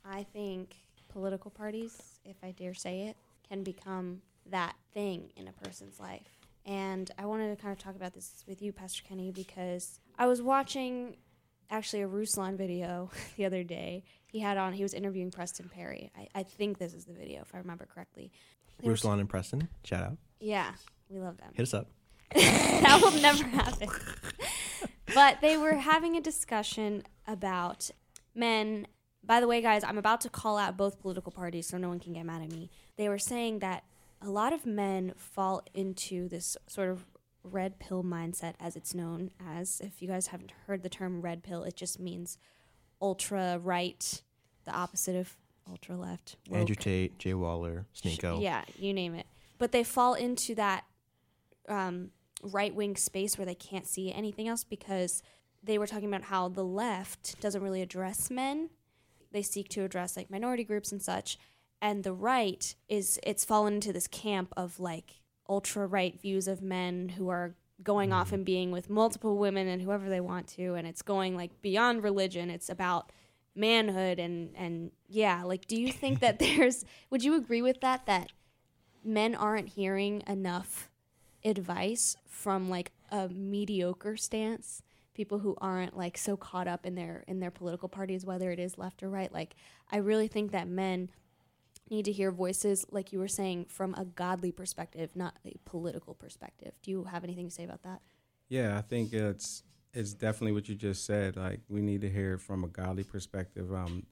I 0.09 0.23
think 0.23 0.75
political 1.09 1.51
parties, 1.51 2.19
if 2.23 2.37
I 2.43 2.51
dare 2.51 2.73
say 2.73 3.07
it, 3.07 3.17
can 3.47 3.63
become 3.63 4.21
that 4.49 4.75
thing 4.93 5.31
in 5.35 5.47
a 5.47 5.51
person's 5.51 5.99
life. 5.99 6.37
And 6.65 7.09
I 7.17 7.25
wanted 7.25 7.55
to 7.55 7.61
kind 7.61 7.71
of 7.73 7.79
talk 7.79 7.95
about 7.95 8.13
this 8.13 8.43
with 8.47 8.61
you, 8.61 8.71
Pastor 8.71 9.03
Kenny, 9.07 9.31
because 9.31 9.99
I 10.17 10.27
was 10.27 10.41
watching 10.41 11.17
actually 11.69 12.03
a 12.03 12.07
Ruslan 12.07 12.57
video 12.57 13.09
the 13.37 13.45
other 13.45 13.63
day. 13.63 14.03
He 14.27 14.39
had 14.39 14.57
on, 14.57 14.73
he 14.73 14.83
was 14.83 14.93
interviewing 14.93 15.31
Preston 15.31 15.69
Perry. 15.69 16.11
I, 16.17 16.27
I 16.35 16.43
think 16.43 16.77
this 16.77 16.93
is 16.93 17.05
the 17.05 17.13
video, 17.13 17.41
if 17.41 17.53
I 17.53 17.57
remember 17.57 17.85
correctly. 17.85 18.31
Ruslan 18.83 19.19
and 19.19 19.29
Preston 19.29 19.67
shout 19.83 20.03
out 20.03 20.17
yeah, 20.39 20.71
we 21.09 21.19
love 21.19 21.37
them. 21.37 21.49
hit 21.53 21.63
us 21.63 21.73
up 21.73 21.87
that 22.35 22.99
will 23.01 23.19
never 23.21 23.43
happen. 23.43 23.89
but 25.13 25.41
they 25.41 25.57
were 25.57 25.75
having 25.75 26.15
a 26.15 26.21
discussion 26.21 27.03
about 27.25 27.89
men. 28.35 28.87
By 29.23 29.39
the 29.39 29.47
way, 29.47 29.61
guys, 29.61 29.83
I'm 29.83 29.97
about 29.97 30.21
to 30.21 30.29
call 30.29 30.57
out 30.57 30.77
both 30.77 30.99
political 30.99 31.31
parties 31.31 31.67
so 31.67 31.77
no 31.77 31.89
one 31.89 31.99
can 31.99 32.13
get 32.13 32.25
mad 32.25 32.41
at 32.41 32.51
me. 32.51 32.69
They 32.97 33.09
were 33.09 33.19
saying 33.19 33.59
that 33.59 33.83
a 34.21 34.29
lot 34.29 34.53
of 34.53 34.65
men 34.65 35.13
fall 35.15 35.63
into 35.73 36.27
this 36.27 36.57
sort 36.67 36.89
of 36.89 37.05
red 37.43 37.79
pill 37.79 38.03
mindset, 38.03 38.55
as 38.59 38.75
it's 38.75 38.93
known 38.93 39.31
as. 39.45 39.81
If 39.81 40.01
you 40.01 40.07
guys 40.07 40.27
haven't 40.27 40.51
heard 40.65 40.83
the 40.83 40.89
term 40.89 41.21
red 41.21 41.43
pill, 41.43 41.63
it 41.63 41.75
just 41.75 41.99
means 41.99 42.37
ultra 43.01 43.59
right, 43.63 44.21
the 44.65 44.71
opposite 44.71 45.15
of 45.15 45.37
ultra 45.69 45.95
left. 45.95 46.37
Andrew. 46.51 46.75
Tate 46.75 47.17
Jay 47.19 47.33
Waller 47.33 47.85
Sneako 47.95 48.41
Yeah, 48.41 48.63
you 48.77 48.93
name 48.93 49.13
it. 49.13 49.27
But 49.57 49.71
they 49.71 49.83
fall 49.83 50.13
into 50.13 50.55
that 50.55 50.85
um, 51.67 52.11
right 52.41 52.73
wing 52.73 52.95
space 52.95 53.37
where 53.37 53.45
they 53.45 53.55
can't 53.55 53.87
see 53.87 54.11
anything 54.11 54.47
else 54.47 54.63
because 54.63 55.23
they 55.63 55.77
were 55.77 55.87
talking 55.87 56.07
about 56.07 56.23
how 56.23 56.47
the 56.49 56.63
left 56.63 57.39
doesn't 57.41 57.63
really 57.63 57.81
address 57.81 58.29
men. 58.29 58.69
They 59.31 59.41
seek 59.41 59.69
to 59.69 59.83
address 59.83 60.15
like 60.15 60.29
minority 60.29 60.63
groups 60.63 60.91
and 60.91 61.01
such. 61.01 61.37
And 61.81 62.03
the 62.03 62.13
right 62.13 62.75
is 62.87 63.19
it's 63.23 63.45
fallen 63.45 63.75
into 63.75 63.93
this 63.93 64.07
camp 64.07 64.53
of 64.55 64.79
like 64.79 65.21
ultra 65.49 65.85
right 65.87 66.19
views 66.19 66.47
of 66.47 66.61
men 66.61 67.09
who 67.09 67.29
are 67.29 67.55
going 67.83 68.11
off 68.11 68.27
mm-hmm. 68.27 68.35
and 68.35 68.45
being 68.45 68.71
with 68.71 68.89
multiple 68.89 69.37
women 69.37 69.67
and 69.67 69.81
whoever 69.81 70.09
they 70.09 70.19
want 70.19 70.47
to 70.47 70.73
and 70.73 70.87
it's 70.87 71.01
going 71.01 71.35
like 71.35 71.61
beyond 71.61 72.03
religion 72.03 72.49
it's 72.49 72.69
about 72.69 73.11
manhood 73.55 74.19
and 74.19 74.49
and 74.55 74.91
yeah 75.07 75.43
like 75.43 75.67
do 75.67 75.79
you 75.79 75.91
think 75.91 76.19
that 76.19 76.39
there's 76.39 76.83
would 77.09 77.23
you 77.23 77.35
agree 77.35 77.61
with 77.61 77.79
that 77.81 78.05
that 78.05 78.31
men 79.03 79.35
aren't 79.35 79.69
hearing 79.69 80.23
enough 80.27 80.89
advice 81.47 82.15
from 82.27 82.69
like 82.69 82.91
a 83.11 83.29
mediocre 83.29 84.17
stance 84.17 84.81
people 85.13 85.39
who 85.39 85.55
aren't 85.59 85.97
like 85.97 86.17
so 86.17 86.37
caught 86.37 86.67
up 86.67 86.85
in 86.85 86.95
their 86.95 87.23
in 87.27 87.39
their 87.39 87.51
political 87.51 87.89
parties 87.89 88.25
whether 88.25 88.51
it 88.51 88.59
is 88.59 88.77
left 88.77 89.01
or 89.01 89.09
right 89.09 89.33
like 89.33 89.55
i 89.91 89.97
really 89.97 90.27
think 90.27 90.51
that 90.51 90.67
men 90.67 91.09
need 91.89 92.05
to 92.05 92.11
hear 92.11 92.31
voices 92.31 92.85
like 92.91 93.11
you 93.13 93.19
were 93.19 93.27
saying 93.27 93.65
from 93.69 93.93
a 93.95 94.05
godly 94.05 94.51
perspective 94.51 95.15
not 95.15 95.35
a 95.45 95.55
political 95.65 96.13
perspective 96.13 96.73
do 96.83 96.91
you 96.91 97.03
have 97.05 97.23
anything 97.23 97.47
to 97.47 97.53
say 97.53 97.63
about 97.63 97.81
that 97.83 98.01
Yeah, 98.49 98.77
I 98.77 98.81
think 98.81 99.13
it's 99.13 99.63
it's 99.93 100.13
definitely 100.13 100.51
what 100.53 100.69
you 100.69 100.75
just 100.75 101.05
said. 101.05 101.35
Like 101.37 101.61
we 101.69 101.81
need 101.81 102.01
to 102.01 102.09
hear 102.09 102.37
from 102.37 102.63
a 102.63 102.67
godly 102.67 103.03
perspective. 103.03 103.73
Um, 103.73 104.05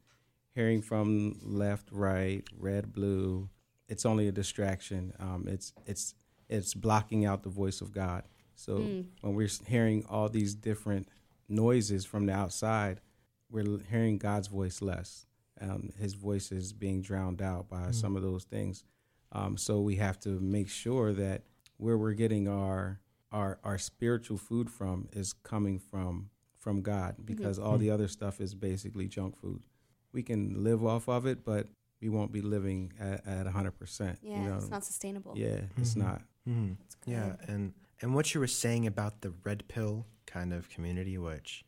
hearing 0.53 0.81
from 0.81 1.37
left, 1.43 1.89
right, 1.91 2.43
red, 2.57 2.91
blue, 2.93 3.49
it's 3.87 4.05
only 4.05 4.27
a 4.27 4.31
distraction. 4.31 5.13
Um, 5.19 5.45
it's 5.47 5.73
it's 5.85 6.15
it's 6.49 6.73
blocking 6.73 7.25
out 7.25 7.43
the 7.43 7.49
voice 7.49 7.81
of 7.81 7.91
God. 7.91 8.23
So 8.55 8.77
Mm. 8.79 9.05
when 9.21 9.33
we're 9.35 9.49
hearing 9.67 10.05
all 10.07 10.29
these 10.29 10.53
different 10.55 11.07
noises 11.49 12.05
from 12.05 12.25
the 12.25 12.33
outside, 12.33 13.01
we're 13.49 13.79
hearing 13.89 14.17
God's 14.17 14.47
voice 14.47 14.81
less. 14.81 15.25
Um, 15.61 15.91
his 15.97 16.13
voice 16.13 16.51
is 16.51 16.73
being 16.73 17.01
drowned 17.01 17.41
out 17.41 17.69
by 17.69 17.91
some 17.91 18.15
of 18.15 18.23
those 18.23 18.43
things. 18.43 18.83
Um, 19.31 19.57
so 19.57 19.81
we 19.81 19.95
have 19.95 20.19
to 20.21 20.39
make 20.39 20.69
sure 20.69 21.13
that 21.13 21.43
where 21.77 21.97
we're 21.97 22.13
getting 22.13 22.47
our 22.47 22.99
our 23.31 23.59
our 23.63 23.77
spiritual 23.77 24.37
food 24.37 24.69
from 24.69 25.09
is 25.11 25.33
coming 25.33 25.77
from 25.79 26.29
from 26.57 26.81
God 26.81 27.15
because 27.25 27.59
all 27.59 27.77
the 27.77 27.89
other 27.89 28.07
stuff 28.07 28.39
is 28.39 28.55
basically 28.55 29.07
junk 29.07 29.35
food. 29.37 29.63
We 30.13 30.23
can 30.23 30.63
live 30.63 30.85
off 30.85 31.07
of 31.09 31.25
it, 31.25 31.43
but 31.43 31.67
we 32.01 32.07
won't 32.09 32.31
be 32.31 32.41
living 32.41 32.93
at 32.99 33.25
at 33.27 33.47
hundred 33.47 33.71
percent. 33.77 34.19
yeah 34.21 34.41
you 34.43 34.49
know? 34.49 34.55
it's 34.57 34.69
not 34.69 34.85
sustainable 34.85 35.33
Yeah, 35.35 35.61
it's 35.77 35.95
Mhm. 35.95 35.97
not. 35.97 36.21
Mhm. 36.47 36.77
Yeah, 37.05 37.35
and 37.47 37.73
and 38.01 38.13
what 38.13 38.33
you 38.33 38.39
were 38.39 38.47
saying 38.47 38.87
about 38.87 39.21
the 39.21 39.33
red 39.43 39.67
pill 39.67 40.05
kind 40.25 40.53
of 40.53 40.69
community, 40.69 41.17
which 41.17 41.65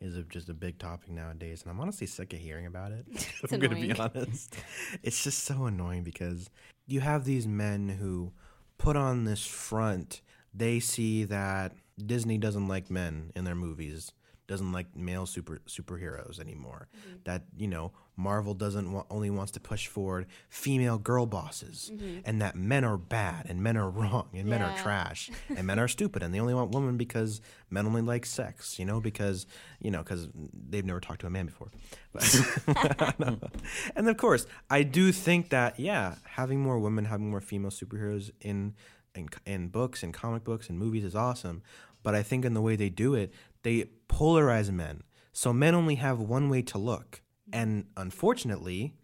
is 0.00 0.16
a, 0.16 0.22
just 0.22 0.48
a 0.48 0.54
big 0.54 0.78
topic 0.78 1.10
nowadays, 1.10 1.62
and 1.62 1.70
I'm 1.70 1.80
honestly 1.80 2.06
sick 2.06 2.32
of 2.32 2.38
hearing 2.38 2.66
about 2.66 2.92
it. 2.92 3.06
I'm 3.52 3.58
going 3.58 3.70
to 3.70 3.76
be 3.76 3.92
honest. 3.92 4.54
It's 5.02 5.22
just 5.24 5.44
so 5.44 5.66
annoying 5.66 6.02
because 6.04 6.50
you 6.86 7.00
have 7.00 7.24
these 7.24 7.46
men 7.46 7.88
who 7.88 8.32
put 8.78 8.96
on 8.96 9.24
this 9.24 9.44
front. 9.46 10.20
They 10.54 10.80
see 10.80 11.24
that 11.24 11.72
Disney 12.04 12.38
doesn't 12.38 12.68
like 12.68 12.90
men 12.90 13.32
in 13.34 13.44
their 13.44 13.54
movies, 13.54 14.12
doesn't 14.48 14.72
like 14.72 14.96
male 14.96 15.26
super 15.26 15.60
superheroes 15.68 16.40
anymore. 16.40 16.88
Mm-hmm. 16.96 17.16
That 17.24 17.42
you 17.56 17.68
know 17.68 17.92
Marvel 18.16 18.54
doesn't 18.54 18.90
wa- 18.90 19.04
only 19.10 19.30
wants 19.30 19.52
to 19.52 19.60
push 19.60 19.86
forward 19.86 20.26
female 20.48 20.98
girl 20.98 21.26
bosses, 21.26 21.92
and 22.24 22.42
that 22.42 22.56
men 22.56 22.82
are 22.82 22.96
bad 22.96 23.46
and 23.48 23.62
men 23.62 23.76
are 23.76 23.88
wrong 23.88 24.28
and 24.34 24.48
men 24.48 24.62
are 24.62 24.68
Mm-hmm. 24.72 24.82
Trash 24.82 25.30
and 25.56 25.66
men 25.66 25.78
are 25.78 25.88
stupid 25.88 26.22
and 26.22 26.34
they 26.34 26.40
only 26.40 26.54
want 26.54 26.72
women 26.72 26.96
because 26.96 27.40
men 27.70 27.86
only 27.86 28.02
like 28.02 28.26
sex. 28.26 28.78
You 28.78 28.86
know 28.86 29.00
because 29.00 29.46
you 29.80 29.90
know 29.90 29.98
because 30.02 30.28
they've 30.68 30.84
never 30.84 31.00
talked 31.00 31.20
to 31.20 31.26
a 31.26 31.30
man 31.30 31.46
before. 31.46 31.70
But 32.12 32.24
and 33.96 34.08
of 34.08 34.16
course, 34.16 34.46
I 34.70 34.82
do 34.82 35.12
think 35.12 35.50
that 35.50 35.78
yeah, 35.78 36.14
having 36.24 36.60
more 36.60 36.78
women, 36.78 37.04
having 37.04 37.30
more 37.30 37.40
female 37.42 37.70
superheroes 37.70 38.30
in 38.40 38.74
in 39.18 39.28
in 39.46 39.68
books 39.68 40.02
and 40.02 40.14
comic 40.14 40.44
books 40.44 40.68
and 40.68 40.78
movies 40.78 41.04
is 41.04 41.14
awesome. 41.14 41.62
But 42.02 42.14
I 42.14 42.22
think 42.22 42.44
in 42.44 42.54
the 42.54 42.62
way 42.62 42.76
they 42.76 42.88
do 42.90 43.14
it, 43.14 43.32
they 43.62 43.90
polarize 44.08 44.70
men. 44.70 45.02
So 45.32 45.52
men 45.52 45.74
only 45.74 45.96
have 45.96 46.18
one 46.20 46.48
way 46.48 46.62
to 46.62 46.78
look, 46.78 47.20
and 47.52 47.84
unfortunately, 47.96 48.94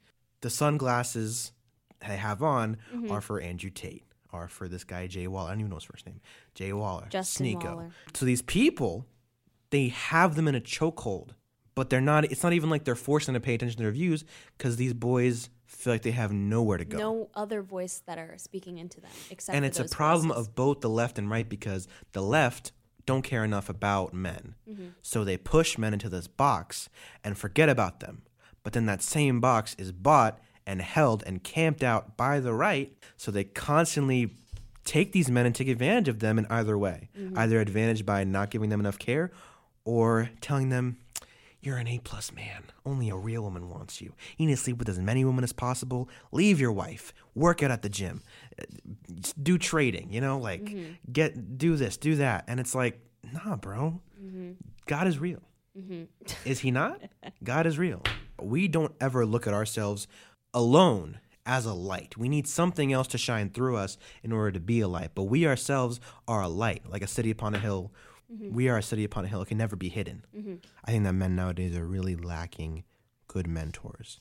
the 0.41 0.51
sunglasses 0.51 1.53
I 2.03 2.13
have 2.15 2.43
on 2.43 2.77
Mm-hmm. 2.95 3.11
are 3.13 3.21
for 3.21 3.41
Andrew 3.41 3.71
Tate, 3.71 4.05
are 4.33 4.49
for 4.49 4.69
this 4.69 4.85
guy 4.85 5.07
Jay 5.07 5.27
Waller. 5.27 5.49
I 5.49 5.53
don't 5.53 5.61
even 5.61 5.71
know 5.71 5.77
his 5.77 5.85
first 5.85 6.07
name. 6.07 6.21
Jay 6.55 6.73
Waller, 6.73 7.07
Justin 7.11 7.47
Sneako. 7.47 7.65
Waller. 7.65 7.91
So 8.15 8.25
these 8.27 8.43
people, 8.43 9.07
they 9.71 9.89
have 9.89 10.35
them 10.35 10.49
in 10.49 10.55
a 10.55 10.61
chokehold, 10.61 11.31
but 11.75 11.89
they're 11.91 12.01
not. 12.01 12.25
It's 12.27 12.43
not 12.43 12.53
even 12.53 12.71
like 12.71 12.85
they're 12.85 12.95
forcing 12.95 13.33
them 13.35 13.41
to 13.43 13.45
pay 13.47 13.55
attention 13.55 13.77
to 13.79 13.83
their 13.85 13.93
views 13.93 14.25
because 14.59 14.77
these 14.77 14.93
boys 14.95 15.49
feel 15.75 15.93
like 15.93 16.03
they 16.03 16.13
have 16.13 16.33
nowhere 16.33 16.79
to 16.79 16.85
go. 16.85 16.99
no 16.99 17.31
other 17.35 17.63
voice 17.63 18.03
that 18.07 18.19
are 18.19 18.35
speaking 18.39 18.79
into 18.79 19.01
them 19.01 19.11
except 19.31 19.57
and 19.57 19.65
it's 19.65 19.79
a 19.79 19.85
problem 19.85 20.29
voices. 20.29 20.49
of 20.49 20.55
both 20.55 20.81
the 20.81 20.89
left 20.89 21.19
and 21.19 21.31
right 21.31 21.49
because 21.49 21.89
the 22.13 22.23
left 22.23 22.73
don't 23.07 23.23
care 23.23 23.45
enough 23.45 23.69
about 23.69 24.15
men. 24.15 24.55
Mm-hmm. 24.69 24.89
So 25.03 25.25
they 25.25 25.37
push 25.37 25.77
men 25.77 25.93
into 25.93 26.09
this 26.09 26.27
box 26.27 26.89
and 27.23 27.37
forget 27.37 27.69
about 27.69 28.01
them. 28.01 28.23
But 28.63 28.73
then 28.73 28.87
that 28.87 29.03
same 29.03 29.41
box 29.41 29.75
is 29.79 29.93
bought 29.93 30.39
and 30.67 30.81
held 30.81 31.23
and 31.27 31.43
camped 31.43 31.83
out 31.83 32.17
by 32.17 32.41
the 32.41 32.55
right. 32.55 32.97
So 33.17 33.31
they 33.31 33.45
constantly 33.45 34.37
take 34.85 35.13
these 35.13 35.31
men 35.31 35.47
and 35.47 35.55
take 35.55 35.69
advantage 35.69 36.09
of 36.09 36.21
them 36.21 36.39
in 36.39 36.47
either 36.49 36.79
way. 36.79 37.11
Mm-hmm. 37.19 37.39
Either 37.39 37.61
advantage 37.61 38.07
by 38.07 38.25
not 38.25 38.51
giving 38.51 38.71
them 38.71 38.81
enough 38.81 38.99
care 38.99 39.31
or 39.85 40.31
telling 40.41 40.71
them, 40.71 40.97
you're 41.65 41.77
an 41.79 41.89
A 41.89 41.99
plus 41.99 42.33
man. 42.33 42.65
Only 42.85 43.09
a 43.11 43.17
real 43.17 43.43
woman 43.43 43.69
wants 43.71 44.01
you. 44.01 44.13
You 44.37 44.47
need 44.47 44.57
to 44.57 44.61
sleep 44.61 44.79
with 44.79 44.89
as 44.89 44.99
many 44.99 45.25
women 45.25 45.45
as 45.45 45.53
possible. 45.53 46.09
Leave 46.33 46.61
your 46.61 46.73
wife. 46.73 47.13
Work 47.35 47.63
out 47.63 47.71
at 47.71 47.83
the 47.83 47.89
gym. 47.89 48.23
Do 49.43 49.59
trading. 49.59 50.13
You 50.13 50.21
know, 50.21 50.39
like 50.39 50.63
Mm-hmm. 50.65 50.93
get 51.13 51.59
do 51.59 51.77
this, 51.77 51.97
do 51.97 52.17
that, 52.17 52.45
and 52.49 52.59
it's 52.61 52.75
like, 52.75 53.01
nah, 53.33 53.57
bro. 53.57 54.01
Mm-hmm. 54.23 54.53
God 54.87 55.07
is 55.07 55.19
real. 55.19 55.41
Is 56.45 56.61
he 56.61 56.71
not? 56.71 57.01
God 57.45 57.67
is 57.67 57.79
real. 57.79 58.03
We 58.41 58.69
don't 58.69 58.95
ever 59.01 59.27
look 59.27 59.47
at 59.47 59.55
ourselves 59.55 60.07
alone 60.53 61.19
as 61.47 61.67
a 61.67 61.75
light. 61.75 62.17
We 62.17 62.29
need 62.29 62.47
something 62.47 62.93
else 62.93 63.09
to 63.09 63.19
shine 63.19 63.51
through 63.51 63.77
us 63.77 63.99
in 64.23 64.31
order 64.33 64.53
to 64.53 64.61
be 64.61 64.81
a 64.81 64.89
light. 64.89 65.11
But 65.15 65.25
we 65.25 65.47
ourselves 65.47 66.01
are 66.29 66.43
a 66.43 66.49
light, 66.49 66.83
like 66.89 67.03
a 67.03 67.07
city 67.09 67.31
upon 67.31 67.55
a 67.55 67.59
hill. 67.59 67.93
Mm-hmm. 68.33 68.55
We 68.55 68.69
are 68.69 68.79
a 68.79 68.83
city 68.83 69.05
upon 69.05 69.25
a 69.25 69.29
hill. 69.29 69.43
It 69.43 69.49
can 69.49 69.59
never 69.59 69.77
be 69.77 69.89
hidden. 69.89 70.25
Mm-hmm. 70.37 70.55
I 70.85 70.91
think 70.91 71.05
that 71.05 71.13
men 71.13 71.37
nowadays 71.37 71.77
are 71.77 71.87
really 71.87 72.17
lacking 72.17 72.85
good 73.27 73.47
mentors. 73.47 74.21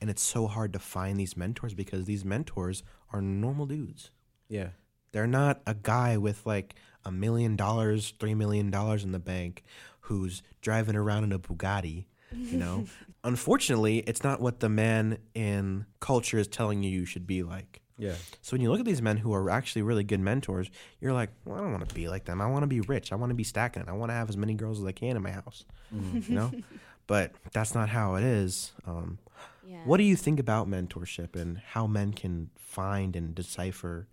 And 0.00 0.10
it's 0.10 0.22
so 0.22 0.46
hard 0.46 0.72
to 0.72 0.78
find 0.78 1.18
these 1.18 1.36
mentors 1.36 1.74
because 1.74 2.04
these 2.04 2.24
mentors 2.24 2.82
are 3.12 3.20
normal 3.20 3.66
dudes. 3.66 4.10
Yeah. 4.48 4.70
They're 5.12 5.26
not 5.26 5.60
a 5.66 5.74
guy 5.74 6.16
with 6.16 6.46
like 6.46 6.74
a 7.04 7.10
million 7.10 7.56
dollars, 7.56 8.14
three 8.18 8.34
million 8.34 8.70
dollars 8.70 9.04
in 9.04 9.12
the 9.12 9.18
bank 9.18 9.64
who's 10.00 10.42
driving 10.60 10.96
around 10.96 11.24
in 11.24 11.32
a 11.32 11.38
Bugatti, 11.38 12.06
you 12.32 12.58
know? 12.58 12.84
Unfortunately, 13.24 13.98
it's 13.98 14.24
not 14.24 14.40
what 14.40 14.60
the 14.60 14.68
man 14.68 15.18
in 15.34 15.86
culture 16.00 16.38
is 16.38 16.48
telling 16.48 16.82
you 16.82 16.90
you 16.90 17.04
should 17.04 17.26
be 17.26 17.42
like. 17.42 17.80
Yeah. 18.00 18.14
So 18.42 18.54
when 18.54 18.60
you 18.62 18.70
look 18.70 18.80
at 18.80 18.86
these 18.86 19.02
men 19.02 19.16
who 19.18 19.32
are 19.34 19.50
actually 19.50 19.82
really 19.82 20.04
good 20.04 20.20
mentors, 20.20 20.70
you're 21.00 21.12
like, 21.12 21.30
well, 21.44 21.56
I 21.58 21.60
don't 21.60 21.72
want 21.72 21.88
to 21.88 21.94
be 21.94 22.08
like 22.08 22.24
them. 22.24 22.40
I 22.40 22.46
want 22.46 22.62
to 22.62 22.66
be 22.66 22.80
rich. 22.80 23.12
I 23.12 23.16
want 23.16 23.30
to 23.30 23.34
be 23.34 23.44
stacking 23.44 23.82
it. 23.82 23.88
I 23.88 23.92
want 23.92 24.10
to 24.10 24.14
have 24.14 24.28
as 24.28 24.36
many 24.36 24.54
girls 24.54 24.80
as 24.80 24.86
I 24.86 24.92
can 24.92 25.16
in 25.16 25.22
my 25.22 25.30
house. 25.32 25.64
You 25.92 26.22
know, 26.34 26.50
but 27.06 27.32
that's 27.52 27.74
not 27.74 27.88
how 27.90 28.14
it 28.16 28.24
is. 28.24 28.72
Um, 28.86 29.18
Yeah. 29.66 29.82
what 29.84 29.98
do 29.98 30.04
you 30.04 30.16
think 30.16 30.40
about 30.40 30.68
mentorship 30.68 31.36
and 31.36 31.58
how 31.58 31.86
men 31.86 32.12
can 32.12 32.50
find 32.56 33.14
and 33.16 33.34
decipher 33.34 34.08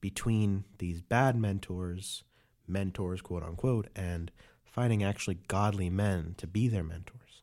between 0.00 0.64
these 0.78 1.00
bad 1.02 1.36
mentors, 1.36 2.24
mentors, 2.66 3.20
quote 3.20 3.42
unquote, 3.42 3.88
and 3.96 4.30
finding 4.64 5.02
actually 5.02 5.38
godly 5.48 5.90
men 5.90 6.34
to 6.38 6.46
be 6.46 6.68
their 6.68 6.84
mentors? 6.84 7.42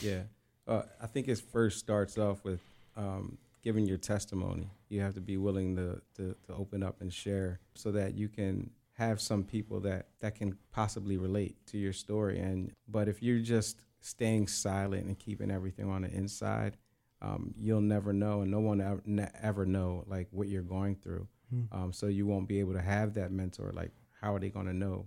Yeah. 0.00 0.22
Uh, 0.68 0.82
I 1.00 1.06
think 1.06 1.28
it 1.28 1.38
first 1.38 1.78
starts 1.78 2.18
off 2.18 2.42
with 2.44 2.60
um, 2.96 3.38
giving 3.66 3.84
your 3.84 3.98
testimony. 3.98 4.70
You 4.88 5.00
have 5.00 5.14
to 5.14 5.20
be 5.20 5.36
willing 5.36 5.74
to, 5.74 6.00
to, 6.14 6.36
to 6.46 6.54
open 6.54 6.84
up 6.84 7.00
and 7.00 7.12
share 7.12 7.58
so 7.74 7.90
that 7.90 8.14
you 8.14 8.28
can 8.28 8.70
have 8.92 9.20
some 9.20 9.42
people 9.42 9.80
that, 9.80 10.06
that 10.20 10.36
can 10.36 10.56
possibly 10.70 11.16
relate 11.16 11.56
to 11.66 11.76
your 11.76 11.92
story. 11.92 12.38
And 12.38 12.70
but 12.86 13.08
if 13.08 13.24
you're 13.24 13.40
just 13.40 13.80
staying 13.98 14.46
silent 14.46 15.06
and 15.06 15.18
keeping 15.18 15.50
everything 15.50 15.90
on 15.90 16.02
the 16.02 16.10
inside, 16.12 16.76
um, 17.20 17.54
you'll 17.58 17.80
never 17.80 18.12
know, 18.12 18.42
and 18.42 18.52
no 18.52 18.60
one 18.60 18.80
ever, 18.80 19.02
ne- 19.04 19.32
ever 19.42 19.66
know 19.66 20.04
like 20.06 20.28
what 20.30 20.46
you're 20.46 20.62
going 20.62 20.94
through. 20.94 21.26
Um, 21.72 21.92
so 21.92 22.06
you 22.06 22.24
won't 22.24 22.46
be 22.46 22.60
able 22.60 22.74
to 22.74 22.80
have 22.80 23.14
that 23.14 23.32
mentor. 23.32 23.72
Like, 23.74 23.90
how 24.20 24.32
are 24.32 24.38
they 24.38 24.48
going 24.50 24.66
to 24.66 24.74
know 24.74 25.06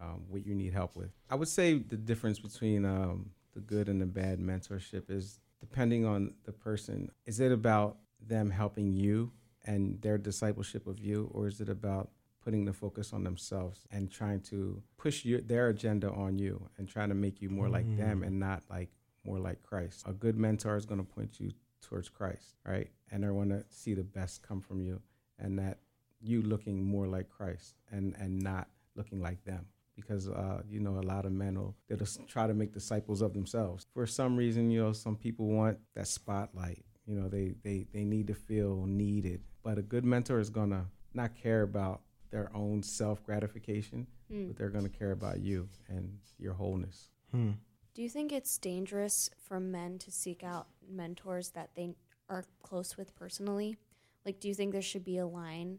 um, 0.00 0.22
what 0.30 0.46
you 0.46 0.54
need 0.54 0.72
help 0.72 0.96
with? 0.96 1.10
I 1.28 1.34
would 1.34 1.48
say 1.48 1.74
the 1.74 1.98
difference 1.98 2.38
between 2.38 2.86
um, 2.86 3.32
the 3.52 3.60
good 3.60 3.90
and 3.90 4.00
the 4.00 4.06
bad 4.06 4.38
mentorship 4.40 5.10
is 5.10 5.40
depending 5.60 6.04
on 6.04 6.34
the 6.44 6.52
person. 6.52 7.10
Is 7.26 7.40
it 7.40 7.52
about 7.52 7.98
them 8.20 8.50
helping 8.50 8.92
you 8.92 9.32
and 9.64 10.00
their 10.02 10.18
discipleship 10.18 10.86
of 10.86 10.98
you, 10.98 11.30
or 11.34 11.46
is 11.46 11.60
it 11.60 11.68
about 11.68 12.10
putting 12.42 12.64
the 12.64 12.72
focus 12.72 13.12
on 13.12 13.24
themselves 13.24 13.86
and 13.90 14.10
trying 14.10 14.40
to 14.40 14.82
push 14.96 15.24
your, 15.24 15.40
their 15.40 15.68
agenda 15.68 16.10
on 16.10 16.38
you 16.38 16.68
and 16.78 16.88
trying 16.88 17.08
to 17.08 17.14
make 17.14 17.42
you 17.42 17.50
more 17.50 17.68
like 17.68 17.96
them 17.96 18.22
and 18.22 18.38
not 18.38 18.62
like 18.70 18.90
more 19.24 19.38
like 19.38 19.62
Christ? 19.62 20.04
A 20.06 20.12
good 20.12 20.36
mentor 20.36 20.76
is 20.76 20.86
going 20.86 21.04
to 21.04 21.12
point 21.12 21.38
you 21.38 21.50
towards 21.82 22.08
Christ, 22.08 22.56
right? 22.64 22.88
And 23.10 23.24
they 23.24 23.28
want 23.30 23.50
to 23.50 23.64
see 23.70 23.94
the 23.94 24.04
best 24.04 24.42
come 24.42 24.60
from 24.60 24.80
you 24.80 25.00
and 25.38 25.58
that 25.58 25.78
you 26.20 26.42
looking 26.42 26.84
more 26.84 27.06
like 27.06 27.28
Christ 27.28 27.74
and 27.90 28.14
and 28.18 28.40
not 28.42 28.68
looking 28.96 29.20
like 29.20 29.44
them 29.44 29.66
because 30.00 30.28
uh, 30.28 30.62
you 30.68 30.80
know 30.80 30.98
a 30.98 31.06
lot 31.06 31.24
of 31.26 31.32
men 31.32 31.58
will 31.58 31.74
they'll 31.88 31.98
just 31.98 32.26
try 32.28 32.46
to 32.46 32.54
make 32.54 32.72
disciples 32.72 33.20
of 33.22 33.32
themselves 33.34 33.86
for 33.94 34.06
some 34.06 34.36
reason 34.36 34.70
you 34.70 34.82
know 34.82 34.92
some 34.92 35.16
people 35.16 35.46
want 35.46 35.78
that 35.94 36.06
spotlight 36.06 36.84
you 37.06 37.14
know 37.14 37.28
they 37.28 37.54
they 37.64 37.86
they 37.92 38.04
need 38.04 38.26
to 38.26 38.34
feel 38.34 38.84
needed 38.86 39.40
but 39.62 39.78
a 39.78 39.82
good 39.82 40.04
mentor 40.04 40.38
is 40.38 40.50
gonna 40.50 40.86
not 41.14 41.34
care 41.34 41.62
about 41.62 42.02
their 42.30 42.50
own 42.54 42.82
self 42.82 43.22
gratification 43.24 44.06
Hmm. 44.30 44.48
but 44.48 44.56
they're 44.56 44.68
gonna 44.68 44.90
care 44.90 45.12
about 45.12 45.40
you 45.40 45.68
and 45.88 46.18
your 46.38 46.52
wholeness 46.54 47.08
Hmm. 47.32 47.52
Do 47.94 48.02
you 48.02 48.08
think 48.10 48.30
it's 48.32 48.56
dangerous 48.58 49.28
for 49.42 49.58
men 49.58 49.98
to 50.00 50.10
seek 50.12 50.44
out 50.44 50.68
mentors 50.88 51.50
that 51.50 51.70
they 51.74 51.94
are 52.28 52.44
close 52.62 52.96
with 52.96 53.16
personally? 53.16 53.76
Like, 54.24 54.38
do 54.38 54.46
you 54.48 54.54
think 54.54 54.72
there 54.72 54.82
should 54.82 55.04
be 55.04 55.18
a 55.18 55.26
line 55.26 55.78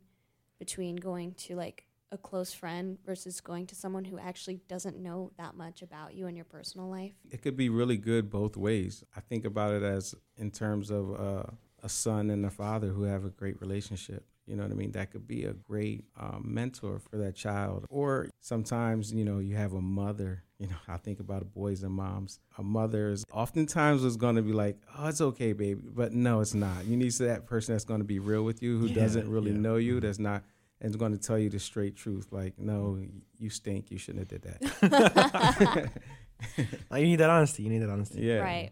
between 0.58 0.96
going 0.98 1.34
to 1.36 1.56
like 1.56 1.86
a 2.12 2.18
close 2.18 2.52
friend 2.54 2.98
versus 3.06 3.40
going 3.40 3.68
to 3.68 3.76
someone 3.76 4.04
who 4.06 4.18
actually 4.18 4.60
doesn't 4.68 4.98
know 4.98 5.32
that 5.38 5.56
much 5.56 5.82
about 5.82 6.14
you 6.16 6.28
and 6.28 6.36
your 6.36 6.46
personal 6.46 6.90
life? 6.90 7.14
it 7.32 7.42
could 7.42 7.56
be 7.56 7.70
really 7.70 7.98
good 7.98 8.30
both 8.30 8.58
ways. 8.58 9.04
I 9.16 9.20
think 9.22 9.46
about 9.46 9.74
it 9.74 9.84
as 9.84 10.16
in 10.38 10.50
terms 10.52 10.90
of 10.90 11.12
uh, 11.20 11.44
a 11.84 11.90
son 11.90 12.30
and 12.30 12.46
a 12.46 12.50
father 12.50 12.88
who 12.88 13.04
have 13.04 13.26
a 13.26 13.30
great 13.30 13.62
relationship. 13.62 14.26
You 14.48 14.56
know 14.56 14.64
what 14.64 14.72
I 14.72 14.76
mean? 14.76 14.92
That 14.94 15.12
could 15.12 15.28
be 15.28 15.44
a 15.46 15.54
great 15.54 16.06
um, 16.20 16.42
mentor 16.48 16.98
for 16.98 17.18
that 17.18 17.36
child. 17.36 17.86
Or 17.92 18.30
sometimes, 18.40 19.14
you 19.14 19.24
know, 19.24 19.38
you 19.38 19.56
have 19.56 19.74
a 19.74 19.82
mother. 19.82 20.44
You 20.58 20.66
know, 20.68 20.76
I 20.88 20.98
think 20.98 21.20
about 21.20 21.54
boys 21.54 21.84
and 21.84 21.94
moms. 21.94 22.40
A 22.58 22.64
mother 22.64 23.12
is 23.12 23.24
oftentimes 23.32 24.04
is 24.04 24.18
going 24.18 24.38
to 24.38 24.42
be 24.42 24.52
like, 24.52 24.78
"Oh, 24.98 25.08
it's 25.08 25.22
okay, 25.22 25.54
baby," 25.54 25.80
but 25.86 26.14
no, 26.14 26.42
it's 26.42 26.56
not. 26.56 26.86
You 26.86 26.98
need 26.98 27.12
that 27.14 27.46
person 27.46 27.76
that's 27.76 27.86
going 27.86 28.00
to 28.00 28.06
be 28.06 28.18
real 28.18 28.44
with 28.44 28.64
you, 28.64 28.80
who 28.80 28.88
Yeah, 28.88 28.96
doesn't 29.04 29.30
really 29.30 29.52
yeah. 29.52 29.58
know 29.60 29.76
you, 29.76 30.00
that's 30.00 30.18
not, 30.20 30.44
and 30.82 30.90
is 30.90 30.96
going 30.96 31.12
to 31.12 31.18
tell 31.18 31.38
you 31.38 31.50
the 31.50 31.60
straight 31.60 31.96
truth. 31.96 32.28
Like, 32.32 32.58
no, 32.58 32.98
you 33.38 33.50
stink. 33.50 33.92
You 33.92 33.98
shouldn't 33.98 34.32
have 34.32 34.42
did 34.42 34.60
that. 34.62 35.92
Uh, 36.90 36.96
you 36.96 37.06
need 37.06 37.18
that 37.18 37.30
honesty. 37.30 37.64
You 37.64 37.70
need 37.70 37.80
that 37.80 37.90
honesty. 37.90 38.22
yeah. 38.22 38.38
Right. 38.38 38.72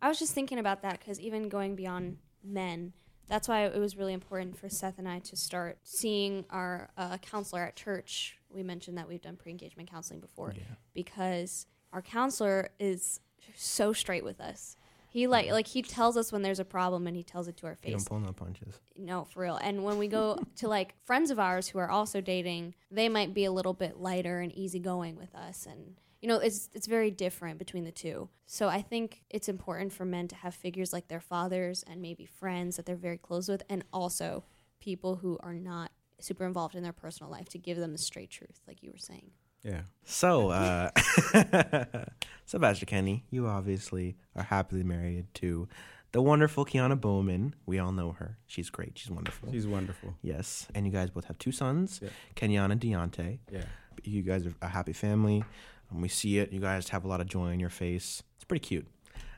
I 0.00 0.08
was 0.08 0.20
just 0.20 0.32
thinking 0.34 0.60
about 0.60 0.82
that 0.82 1.00
because 1.00 1.18
even 1.18 1.48
going 1.48 1.74
beyond 1.74 2.18
men, 2.44 2.92
that's 3.26 3.48
why 3.48 3.64
it 3.64 3.76
was 3.76 3.96
really 3.96 4.12
important 4.12 4.56
for 4.56 4.68
Seth 4.68 4.98
and 4.98 5.08
I 5.08 5.18
to 5.18 5.34
start 5.36 5.78
seeing 5.82 6.44
our 6.48 6.90
uh, 6.96 7.18
counselor 7.18 7.62
at 7.64 7.74
church. 7.74 8.38
We 8.48 8.62
mentioned 8.62 8.96
that 8.98 9.08
we've 9.08 9.20
done 9.20 9.34
pre 9.36 9.50
engagement 9.50 9.90
counseling 9.90 10.20
before 10.20 10.54
Yeah. 10.56 10.62
because 10.94 11.66
our 11.92 12.02
counselor 12.02 12.68
is 12.78 13.18
so 13.56 13.92
straight 13.92 14.22
with 14.22 14.40
us. 14.40 14.76
He 15.10 15.26
like 15.26 15.50
like 15.50 15.66
he 15.66 15.82
tells 15.82 16.16
us 16.16 16.32
when 16.32 16.42
there's 16.42 16.60
a 16.60 16.64
problem 16.64 17.06
and 17.06 17.16
he 17.16 17.22
tells 17.22 17.48
it 17.48 17.56
to 17.58 17.66
our 17.66 17.74
face. 17.74 17.90
You 17.90 17.96
don't 17.96 18.06
pull 18.06 18.20
no 18.20 18.32
punches. 18.32 18.80
No, 18.96 19.24
for 19.24 19.40
real. 19.40 19.56
And 19.56 19.84
when 19.84 19.98
we 19.98 20.08
go 20.08 20.38
to 20.56 20.68
like 20.68 20.94
friends 21.04 21.30
of 21.30 21.38
ours 21.38 21.68
who 21.68 21.78
are 21.78 21.90
also 21.90 22.20
dating, 22.20 22.74
they 22.90 23.08
might 23.08 23.32
be 23.34 23.44
a 23.44 23.52
little 23.52 23.74
bit 23.74 23.98
lighter 23.98 24.40
and 24.40 24.54
easygoing 24.56 25.16
with 25.16 25.34
us 25.34 25.66
and 25.66 25.96
you 26.20 26.28
know, 26.28 26.38
it's 26.38 26.68
it's 26.74 26.86
very 26.86 27.10
different 27.10 27.58
between 27.58 27.84
the 27.84 27.92
two. 27.92 28.28
So 28.46 28.68
I 28.68 28.82
think 28.82 29.22
it's 29.30 29.48
important 29.48 29.92
for 29.92 30.04
men 30.04 30.26
to 30.28 30.36
have 30.36 30.54
figures 30.54 30.92
like 30.92 31.08
their 31.08 31.20
fathers 31.20 31.84
and 31.86 32.02
maybe 32.02 32.26
friends 32.26 32.76
that 32.76 32.86
they're 32.86 32.96
very 32.96 33.18
close 33.18 33.48
with 33.48 33.62
and 33.68 33.84
also 33.92 34.44
people 34.80 35.16
who 35.16 35.38
are 35.42 35.54
not 35.54 35.92
super 36.20 36.44
involved 36.44 36.74
in 36.74 36.82
their 36.82 36.92
personal 36.92 37.30
life 37.30 37.48
to 37.50 37.58
give 37.58 37.76
them 37.76 37.92
the 37.92 37.98
straight 37.98 38.30
truth 38.30 38.60
like 38.66 38.82
you 38.82 38.90
were 38.90 38.98
saying. 38.98 39.30
Yeah. 39.62 39.82
So, 40.04 40.50
uh, 40.50 40.90
so 42.46 42.58
Pastor 42.58 42.86
Kenny, 42.86 43.24
you 43.30 43.46
obviously 43.46 44.16
are 44.36 44.44
happily 44.44 44.82
married 44.82 45.26
to 45.34 45.68
the 46.12 46.22
wonderful 46.22 46.64
Kiana 46.64 46.98
Bowman. 46.98 47.54
We 47.66 47.78
all 47.78 47.92
know 47.92 48.12
her. 48.12 48.38
She's 48.46 48.70
great. 48.70 48.96
She's 48.98 49.10
wonderful. 49.10 49.50
She's 49.52 49.66
wonderful. 49.66 50.14
yes. 50.22 50.66
And 50.74 50.86
you 50.86 50.92
guys 50.92 51.10
both 51.10 51.24
have 51.26 51.38
two 51.38 51.52
sons, 51.52 52.00
Yeah. 52.02 52.08
Kenyon 52.34 52.70
and 52.70 52.80
Deontay. 52.80 53.38
Yeah. 53.52 53.64
You 54.04 54.22
guys 54.22 54.46
are 54.46 54.54
a 54.62 54.68
happy 54.68 54.92
family. 54.92 55.44
And 55.90 56.00
we 56.02 56.08
see 56.08 56.38
it. 56.38 56.52
You 56.52 56.60
guys 56.60 56.88
have 56.90 57.04
a 57.04 57.08
lot 57.08 57.20
of 57.20 57.26
joy 57.26 57.48
on 57.50 57.60
your 57.60 57.70
face. 57.70 58.22
It's 58.36 58.44
pretty 58.44 58.64
cute. 58.66 58.86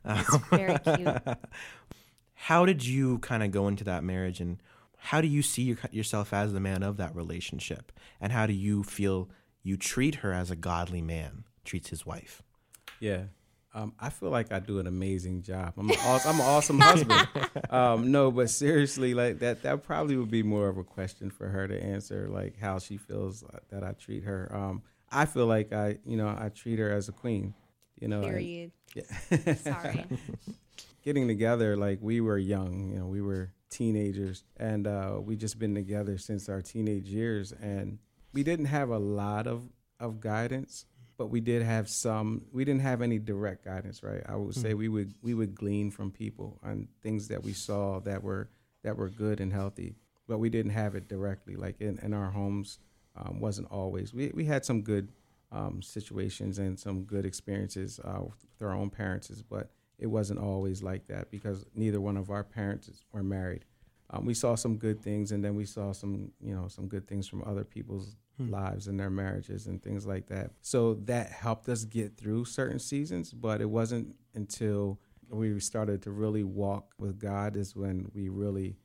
It's 0.04 0.36
very 0.50 0.78
cute. 0.78 1.18
How 2.34 2.64
did 2.64 2.84
you 2.86 3.18
kind 3.18 3.42
of 3.42 3.50
go 3.50 3.68
into 3.68 3.84
that 3.84 4.02
marriage 4.02 4.40
and 4.40 4.58
how 4.96 5.20
do 5.20 5.28
you 5.28 5.42
see 5.42 5.62
your, 5.62 5.78
yourself 5.90 6.32
as 6.32 6.52
the 6.52 6.60
man 6.60 6.82
of 6.82 6.96
that 6.98 7.14
relationship? 7.14 7.92
And 8.20 8.32
how 8.32 8.46
do 8.46 8.52
you 8.54 8.82
feel 8.82 9.28
you 9.62 9.76
treat 9.76 10.16
her 10.16 10.32
as 10.32 10.50
a 10.50 10.56
godly 10.56 11.02
man 11.02 11.44
treats 11.64 11.90
his 11.90 12.04
wife? 12.06 12.42
Yeah. 12.98 13.24
Um, 13.72 13.92
I 14.00 14.10
feel 14.10 14.30
like 14.30 14.50
I 14.52 14.58
do 14.58 14.80
an 14.80 14.86
amazing 14.88 15.42
job. 15.42 15.74
I'm 15.76 15.88
an 15.90 15.96
awesome, 16.04 16.30
I'm 16.34 16.40
an 16.40 16.46
awesome 16.46 16.80
husband. 16.80 17.28
Um, 17.70 18.10
no, 18.10 18.32
but 18.32 18.50
seriously, 18.50 19.14
like 19.14 19.38
that, 19.38 19.62
that 19.62 19.84
probably 19.84 20.16
would 20.16 20.30
be 20.30 20.42
more 20.42 20.68
of 20.68 20.76
a 20.76 20.82
question 20.82 21.30
for 21.30 21.46
her 21.48 21.68
to 21.68 21.80
answer, 21.80 22.28
like 22.28 22.58
how 22.58 22.80
she 22.80 22.96
feels 22.96 23.44
that 23.70 23.84
I 23.84 23.92
treat 23.92 24.24
her. 24.24 24.50
Um, 24.52 24.82
I 25.12 25.24
feel 25.26 25.46
like 25.46 25.72
I, 25.72 25.98
you 26.04 26.16
know, 26.16 26.26
I 26.28 26.48
treat 26.48 26.80
her 26.80 26.90
as 26.90 27.08
a 27.08 27.12
queen. 27.12 27.54
You 28.00 28.08
know, 28.08 28.22
and- 28.22 28.30
Period. 28.32 28.72
yeah. 28.96 29.54
Sorry. 29.54 30.04
getting 31.02 31.26
together 31.28 31.76
like 31.76 31.98
we 32.02 32.20
were 32.20 32.36
young 32.36 32.90
you 32.90 32.98
know 32.98 33.06
we 33.06 33.22
were 33.22 33.50
teenagers 33.70 34.44
and 34.58 34.86
uh, 34.86 35.18
we 35.18 35.34
just 35.34 35.58
been 35.58 35.74
together 35.74 36.18
since 36.18 36.46
our 36.48 36.60
teenage 36.60 37.06
years 37.06 37.52
and 37.52 37.98
we 38.32 38.42
didn't 38.42 38.66
have 38.66 38.90
a 38.90 38.98
lot 38.98 39.46
of 39.46 39.62
of 39.98 40.20
guidance 40.20 40.86
but 41.20 41.26
we 41.26 41.40
did 41.40 41.62
have 41.62 41.86
some 41.86 42.42
we 42.50 42.64
didn't 42.64 42.80
have 42.80 43.02
any 43.02 43.18
direct 43.18 43.64
guidance 43.64 44.02
right? 44.02 44.22
I 44.26 44.36
would 44.36 44.54
say 44.54 44.72
we 44.72 44.88
would 44.88 45.12
we 45.20 45.34
would 45.34 45.54
glean 45.54 45.90
from 45.90 46.10
people 46.10 46.58
on 46.62 46.88
things 47.02 47.28
that 47.28 47.44
we 47.44 47.52
saw 47.52 48.00
that 48.00 48.22
were 48.22 48.48
that 48.82 48.96
were 48.96 49.10
good 49.10 49.40
and 49.40 49.52
healthy 49.52 49.96
but 50.26 50.38
we 50.38 50.48
didn't 50.48 50.70
have 50.70 50.94
it 50.94 51.08
directly. 51.08 51.56
Like 51.56 51.80
in, 51.80 51.98
in 51.98 52.14
our 52.14 52.30
homes 52.30 52.78
um, 53.16 53.40
wasn't 53.40 53.66
always. 53.70 54.14
We, 54.14 54.30
we 54.32 54.44
had 54.44 54.64
some 54.64 54.80
good 54.80 55.08
um, 55.50 55.82
situations 55.82 56.58
and 56.58 56.78
some 56.78 57.02
good 57.02 57.26
experiences 57.26 57.98
uh, 58.02 58.20
with 58.22 58.62
our 58.62 58.72
own 58.72 58.88
parents 58.88 59.30
but 59.50 59.70
it 59.98 60.06
wasn't 60.06 60.38
always 60.38 60.82
like 60.82 61.06
that 61.08 61.30
because 61.30 61.66
neither 61.74 62.00
one 62.00 62.16
of 62.16 62.30
our 62.30 62.44
parents 62.44 62.88
were 63.12 63.22
married. 63.22 63.66
Um, 64.12 64.24
we 64.24 64.34
saw 64.34 64.54
some 64.56 64.76
good 64.76 65.00
things, 65.02 65.30
and 65.32 65.42
then 65.44 65.54
we 65.54 65.64
saw 65.64 65.92
some, 65.92 66.32
you 66.40 66.54
know, 66.54 66.66
some 66.68 66.88
good 66.88 67.06
things 67.06 67.28
from 67.28 67.42
other 67.46 67.64
people's 67.64 68.16
lives 68.38 68.86
and 68.88 68.98
their 68.98 69.10
marriages 69.10 69.66
and 69.66 69.82
things 69.82 70.06
like 70.06 70.26
that. 70.28 70.50
So 70.62 70.94
that 71.04 71.30
helped 71.30 71.68
us 71.68 71.84
get 71.84 72.16
through 72.16 72.46
certain 72.46 72.78
seasons, 72.78 73.32
but 73.32 73.60
it 73.60 73.68
wasn't 73.68 74.14
until 74.34 74.98
we 75.28 75.60
started 75.60 76.00
to 76.02 76.10
really 76.10 76.42
walk 76.42 76.94
with 76.98 77.18
God 77.18 77.54
is 77.54 77.76
when 77.76 78.10
we 78.14 78.30
really 78.30 78.76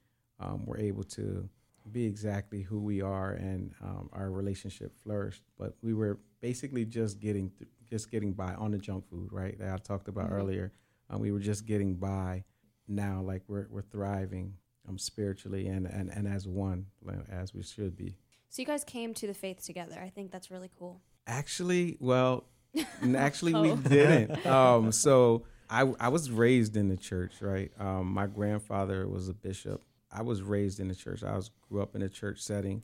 um, 0.41 0.65
were 0.65 0.77
able 0.77 1.03
to 1.05 1.47
be 1.89 2.05
exactly 2.05 2.63
who 2.63 2.79
we 2.81 3.01
are 3.01 3.31
and 3.31 3.73
um, 3.81 4.09
our 4.11 4.29
relationship 4.29 4.91
flourished. 5.01 5.43
But 5.57 5.75
we 5.81 5.93
were 5.93 6.19
basically 6.41 6.83
just 6.83 7.19
getting 7.21 7.49
th- 7.51 7.69
just 7.89 8.11
getting 8.11 8.33
by 8.33 8.53
on 8.55 8.71
the 8.71 8.77
junk 8.77 9.07
food, 9.09 9.29
right? 9.31 9.57
That 9.57 9.73
I 9.73 9.77
talked 9.77 10.07
about 10.09 10.29
Mhm. 10.31 10.33
earlier. 10.33 10.73
Um, 11.09 11.21
we 11.21 11.31
were 11.31 11.39
just 11.39 11.65
getting 11.65 11.95
by. 11.95 12.43
Now, 12.89 13.21
like 13.21 13.43
we're 13.47 13.67
we're 13.69 13.81
thriving 13.83 14.55
um, 14.87 14.97
spiritually 14.97 15.67
and, 15.67 15.85
and 15.87 16.09
and 16.09 16.27
as 16.27 16.47
one, 16.47 16.85
as 17.31 17.53
we 17.53 17.63
should 17.63 17.95
be. 17.95 18.15
So 18.49 18.61
you 18.61 18.65
guys 18.65 18.83
came 18.83 19.13
to 19.15 19.27
the 19.27 19.33
faith 19.33 19.63
together. 19.65 19.99
I 20.01 20.09
think 20.09 20.31
that's 20.31 20.49
really 20.51 20.69
cool. 20.79 21.01
Actually, 21.27 21.97
well, 21.99 22.45
actually 23.15 23.53
Oh. 23.53 23.61
we 23.61 23.75
didn't. 23.89 24.45
Um, 24.45 24.91
so 24.91 25.43
I 25.69 25.81
I 25.99 26.09
was 26.09 26.29
raised 26.31 26.77
in 26.77 26.87
the 26.89 26.97
church, 26.97 27.41
right? 27.41 27.71
Um, 27.79 28.13
my 28.13 28.27
grandfather 28.27 29.07
was 29.07 29.29
a 29.29 29.33
bishop. 29.33 29.81
I 30.11 30.21
was 30.21 30.41
raised 30.41 30.79
in 30.79 30.87
the 30.87 30.95
church. 30.95 31.23
I 31.23 31.35
was 31.35 31.49
grew 31.67 31.81
up 31.81 31.95
in 31.95 32.01
a 32.01 32.09
church 32.09 32.39
setting. 32.41 32.83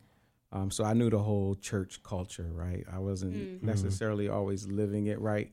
Um, 0.53 0.69
so 0.69 0.83
I 0.83 0.91
knew 0.93 1.09
the 1.09 1.19
whole 1.19 1.55
church 1.55 2.03
culture, 2.03 2.49
right? 2.51 2.83
I 2.91 2.99
wasn't 2.99 3.33
Mm. 3.35 3.59
Mhm. 3.59 3.63
necessarily 3.63 4.27
always 4.27 4.67
living 4.67 5.07
it 5.07 5.19
right, 5.21 5.49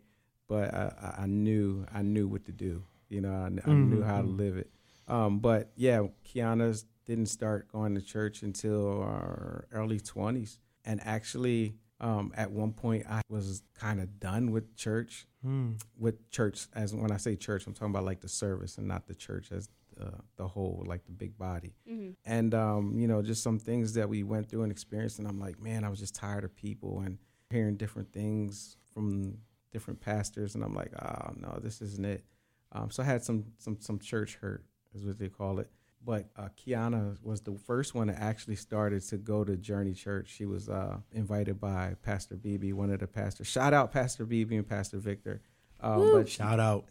but 0.48 0.74
I, 0.74 0.92
I- 1.00 1.22
I 1.22 1.26
knew 1.26 1.86
I 1.92 2.02
knew 2.02 2.26
what 2.26 2.44
to 2.46 2.52
do. 2.52 2.82
You 3.08 3.20
know, 3.20 3.32
I, 3.32 3.70
I 3.70 3.72
knew 3.72 4.02
how 4.02 4.22
to 4.22 4.26
live 4.26 4.56
it. 4.56 4.70
Um, 5.08 5.38
but 5.38 5.72
yeah, 5.76 6.02
Kiana 6.26 6.84
didn't 7.06 7.26
start 7.26 7.72
going 7.72 7.94
to 7.94 8.02
church 8.02 8.42
until 8.42 9.02
our 9.02 9.66
early 9.72 10.00
twenties, 10.00 10.60
and 10.84 11.00
actually, 11.04 11.74
um, 12.00 12.32
at 12.36 12.50
one 12.50 12.72
point, 12.72 13.06
I 13.08 13.22
was 13.28 13.62
kind 13.74 14.00
of 14.00 14.20
done 14.20 14.50
with 14.50 14.76
church. 14.76 15.26
Hmm. 15.42 15.72
With 15.96 16.30
church, 16.30 16.66
as 16.74 16.94
when 16.94 17.12
I 17.12 17.16
say 17.16 17.36
church, 17.36 17.66
I'm 17.66 17.74
talking 17.74 17.90
about 17.90 18.04
like 18.04 18.20
the 18.20 18.28
service 18.28 18.76
and 18.78 18.88
not 18.88 19.06
the 19.06 19.14
church 19.14 19.52
as 19.52 19.68
uh, 20.00 20.18
the 20.36 20.46
whole, 20.46 20.84
like 20.86 21.04
the 21.06 21.12
big 21.12 21.38
body. 21.38 21.74
Hmm 21.88 22.10
and 22.24 22.54
um, 22.54 22.94
you 22.98 23.08
know 23.08 23.22
just 23.22 23.42
some 23.42 23.58
things 23.58 23.94
that 23.94 24.08
we 24.08 24.22
went 24.22 24.48
through 24.48 24.62
and 24.62 24.70
experienced 24.70 25.18
and 25.18 25.26
i'm 25.26 25.40
like 25.40 25.60
man 25.60 25.82
i 25.84 25.88
was 25.88 25.98
just 25.98 26.14
tired 26.14 26.44
of 26.44 26.54
people 26.54 27.00
and 27.00 27.18
hearing 27.50 27.76
different 27.76 28.12
things 28.12 28.76
from 28.92 29.38
different 29.72 30.00
pastors. 30.00 30.54
And 30.54 30.62
i'm 30.62 30.74
like 30.74 30.92
oh 31.02 31.32
no 31.36 31.58
this 31.62 31.80
isn't 31.80 32.04
it. 32.04 32.24
Um, 32.72 32.90
so 32.90 33.02
i 33.02 33.06
had 33.06 33.22
some 33.22 33.44
some 33.58 33.78
some 33.80 33.98
church 33.98 34.36
hurt 34.36 34.64
is 34.94 35.04
what 35.04 35.18
they 35.18 35.28
call 35.28 35.58
it 35.58 35.70
but 36.04 36.26
uh, 36.36 36.48
kiana 36.56 37.16
was 37.22 37.40
the 37.40 37.56
first 37.66 37.94
one 37.94 38.06
that 38.06 38.18
actually 38.20 38.56
started 38.56 39.02
to 39.02 39.16
go 39.16 39.44
to 39.44 39.56
journey 39.56 39.92
church 39.92 40.28
she 40.28 40.46
was 40.46 40.68
uh, 40.68 40.96
invited 41.12 41.60
by 41.60 41.94
pastor 42.02 42.36
bb 42.36 42.72
one 42.72 42.90
of 42.90 43.00
the 43.00 43.06
pastors 43.06 43.46
shout 43.46 43.74
out 43.74 43.92
pastor 43.92 44.24
bb 44.24 44.52
and 44.52 44.68
pastor 44.68 44.98
victor 44.98 45.40
um, 45.80 46.12
but 46.12 46.28
she, 46.28 46.36
Shout 46.36 46.60
out. 46.60 46.86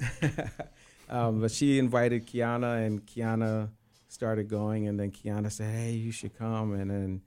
um, 1.10 1.41
but 1.41 1.51
she 1.51 1.79
invited 1.79 2.25
Kiana, 2.25 2.86
and 2.86 3.05
Kiana 3.05 3.69
started 4.07 4.47
going, 4.47 4.88
and 4.88 4.99
then 4.99 5.12
Kiana 5.12 5.51
said, 5.51 5.73
"Hey, 5.73 5.91
you 5.91 6.12
should 6.12 6.38
come." 6.38 6.73
And 6.73 6.89
then, 6.89 7.21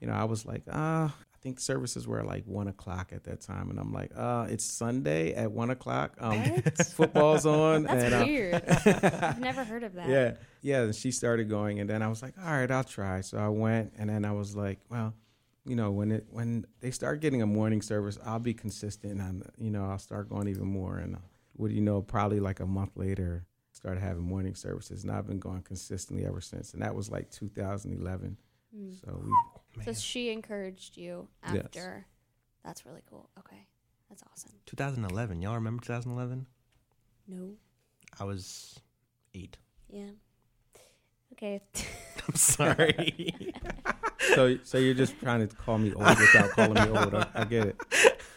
you 0.00 0.06
know, 0.06 0.14
I 0.14 0.24
was 0.24 0.44
like, 0.44 0.62
"Ah." 0.70 1.14
I 1.46 1.48
think 1.48 1.60
services 1.60 2.08
were 2.08 2.24
like 2.24 2.44
one 2.44 2.66
o'clock 2.66 3.12
at 3.12 3.22
that 3.22 3.40
time, 3.40 3.70
and 3.70 3.78
I'm 3.78 3.92
like, 3.92 4.10
"Uh, 4.16 4.48
it's 4.50 4.64
Sunday 4.64 5.32
at 5.32 5.52
one 5.52 5.70
o'clock. 5.70 6.16
Um, 6.18 6.42
football's 6.94 7.46
on." 7.46 7.84
That's 7.84 8.02
and, 8.02 8.14
uh, 8.14 8.24
weird. 8.26 8.54
I've 8.68 9.38
never 9.38 9.62
heard 9.62 9.84
of 9.84 9.94
that. 9.94 10.08
yeah, 10.08 10.32
yeah. 10.60 10.80
And 10.82 10.92
she 10.92 11.12
started 11.12 11.48
going, 11.48 11.78
and 11.78 11.88
then 11.88 12.02
I 12.02 12.08
was 12.08 12.20
like, 12.20 12.34
"All 12.36 12.50
right, 12.50 12.68
I'll 12.68 12.82
try." 12.82 13.20
So 13.20 13.38
I 13.38 13.46
went, 13.48 13.92
and 13.96 14.10
then 14.10 14.24
I 14.24 14.32
was 14.32 14.56
like, 14.56 14.80
"Well, 14.90 15.14
you 15.64 15.76
know, 15.76 15.92
when 15.92 16.10
it 16.10 16.26
when 16.30 16.66
they 16.80 16.90
start 16.90 17.20
getting 17.20 17.42
a 17.42 17.46
morning 17.46 17.80
service, 17.80 18.18
I'll 18.26 18.40
be 18.40 18.52
consistent, 18.52 19.20
and 19.20 19.48
you 19.56 19.70
know, 19.70 19.88
I'll 19.88 20.00
start 20.00 20.28
going 20.28 20.48
even 20.48 20.66
more." 20.66 20.98
And 20.98 21.14
uh, 21.14 21.20
what 21.52 21.68
do 21.68 21.74
you 21.76 21.80
know? 21.80 22.02
Probably 22.02 22.40
like 22.40 22.58
a 22.58 22.66
month 22.66 22.96
later, 22.96 23.46
started 23.70 24.00
having 24.00 24.24
morning 24.24 24.56
services, 24.56 25.04
and 25.04 25.12
I've 25.12 25.28
been 25.28 25.38
going 25.38 25.62
consistently 25.62 26.26
ever 26.26 26.40
since. 26.40 26.72
And 26.72 26.82
that 26.82 26.96
was 26.96 27.08
like 27.08 27.30
2011. 27.30 28.36
Mm. 28.76 29.00
So 29.00 29.22
we, 29.24 29.30
So 29.84 29.92
she 29.92 30.30
encouraged 30.30 30.96
you 30.96 31.28
Yes. 31.52 31.64
after. 31.64 32.06
That's 32.64 32.84
really 32.86 33.02
cool. 33.08 33.28
Okay. 33.38 33.66
That's 34.08 34.22
awesome. 34.32 34.52
2011. 34.66 35.42
Y'all 35.42 35.54
remember 35.54 35.82
2011? 35.82 36.46
No. 37.28 37.52
I 38.18 38.24
was 38.24 38.80
eight. 39.34 39.56
Yeah. 39.88 40.10
Okay. 41.32 41.60
I'm 42.28 42.34
sorry. 42.34 43.52
so 44.34 44.58
so 44.62 44.78
you're 44.78 44.94
just 44.94 45.18
trying 45.20 45.46
to 45.46 45.54
call 45.54 45.78
me 45.78 45.92
old 45.92 46.18
without 46.18 46.50
calling 46.50 46.74
me 46.74 46.98
old. 46.98 47.14
I, 47.14 47.26
I 47.34 47.44
get 47.44 47.68
it. 47.68 47.80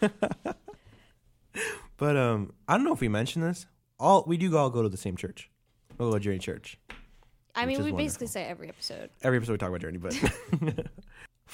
but 1.98 2.18
um, 2.18 2.54
I 2.68 2.76
don't 2.76 2.84
know 2.84 2.94
if 2.94 3.02
we 3.02 3.08
mentioned 3.08 3.46
this. 3.46 3.66
All 4.00 4.24
we 4.28 4.38
do 4.38 4.56
all 4.58 4.70
go 4.70 4.82
to 4.84 4.90
the 4.90 4.98
same 4.98 5.16
church. 5.16 5.50
We 5.92 6.06
go 6.06 6.14
to 6.14 6.20
Journey 6.20 6.40
Church. 6.40 6.78
I 7.56 7.66
mean, 7.66 7.80
is 7.80 7.86
we 7.86 7.92
basically 7.92 8.28
say 8.28 8.44
every 8.46 8.70
episode. 8.70 9.10
Every 9.22 9.38
episode 9.38 9.54
we 9.54 9.58
talk 9.58 9.70
about 9.70 9.82
Journey, 9.82 9.98
but 9.98 10.16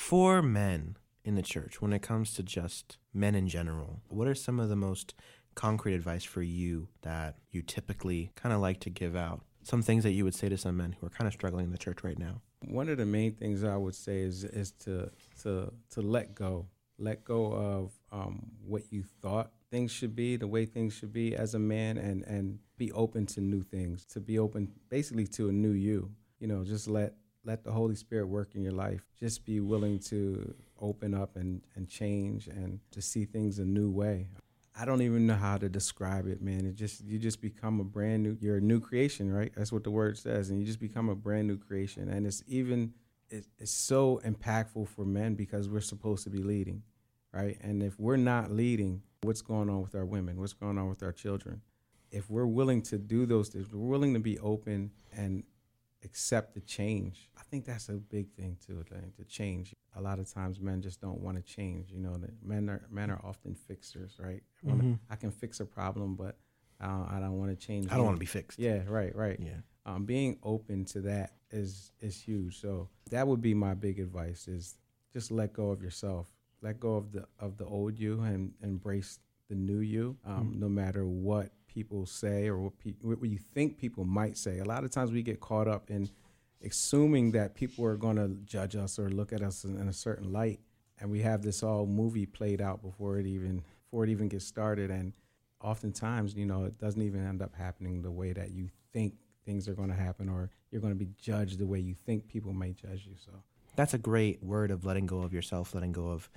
for 0.05 0.43
men 0.43 0.95
in 1.23 1.33
the 1.33 1.41
church, 1.41 1.81
when 1.81 1.91
it 1.91 2.03
comes 2.03 2.35
to 2.35 2.43
just 2.43 2.99
men 3.11 3.33
in 3.33 3.47
general, 3.47 4.01
what 4.07 4.27
are 4.27 4.35
some 4.35 4.59
of 4.59 4.69
the 4.69 4.75
most 4.75 5.15
concrete 5.55 5.95
advice 5.95 6.23
for 6.23 6.43
you 6.43 6.87
that 7.01 7.37
you 7.49 7.63
typically 7.63 8.31
kind 8.35 8.53
of 8.53 8.61
like 8.61 8.79
to 8.79 8.91
give 8.91 9.15
out? 9.15 9.41
Some 9.63 9.81
things 9.81 10.03
that 10.03 10.11
you 10.11 10.23
would 10.23 10.35
say 10.35 10.47
to 10.47 10.59
some 10.59 10.77
men 10.77 10.95
who 10.99 11.07
are 11.07 11.09
kind 11.09 11.27
of 11.27 11.33
struggling 11.33 11.65
in 11.65 11.71
the 11.71 11.79
church 11.79 12.03
right 12.03 12.19
now. 12.19 12.41
One 12.59 12.87
of 12.87 12.99
the 12.99 13.05
main 13.07 13.33
things 13.33 13.63
I 13.63 13.77
would 13.77 13.95
say 13.95 14.19
is 14.19 14.43
is 14.43 14.73
to 14.83 15.09
to 15.41 15.73
to 15.89 16.01
let 16.01 16.35
go, 16.35 16.67
let 16.99 17.23
go 17.23 17.51
of 17.53 17.91
um, 18.11 18.51
what 18.63 18.83
you 18.91 19.03
thought 19.23 19.53
things 19.71 19.91
should 19.91 20.15
be, 20.15 20.35
the 20.35 20.47
way 20.47 20.67
things 20.67 20.93
should 20.93 21.13
be 21.13 21.35
as 21.35 21.55
a 21.55 21.59
man, 21.59 21.97
and 21.97 22.21
and 22.25 22.59
be 22.77 22.91
open 22.91 23.25
to 23.25 23.41
new 23.41 23.63
things, 23.63 24.05
to 24.13 24.19
be 24.19 24.37
open 24.37 24.71
basically 24.87 25.25
to 25.25 25.49
a 25.49 25.51
new 25.51 25.71
you. 25.71 26.11
You 26.39 26.45
know, 26.45 26.63
just 26.63 26.87
let 26.87 27.15
let 27.45 27.63
the 27.63 27.71
Holy 27.71 27.95
Spirit 27.95 28.27
work 28.27 28.55
in 28.55 28.61
your 28.61 28.73
life. 28.73 29.05
Just 29.19 29.45
be 29.45 29.59
willing 29.59 29.99
to 29.99 30.53
open 30.79 31.13
up 31.13 31.35
and 31.35 31.61
and 31.75 31.87
change 31.87 32.47
and 32.47 32.79
to 32.91 33.01
see 33.01 33.25
things 33.25 33.59
a 33.59 33.65
new 33.65 33.89
way. 33.89 34.27
I 34.77 34.83
don't 34.83 35.01
even 35.01 35.25
know 35.25 35.35
how 35.35 35.57
to 35.57 35.69
describe 35.69 36.27
it, 36.27 36.41
man. 36.41 36.65
It 36.65 36.75
just 36.75 37.03
you 37.05 37.17
just 37.17 37.41
become 37.41 37.79
a 37.79 37.83
brand 37.83 38.23
new. 38.23 38.37
You're 38.41 38.57
a 38.57 38.61
new 38.61 38.81
creation, 38.81 39.31
right? 39.31 39.51
That's 39.55 39.71
what 39.71 39.83
the 39.83 39.91
word 39.91 40.17
says, 40.17 40.49
and 40.49 40.59
you 40.59 40.65
just 40.65 40.81
become 40.81 41.07
a 41.07 41.15
brand 41.15 41.47
new 41.47 41.57
creation. 41.57 42.09
And 42.09 42.27
it's 42.27 42.43
even 42.47 42.93
it, 43.29 43.45
it's 43.57 43.71
so 43.71 44.21
impactful 44.25 44.89
for 44.89 45.05
men 45.05 45.35
because 45.35 45.69
we're 45.69 45.81
supposed 45.81 46.23
to 46.25 46.29
be 46.29 46.43
leading, 46.43 46.83
right? 47.33 47.57
And 47.61 47.81
if 47.81 47.99
we're 47.99 48.17
not 48.17 48.51
leading, 48.51 49.01
what's 49.21 49.41
going 49.41 49.69
on 49.69 49.81
with 49.81 49.95
our 49.95 50.05
women? 50.05 50.39
What's 50.39 50.53
going 50.53 50.77
on 50.77 50.89
with 50.89 51.03
our 51.03 51.13
children? 51.13 51.61
If 52.11 52.29
we're 52.29 52.45
willing 52.45 52.81
to 52.83 52.97
do 52.97 53.25
those 53.25 53.49
things, 53.49 53.71
we're 53.71 53.87
willing 53.87 54.13
to 54.13 54.19
be 54.19 54.37
open 54.39 54.91
and 55.15 55.43
accept 56.05 56.53
the 56.53 56.61
change. 56.61 57.29
I 57.37 57.43
think 57.43 57.65
that's 57.65 57.89
a 57.89 57.93
big 57.93 58.31
thing 58.31 58.57
too, 58.65 58.83
like, 58.91 59.15
to 59.17 59.25
change. 59.25 59.73
A 59.95 60.01
lot 60.01 60.19
of 60.19 60.31
times 60.31 60.59
men 60.59 60.81
just 60.81 61.01
don't 61.01 61.19
want 61.19 61.35
to 61.37 61.43
change. 61.43 61.91
You 61.91 61.99
know, 61.99 62.15
men 62.41 62.69
are 62.69 62.87
men 62.89 63.09
are 63.09 63.19
often 63.23 63.55
fixers, 63.55 64.17
right? 64.19 64.43
I 64.63 64.67
wanna- 64.69 64.83
Mhm. 64.83 64.99
I 65.09 65.15
can 65.17 65.31
fix 65.31 65.59
a 65.59 65.65
problem, 65.65 66.15
but 66.15 66.37
uh, 66.79 67.05
I 67.09 67.19
don't 67.19 67.37
want 67.37 67.51
to 67.51 67.55
change. 67.67 67.91
I 67.91 67.95
don't 67.95 68.05
want 68.05 68.17
to 68.17 68.19
be 68.19 68.25
fixed. 68.25 68.59
Yeah, 68.59 68.83
right, 68.87 69.15
right. 69.15 69.39
Yeah. 69.39 69.61
Um, 69.85 70.05
being 70.05 70.37
open 70.43 70.85
to 70.85 71.01
that 71.01 71.37
is 71.51 71.91
is 72.01 72.19
huge. 72.19 72.59
So 72.59 72.89
that 73.11 73.27
would 73.27 73.41
be 73.41 73.53
my 73.53 73.73
big 73.73 73.99
advice: 73.99 74.47
is 74.47 74.77
just 75.13 75.31
let 75.31 75.53
go 75.53 75.69
of 75.71 75.81
yourself, 75.81 76.27
let 76.61 76.79
go 76.79 76.95
of 76.95 77.11
the 77.11 77.27
of 77.39 77.57
the 77.57 77.65
old 77.65 77.97
you, 77.99 78.21
and 78.21 78.53
embrace 78.61 79.19
the 79.47 79.55
new 79.55 79.79
you. 79.79 80.17
Um, 80.25 80.53
Mhm. 80.53 80.55
No 80.59 80.69
matter 80.69 81.05
what 81.07 81.53
people 81.75 82.05
say 82.05 82.47
or 82.47 82.57
what, 82.57 82.79
pe- 82.79 82.95
what 83.01 83.29
you 83.29 83.37
think 83.53 83.77
people 83.77 84.05
might 84.05 84.37
say. 84.37 84.59
A 84.59 84.63
lot 84.63 84.85
of 84.85 84.91
times 84.91 85.11
we 85.11 85.21
get 85.21 85.41
caught 85.41 85.67
up 85.67 85.91
in 85.91 86.09
assuming 86.63 87.31
that 87.31 87.53
people 87.53 87.85
are 87.85 87.97
going 87.97 88.15
to 88.15 88.29
judge 88.45 88.75
us 88.75 88.97
or 88.97 89.09
look 89.09 89.33
at 89.33 89.41
us 89.43 89.65
in, 89.65 89.77
in 89.77 89.89
a 89.89 89.93
certain 89.93 90.31
light, 90.31 90.61
and 90.99 91.11
we 91.11 91.21
have 91.21 91.41
this 91.41 91.61
all 91.61 91.85
movie 91.85 92.25
played 92.25 92.61
out 92.61 92.81
before 92.81 93.19
it 93.19 93.27
even 93.27 93.61
before 93.83 94.05
it 94.05 94.09
even 94.09 94.29
gets 94.29 94.45
started. 94.45 94.89
And 94.89 95.13
oftentimes, 95.61 96.33
you 96.33 96.45
know, 96.45 96.63
it 96.63 96.79
doesn't 96.79 97.01
even 97.01 97.27
end 97.27 97.41
up 97.41 97.53
happening 97.53 98.01
the 98.01 98.11
way 98.11 98.31
that 98.31 98.51
you 98.51 98.69
think 98.93 99.15
things 99.45 99.67
are 99.67 99.75
going 99.75 99.89
to 99.89 99.95
happen, 99.95 100.29
or 100.29 100.49
you're 100.71 100.81
going 100.81 100.93
to 100.93 101.05
be 101.05 101.11
judged 101.21 101.59
the 101.59 101.67
way 101.67 101.79
you 101.79 101.93
think 101.93 102.27
people 102.27 102.53
may 102.53 102.71
judge 102.71 103.05
you. 103.05 103.15
So. 103.23 103.31
That's 103.75 103.93
a 103.93 103.99
great 103.99 104.43
word 104.43 104.71
of 104.71 104.85
letting 104.85 105.05
go 105.05 105.21
of 105.21 105.33
yourself, 105.33 105.73
letting 105.73 105.91
go 105.91 106.09
of 106.09 106.29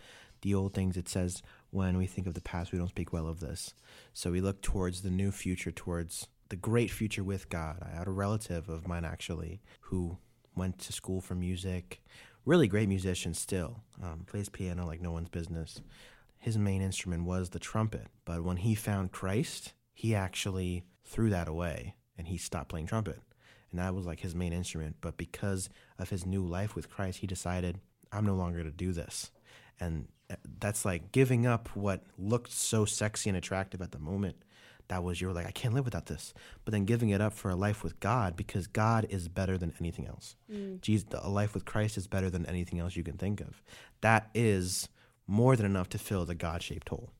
the 0.42 0.54
old 0.54 0.74
things. 0.74 0.96
It 0.96 1.08
says 1.08 1.42
when 1.70 1.96
we 1.96 2.06
think 2.06 2.26
of 2.26 2.34
the 2.34 2.40
past, 2.40 2.72
we 2.72 2.78
don't 2.78 2.88
speak 2.88 3.12
well 3.12 3.26
of 3.26 3.40
this. 3.40 3.74
So 4.12 4.30
we 4.30 4.40
look 4.40 4.62
towards 4.62 5.02
the 5.02 5.10
new 5.10 5.30
future, 5.30 5.70
towards 5.70 6.28
the 6.48 6.56
great 6.56 6.90
future 6.90 7.24
with 7.24 7.48
God. 7.48 7.78
I 7.82 7.96
had 7.96 8.06
a 8.06 8.12
relative 8.12 8.68
of 8.68 8.88
mine 8.88 9.04
actually 9.04 9.60
who 9.80 10.18
went 10.56 10.78
to 10.80 10.92
school 10.92 11.20
for 11.20 11.34
music, 11.34 12.02
really 12.44 12.68
great 12.68 12.88
musician 12.88 13.34
still, 13.34 13.82
um, 14.02 14.24
plays 14.26 14.48
piano 14.48 14.86
like 14.86 15.00
no 15.00 15.12
one's 15.12 15.28
business. 15.28 15.80
His 16.38 16.56
main 16.56 16.82
instrument 16.82 17.24
was 17.24 17.50
the 17.50 17.58
trumpet, 17.58 18.06
but 18.24 18.44
when 18.44 18.58
he 18.58 18.74
found 18.74 19.12
Christ, 19.12 19.72
he 19.92 20.14
actually 20.14 20.84
threw 21.04 21.30
that 21.30 21.48
away 21.48 21.96
and 22.16 22.28
he 22.28 22.38
stopped 22.38 22.68
playing 22.70 22.86
trumpet 22.86 23.20
and 23.70 23.80
that 23.80 23.94
was 23.94 24.06
like 24.06 24.20
his 24.20 24.34
main 24.34 24.52
instrument. 24.52 24.96
But 25.00 25.16
because 25.16 25.68
of 25.98 26.10
his 26.10 26.24
new 26.24 26.42
life 26.42 26.74
with 26.74 26.90
Christ, 26.90 27.18
he 27.18 27.26
decided, 27.26 27.78
I'm 28.12 28.26
no 28.26 28.34
longer 28.34 28.62
to 28.62 28.70
do 28.70 28.92
this. 28.92 29.30
And 29.80 30.08
uh, 30.30 30.36
that's 30.60 30.84
like 30.84 31.12
giving 31.12 31.46
up 31.46 31.68
what 31.74 32.02
looked 32.18 32.52
so 32.52 32.84
sexy 32.84 33.30
and 33.30 33.36
attractive 33.36 33.82
at 33.82 33.92
the 33.92 33.98
moment 33.98 34.36
that 34.88 35.04
was 35.04 35.20
you 35.20 35.26
were 35.26 35.34
like, 35.34 35.46
I 35.46 35.50
can't 35.50 35.74
live 35.74 35.84
without 35.84 36.06
this. 36.06 36.34
But 36.64 36.72
then 36.72 36.84
giving 36.84 37.10
it 37.10 37.20
up 37.20 37.32
for 37.32 37.50
a 37.50 37.56
life 37.56 37.84
with 37.84 38.00
God 38.00 38.36
because 38.36 38.66
God 38.66 39.06
is 39.10 39.28
better 39.28 39.58
than 39.58 39.74
anything 39.78 40.06
else. 40.06 40.34
Mm. 40.50 40.80
Jesus, 40.80 41.06
a 41.12 41.28
life 41.28 41.54
with 41.54 41.64
Christ 41.64 41.96
is 41.96 42.06
better 42.06 42.30
than 42.30 42.46
anything 42.46 42.78
else 42.78 42.96
you 42.96 43.04
can 43.04 43.18
think 43.18 43.40
of. 43.40 43.62
That 44.00 44.30
is 44.34 44.88
more 45.26 45.56
than 45.56 45.66
enough 45.66 45.90
to 45.90 45.98
fill 45.98 46.24
the 46.24 46.34
God 46.34 46.62
shaped 46.62 46.88
hole. 46.88 47.10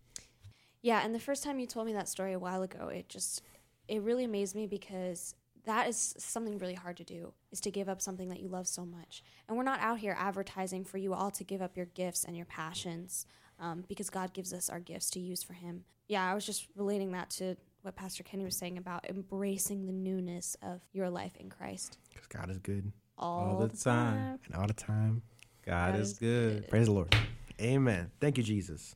Yeah, 0.80 1.02
and 1.04 1.14
the 1.14 1.20
first 1.20 1.44
time 1.44 1.58
you 1.58 1.66
told 1.66 1.86
me 1.86 1.92
that 1.92 2.08
story 2.08 2.32
a 2.32 2.38
while 2.38 2.62
ago, 2.62 2.88
it 2.88 3.08
just 3.08 3.42
it 3.88 4.02
really 4.02 4.24
amazed 4.24 4.54
me 4.54 4.66
because 4.66 5.34
that 5.68 5.88
is 5.88 6.14
something 6.18 6.58
really 6.58 6.74
hard 6.74 6.96
to 6.96 7.04
do 7.04 7.32
is 7.52 7.60
to 7.60 7.70
give 7.70 7.88
up 7.88 8.00
something 8.00 8.28
that 8.30 8.40
you 8.40 8.48
love 8.48 8.66
so 8.66 8.84
much. 8.84 9.22
And 9.48 9.56
we're 9.56 9.64
not 9.64 9.80
out 9.80 9.98
here 9.98 10.16
advertising 10.18 10.84
for 10.84 10.98
you 10.98 11.14
all 11.14 11.30
to 11.32 11.44
give 11.44 11.60
up 11.62 11.76
your 11.76 11.86
gifts 11.86 12.24
and 12.24 12.36
your 12.36 12.46
passions 12.46 13.26
um, 13.60 13.84
because 13.88 14.08
God 14.10 14.32
gives 14.32 14.52
us 14.52 14.68
our 14.70 14.80
gifts 14.80 15.10
to 15.10 15.20
use 15.20 15.42
for 15.42 15.52
Him. 15.52 15.84
Yeah, 16.08 16.24
I 16.30 16.34
was 16.34 16.46
just 16.46 16.66
relating 16.74 17.12
that 17.12 17.30
to 17.30 17.56
what 17.82 17.96
Pastor 17.96 18.22
Kenny 18.22 18.44
was 18.44 18.56
saying 18.56 18.78
about 18.78 19.08
embracing 19.08 19.86
the 19.86 19.92
newness 19.92 20.56
of 20.62 20.80
your 20.92 21.10
life 21.10 21.36
in 21.38 21.48
Christ 21.50 21.98
Because 22.12 22.26
God 22.26 22.50
is 22.50 22.58
good 22.58 22.90
all, 23.18 23.56
All 23.60 23.66
the 23.66 23.76
time. 23.76 24.38
and 24.46 24.54
all 24.54 24.66
the 24.66 24.72
time. 24.72 25.22
God, 25.66 25.92
God 25.92 26.00
is 26.00 26.12
is 26.12 26.18
good. 26.18 26.68
Praise 26.68 26.86
the 26.86 26.92
Lord. 26.92 27.14
Amen. 27.60 28.10
Thank 28.20 28.38
you, 28.38 28.42
Jesus. 28.44 28.94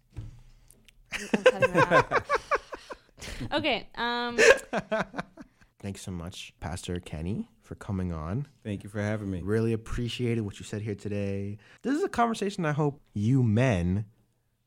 I'm, 1.13 1.21
I'm 1.35 1.43
cutting 1.45 1.73
that 1.73 1.93
out. 2.13 2.27
Okay. 3.53 3.87
Um, 3.95 4.37
Thanks 5.83 6.01
so 6.03 6.13
much, 6.13 6.55
Pastor 6.61 7.01
Kenny, 7.01 7.49
for 7.63 7.75
coming 7.75 8.13
on. 8.13 8.47
Thank 8.63 8.85
you 8.85 8.91
for 8.91 9.01
having 9.03 9.31
me. 9.31 9.41
Really 9.43 9.73
appreciated 9.73 10.43
what 10.43 10.61
you 10.61 10.65
said 10.65 10.81
here 10.83 10.95
today. 10.95 11.59
This 11.83 11.97
is 11.97 12.05
a 12.05 12.09
conversation 12.09 12.65
I 12.65 12.71
hope 12.73 13.01
you 13.15 13.43
men 13.43 14.05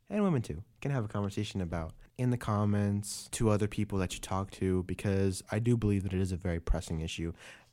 and 0.09 0.23
women 0.23 0.41
too 0.41 0.61
can 0.81 0.91
have 0.91 1.05
a 1.05 1.07
conversation 1.07 1.61
about 1.61 1.93
in 2.17 2.31
the 2.31 2.37
comments 2.37 3.29
to 3.31 3.49
other 3.49 3.67
people 3.67 3.97
that 3.99 4.13
you 4.13 4.19
talk 4.19 4.51
to 4.51 4.83
because 4.83 5.41
I 5.51 5.59
do 5.59 5.77
believe 5.77 6.03
that 6.03 6.13
it 6.13 6.19
is 6.19 6.33
a 6.33 6.37
very 6.37 6.59
pressing 6.59 6.99
issue 6.99 7.31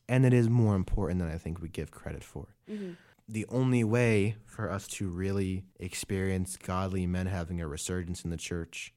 and 0.08 0.24
it 0.24 0.32
is 0.32 0.48
more 0.48 0.76
important 0.76 1.18
than 1.18 1.28
I 1.30 1.36
think 1.38 1.60
we 1.60 1.68
give 1.68 1.90
credit 1.90 2.22
for. 2.24 2.46
mhm. 2.70 2.96
The 3.28 3.46
only 3.48 3.84
way 3.84 4.36
for 4.44 4.70
us 4.70 4.86
to 4.88 5.08
really 5.08 5.64
experience 5.78 6.56
godly 6.56 7.06
men 7.06 7.26
having 7.26 7.60
a 7.60 7.68
resurgence 7.68 8.24
in 8.24 8.30
the 8.30 8.36
church 8.36 8.92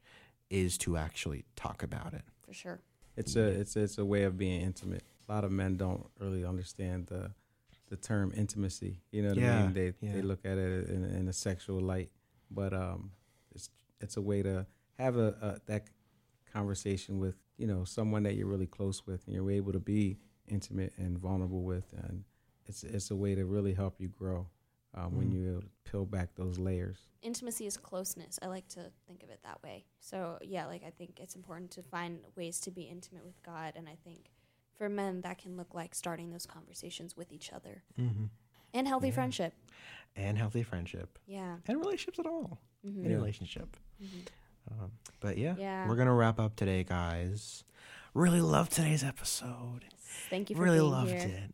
is 0.49 0.77
to 0.79 0.97
actually 0.97 1.45
talk 1.55 1.83
about 1.83 2.13
it. 2.13 2.23
For 2.45 2.53
sure. 2.53 2.79
It's 3.17 3.35
a 3.35 3.45
it's 3.45 3.75
it's 3.75 3.97
a 3.97 4.05
way 4.05 4.23
of 4.23 4.37
being 4.37 4.61
intimate. 4.61 5.03
A 5.27 5.31
lot 5.31 5.43
of 5.43 5.51
men 5.51 5.77
don't 5.77 6.05
really 6.19 6.45
understand 6.45 7.07
the 7.07 7.31
the 7.89 7.95
term 7.95 8.33
intimacy. 8.35 9.01
You 9.11 9.23
know 9.23 9.29
what 9.29 9.37
I 9.37 9.61
mean? 9.61 9.73
They 9.73 9.93
yeah. 10.01 10.13
they 10.13 10.21
look 10.21 10.45
at 10.45 10.57
it 10.57 10.89
in, 10.89 11.03
in 11.05 11.27
a 11.27 11.33
sexual 11.33 11.79
light, 11.81 12.09
but 12.51 12.73
um, 12.73 13.11
it's 13.53 13.69
it's 14.01 14.17
a 14.17 14.21
way 14.21 14.41
to 14.43 14.65
have 14.97 15.17
a, 15.17 15.35
a 15.41 15.59
that 15.67 15.87
conversation 16.51 17.19
with 17.19 17.35
you 17.57 17.67
know 17.67 17.83
someone 17.83 18.23
that 18.23 18.35
you're 18.35 18.47
really 18.47 18.67
close 18.67 19.05
with, 19.05 19.25
and 19.25 19.35
you're 19.35 19.51
able 19.51 19.71
to 19.71 19.79
be 19.79 20.17
intimate 20.47 20.93
and 20.97 21.17
vulnerable 21.17 21.63
with, 21.63 21.93
and 21.93 22.23
it's 22.67 22.83
it's 22.83 23.11
a 23.11 23.15
way 23.15 23.35
to 23.35 23.45
really 23.45 23.73
help 23.73 23.95
you 23.99 24.07
grow 24.07 24.47
um, 24.95 25.15
when 25.17 25.29
Mm. 25.29 25.33
you 25.33 25.63
peel 25.83 26.05
back 26.05 26.33
those 26.35 26.57
layers. 26.57 26.97
intimacy 27.21 27.65
is 27.65 27.75
closeness. 27.77 28.37
I 28.41 28.47
like 28.47 28.67
to 28.69 28.91
think 29.07 29.23
of 29.23 29.29
it 29.29 29.39
that 29.43 29.61
way. 29.63 29.85
So 29.99 30.37
yeah, 30.41 30.65
like 30.67 30.83
I 30.83 30.89
think 30.91 31.19
it's 31.19 31.35
important 31.35 31.71
to 31.71 31.81
find 31.83 32.19
ways 32.35 32.59
to 32.61 32.71
be 32.71 32.83
intimate 32.83 33.25
with 33.25 33.41
God, 33.43 33.73
and 33.75 33.87
I 33.89 33.95
think 34.03 34.31
for 34.77 34.89
men 34.89 35.21
that 35.21 35.37
can 35.39 35.57
look 35.57 35.73
like 35.73 35.95
starting 35.95 36.31
those 36.31 36.45
conversations 36.45 37.15
with 37.17 37.31
each 37.31 37.51
other 37.53 37.83
Mm-hmm. 37.97 38.25
and 38.73 38.87
healthy 38.87 39.07
Yeah. 39.07 39.13
friendship. 39.13 39.53
And 40.15 40.37
healthy 40.37 40.63
friendship 40.63 41.17
Yeah. 41.27 41.57
and 41.67 41.79
relationships 41.79 42.19
at 42.19 42.25
all. 42.25 42.59
Mhm. 42.85 42.99
Any 42.99 43.09
Yeah. 43.09 43.15
relationship. 43.15 43.75
Mhm. 44.01 44.27
Um, 44.71 44.91
but 45.19 45.37
yeah, 45.37 45.55
Yeah. 45.57 45.87
we're 45.87 45.95
gonna 45.95 46.13
wrap 46.13 46.39
up 46.39 46.55
today, 46.55 46.83
guys. 46.83 47.63
Really 48.15 48.39
loved 48.39 48.71
today's 48.71 49.03
episode. 49.03 49.83
Thank 50.29 50.49
you 50.49 50.55
for 50.55 50.61
Really 50.63 50.79
being 50.79 50.89
loved 50.91 51.11
here. 51.11 51.49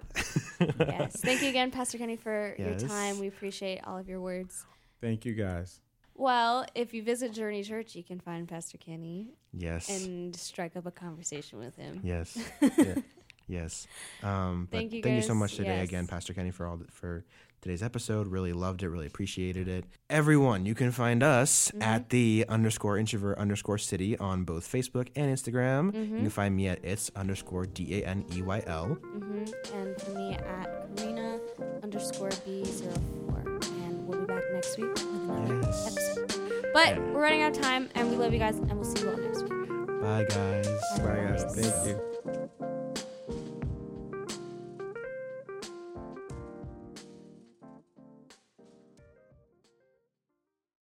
it. 0.59 0.75
yes. 0.79 1.15
Thank 1.19 1.41
you 1.41 1.49
again, 1.49 1.71
Pastor 1.71 1.97
Kenny, 1.97 2.15
for 2.15 2.55
your 2.59 2.77
time. 2.77 3.19
We 3.19 3.27
appreciate 3.27 3.79
all 3.85 3.97
of 3.97 4.07
your 4.07 4.21
words. 4.21 4.63
Thank 5.01 5.25
you 5.25 5.33
guys. 5.33 5.79
Well, 6.13 6.65
if 6.75 6.93
you 6.93 7.01
visit 7.01 7.33
Journey 7.33 7.63
Church, 7.63 7.95
you 7.95 8.03
can 8.03 8.19
find 8.19 8.47
Pastor 8.47 8.77
Kenny 8.77 9.33
yes. 9.51 9.89
and 9.89 10.35
strike 10.35 10.75
up 10.77 10.85
a 10.85 10.91
conversation 10.91 11.57
with 11.57 11.75
him. 11.75 11.99
yes. 12.03 12.37
Yeah. 12.77 12.95
Yes. 13.47 13.85
Um, 14.23 14.69
but 14.71 14.77
Thank 14.77 14.93
you, 14.93 15.01
thank 15.03 15.17
you 15.17 15.21
so 15.23 15.33
much 15.33 15.55
today 15.57 15.79
Yes. 15.79 15.89
again, 15.89 16.07
Pastor 16.07 16.33
Kenny, 16.33 16.51
for 16.51 16.65
all 16.65 16.77
the, 16.77 16.85
for 16.89 17.25
today's 17.61 17.83
episode. 17.83 18.27
Really 18.27 18.53
loved 18.53 18.83
it. 18.83 18.89
Really 18.89 19.05
appreciated 19.07 19.67
it. 19.67 19.85
Everyone, 20.09 20.65
you 20.65 20.73
can 20.75 20.91
find 20.91 21.21
us 21.23 21.71
Mhm. 21.71 21.83
at 21.83 22.09
the 22.09 22.45
underscore 22.49 22.97
introvert 22.97 23.37
underscore 23.37 23.77
city 23.77 24.17
on 24.17 24.43
both 24.43 24.69
Facebook 24.69 25.09
and 25.15 25.31
Instagram. 25.35 25.93
You 25.93 26.01
Mhm. 26.01 26.17
can 26.17 26.29
find 26.29 26.55
me 26.55 26.67
at 26.67 26.83
it's 26.83 27.11
underscore 27.15 27.65
d 27.65 28.01
a 28.01 28.05
n 28.07 28.25
e 28.33 28.41
y 28.41 28.63
l. 28.65 28.85
hmm 28.95 29.43
And 29.73 30.01
for 30.01 30.11
me 30.11 30.33
at 30.35 30.95
Carina 30.97 31.39
underscore 31.83 32.29
B04. 32.45 33.59
And 33.85 34.07
we'll 34.07 34.19
be 34.19 34.25
back 34.25 34.43
next 34.53 34.77
week 34.77 34.89
with 34.93 35.03
another 35.29 35.59
Yes. 35.63 36.15
episode. 36.17 36.71
But 36.73 36.87
Yeah. 36.95 36.99
we're 37.11 37.21
running 37.21 37.41
out 37.43 37.55
of 37.55 37.61
time, 37.61 37.89
and 37.95 38.09
we 38.09 38.15
love 38.15 38.33
you 38.33 38.39
guys, 38.39 38.57
and 38.57 38.73
we'll 38.73 38.83
see 38.85 39.03
you 39.03 39.09
all 39.11 39.17
next 39.17 39.43
week. 39.43 39.51
Bye, 40.01 40.25
guys. 40.29 40.67
Bye 40.97 41.37
guys. 41.37 41.55
Thank 41.55 41.87
you. 41.87 42.39